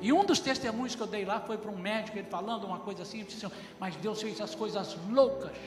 E 0.01 0.11
um 0.11 0.23
dos 0.23 0.39
testemunhos 0.39 0.93
que 0.93 1.01
eu 1.01 1.07
dei 1.07 1.23
lá 1.25 1.39
foi 1.39 1.57
para 1.57 1.71
um 1.71 1.77
médico, 1.77 2.17
ele 2.17 2.27
falando 2.27 2.65
uma 2.65 2.79
coisa 2.79 3.03
assim, 3.03 3.23
disse 3.23 3.45
assim, 3.45 3.55
mas 3.79 3.95
Deus 3.95 4.21
fez 4.21 4.41
as 4.41 4.53
coisas 4.53 4.97
loucas 5.09 5.57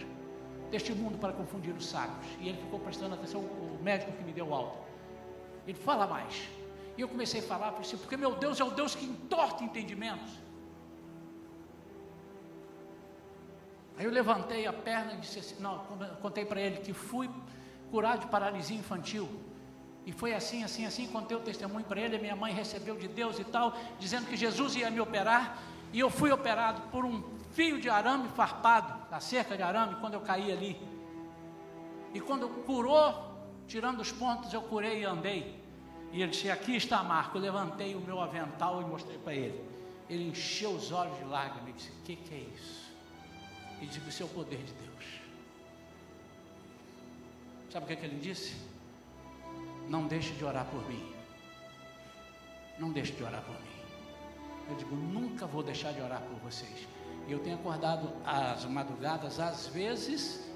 deste 0.70 0.92
mundo 0.92 1.18
para 1.18 1.32
confundir 1.32 1.74
os 1.74 1.86
sábios. 1.86 2.26
E 2.38 2.48
ele 2.48 2.58
ficou 2.58 2.78
prestando 2.78 3.14
atenção, 3.14 3.40
o 3.40 3.78
médico 3.82 4.12
que 4.12 4.22
me 4.22 4.32
deu 4.32 4.52
alta. 4.52 4.78
Ele 5.66 5.78
fala 5.78 6.06
mais. 6.06 6.48
E 6.96 7.00
eu 7.00 7.08
comecei 7.08 7.40
a 7.40 7.42
falar, 7.42 7.70
assim, 7.70 7.96
porque 7.96 8.16
meu 8.16 8.34
Deus 8.34 8.60
é 8.60 8.64
o 8.64 8.70
Deus 8.70 8.94
que 8.94 9.06
entorta 9.06 9.64
entendimentos. 9.64 10.30
Aí 13.98 14.04
eu 14.04 14.12
levantei 14.12 14.64
a 14.64 14.72
perna 14.72 15.14
e 15.14 15.16
disse 15.16 15.40
assim, 15.40 15.56
não, 15.58 15.78
contei 16.22 16.44
para 16.44 16.60
ele 16.60 16.76
que 16.78 16.92
fui 16.92 17.28
curado 17.90 18.20
de 18.20 18.26
paralisia 18.28 18.78
infantil. 18.78 19.28
E 20.06 20.12
foi 20.12 20.32
assim, 20.32 20.62
assim, 20.62 20.86
assim, 20.86 21.08
contei 21.08 21.36
o 21.36 21.40
testemunho 21.40 21.84
para 21.84 22.00
ele, 22.00 22.16
minha 22.16 22.36
mãe 22.36 22.52
recebeu 22.52 22.96
de 22.96 23.08
Deus 23.08 23.40
e 23.40 23.44
tal, 23.44 23.76
dizendo 23.98 24.26
que 24.26 24.36
Jesus 24.36 24.76
ia 24.76 24.88
me 24.88 25.00
operar, 25.00 25.60
e 25.92 25.98
eu 25.98 26.08
fui 26.08 26.30
operado 26.30 26.80
por 26.92 27.04
um 27.04 27.22
fio 27.52 27.80
de 27.80 27.90
arame 27.90 28.28
farpado, 28.28 29.10
na 29.10 29.18
cerca 29.18 29.56
de 29.56 29.62
arame, 29.64 29.96
quando 29.96 30.14
eu 30.14 30.20
caí 30.20 30.52
ali. 30.52 30.80
E 32.14 32.20
quando 32.20 32.48
curou, 32.64 33.36
tirando 33.66 34.00
os 34.00 34.12
pontos, 34.12 34.52
eu 34.52 34.62
curei 34.62 35.00
e 35.00 35.04
andei. 35.04 35.60
E 36.12 36.22
ele 36.22 36.30
disse: 36.30 36.50
Aqui 36.50 36.76
está 36.76 37.02
Marco. 37.02 37.36
Eu 37.36 37.42
levantei 37.42 37.94
o 37.94 38.00
meu 38.00 38.20
avental 38.20 38.80
e 38.80 38.84
mostrei 38.84 39.18
para 39.18 39.34
ele. 39.34 39.62
Ele 40.08 40.28
encheu 40.28 40.70
os 40.70 40.90
olhos 40.90 41.16
de 41.18 41.24
lágrimas 41.24 41.68
e 41.68 41.72
disse: 41.72 41.90
O 41.90 42.02
que, 42.04 42.16
que 42.16 42.34
é 42.34 42.38
isso? 42.54 42.77
E 43.80 43.86
disse: 43.86 44.00
Isso 44.08 44.22
é 44.22 44.26
o 44.26 44.28
poder 44.28 44.58
de 44.58 44.72
Deus. 44.72 45.20
Sabe 47.70 47.84
o 47.84 47.88
que, 47.88 47.96
que 47.96 48.06
ele 48.06 48.18
disse? 48.20 48.68
não 49.88 50.06
deixe 50.06 50.32
de 50.34 50.44
orar 50.44 50.66
por 50.66 50.86
mim. 50.88 51.02
Não 52.78 52.90
deixe 52.92 53.12
de 53.12 53.22
orar 53.22 53.42
por 53.42 53.54
mim. 53.54 53.78
Eu 54.68 54.76
digo, 54.76 54.94
nunca 54.94 55.46
vou 55.46 55.62
deixar 55.62 55.92
de 55.92 56.00
orar 56.00 56.20
por 56.20 56.38
vocês. 56.40 56.86
E 57.26 57.32
eu 57.32 57.38
tenho 57.40 57.56
acordado 57.56 58.10
às 58.24 58.64
madrugadas, 58.66 59.40
às 59.40 59.66
vezes 59.68 60.46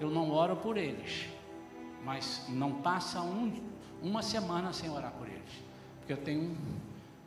eu 0.00 0.10
não 0.10 0.30
oro 0.30 0.56
por 0.56 0.76
eles, 0.76 1.26
mas 2.04 2.44
não 2.48 2.82
passa 2.82 3.20
um, 3.20 3.52
uma 4.02 4.22
semana 4.22 4.72
sem 4.72 4.90
orar 4.90 5.12
por 5.12 5.26
eles. 5.26 5.62
Porque 5.98 6.12
eu 6.12 6.18
tenho, 6.18 6.56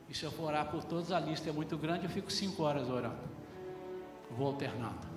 e 0.08 0.14
se 0.14 0.24
eu 0.24 0.30
for 0.30 0.44
orar 0.44 0.70
por 0.70 0.84
todos, 0.84 1.10
a 1.12 1.18
lista 1.18 1.50
é 1.50 1.52
muito 1.52 1.76
grande, 1.76 2.04
eu 2.04 2.10
fico 2.10 2.30
cinco 2.30 2.62
horas 2.62 2.88
orando. 2.88 3.18
Vou 4.36 4.48
alternando. 4.48 5.07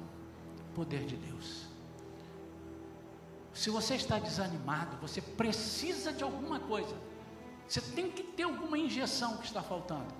Poder 0.76 1.06
de 1.06 1.16
Deus. 1.16 1.66
Se 3.54 3.70
você 3.70 3.96
está 3.96 4.18
desanimado, 4.18 4.98
você 4.98 5.22
precisa 5.22 6.12
de 6.14 6.24
alguma 6.24 6.60
coisa. 6.60 6.96
Você 7.68 7.82
tem 7.82 8.10
que 8.10 8.24
ter 8.24 8.44
alguma 8.44 8.78
injeção 8.78 9.38
que 9.38 9.46
está 9.46 9.62
faltando. 9.62 10.14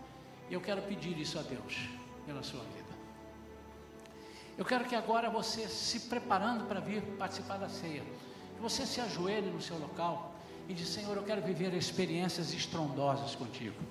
Eu 0.50 0.62
quero 0.62 0.82
pedir 0.82 1.18
isso 1.18 1.40
a 1.40 1.42
Deus 1.42 1.90
pela 2.26 2.44
sua 2.44 2.62
vida. 2.62 2.92
Eu 4.58 4.66
quero 4.66 4.86
que 4.86 4.96
agora 4.96 5.30
você, 5.30 5.68
se 5.68 6.02
preparando 6.02 6.66
para 6.66 6.80
vir 6.80 7.02
participar 7.18 7.58
da 7.58 7.70
ceia, 7.70 8.04
que 8.56 8.62
você 8.62 8.86
se 8.86 9.02
ajoelhe 9.02 9.50
no 9.50 9.62
seu 9.62 9.78
local 9.80 10.36
e 10.68 10.74
diz: 10.74 10.90
Senhor, 10.90 11.16
eu 11.16 11.24
quero 11.24 11.42
viver 11.42 11.74
experiências 11.74 12.54
estrondosas 12.54 13.36
contigo. 13.36 13.82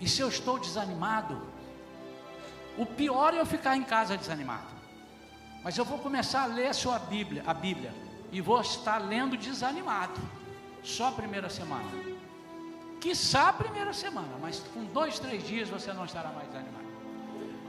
E 0.00 0.08
se 0.08 0.22
eu 0.22 0.28
estou 0.28 0.58
desanimado, 0.58 1.42
o 2.78 2.86
pior 2.86 3.34
é 3.34 3.40
eu 3.40 3.46
ficar 3.46 3.76
em 3.76 3.84
casa 3.84 4.16
desanimado. 4.16 4.79
Mas 5.62 5.76
eu 5.76 5.84
vou 5.84 5.98
começar 5.98 6.42
a 6.42 6.46
ler 6.46 6.68
a 6.68 6.74
sua 6.74 6.98
Bíblia, 6.98 7.42
a 7.46 7.52
Bíblia 7.52 7.92
e 8.32 8.40
vou 8.40 8.60
estar 8.60 8.98
lendo 8.98 9.36
desanimado. 9.36 10.20
Só 10.82 11.08
a 11.08 11.12
primeira 11.12 11.50
semana. 11.50 11.90
Quiçá 13.00 13.48
a 13.48 13.52
primeira 13.52 13.92
semana, 13.92 14.36
mas 14.40 14.60
com 14.74 14.84
dois, 14.84 15.18
três 15.18 15.46
dias 15.46 15.68
você 15.68 15.92
não 15.92 16.04
estará 16.04 16.30
mais 16.30 16.48
desanimado. 16.48 16.90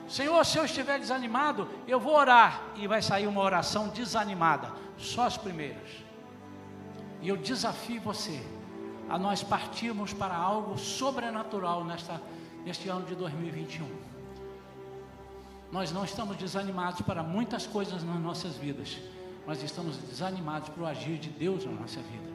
Senhor, 0.08 0.46
se 0.46 0.58
eu 0.58 0.66
estiver 0.66 1.00
desanimado, 1.00 1.70
eu 1.88 2.00
vou 2.00 2.16
orar 2.16 2.62
e 2.76 2.86
vai 2.88 3.02
sair 3.02 3.28
uma 3.28 3.42
oração 3.42 3.88
desanimada, 3.88 4.72
só 4.98 5.26
as 5.26 5.38
primeiras. 5.38 5.90
E 7.22 7.30
eu 7.30 7.38
desafio 7.38 8.02
você 8.02 8.44
a 9.10 9.18
nós 9.18 9.42
partirmos 9.42 10.12
para 10.12 10.36
algo 10.36 10.78
sobrenatural 10.78 11.84
nesta, 11.86 12.22
neste 12.66 12.90
ano 12.90 13.06
de 13.06 13.16
2021. 13.16 14.11
Nós 15.72 15.92
não 15.92 16.04
estamos 16.04 16.36
desanimados 16.36 17.02
para 17.02 17.24
muitas 17.24 17.66
coisas 17.66 18.04
nas 18.04 18.20
nossas 18.20 18.58
vidas, 18.58 18.98
mas 19.48 19.64
estamos 19.64 19.96
desanimados 19.98 20.68
para 20.70 20.84
o 20.84 20.86
agir 20.86 21.18
de 21.18 21.30
Deus 21.30 21.66
na 21.66 21.72
nossa 21.72 22.02
vida. 22.02 22.30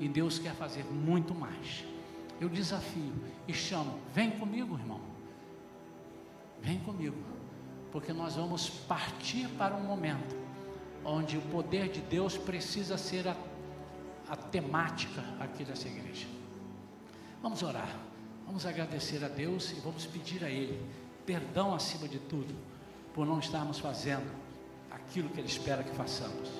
E 0.00 0.08
Deus 0.08 0.38
quer 0.38 0.54
fazer 0.54 0.84
muito 0.84 1.34
mais. 1.34 1.84
Eu 2.40 2.48
desafio 2.48 3.12
e 3.46 3.52
chamo: 3.52 3.98
vem 4.14 4.30
comigo, 4.30 4.74
irmão. 4.74 5.00
Vem 6.62 6.78
comigo, 6.78 7.16
porque 7.90 8.12
nós 8.12 8.36
vamos 8.36 8.70
partir 8.70 9.48
para 9.50 9.74
um 9.74 9.82
momento 9.82 10.34
onde 11.04 11.36
o 11.36 11.42
poder 11.42 11.88
de 11.88 12.00
Deus 12.00 12.38
precisa 12.38 12.96
ser 12.96 13.28
a, 13.28 13.36
a 14.28 14.36
temática 14.36 15.22
aqui 15.40 15.64
dessa 15.64 15.88
igreja. 15.88 16.26
Vamos 17.42 17.62
orar, 17.62 17.98
vamos 18.46 18.64
agradecer 18.64 19.22
a 19.24 19.28
Deus 19.28 19.72
e 19.72 19.74
vamos 19.80 20.06
pedir 20.06 20.44
a 20.44 20.48
Ele 20.48 20.80
perdão 21.26 21.74
acima 21.74 22.08
de 22.08 22.18
tudo, 22.18 22.54
por 23.14 23.26
não 23.26 23.38
estarmos 23.38 23.78
fazendo 23.78 24.30
aquilo 24.90 25.28
que 25.28 25.40
Ele 25.40 25.48
espera 25.48 25.82
que 25.82 25.94
façamos. 25.94 26.50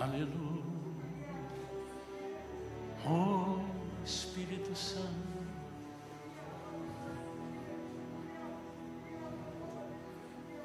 Aleluia. 0.00 0.62
Oh 3.04 3.58
Espírito 4.04 4.74
Santo. 4.74 5.37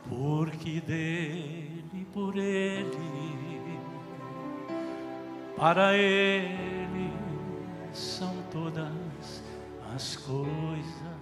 Porque 0.09 0.81
dele, 0.81 2.07
por 2.13 2.37
ele, 2.37 3.79
para 5.55 5.97
ele 5.97 7.11
são 7.91 8.35
todas 8.51 9.43
as 9.95 10.15
coisas. 10.17 11.12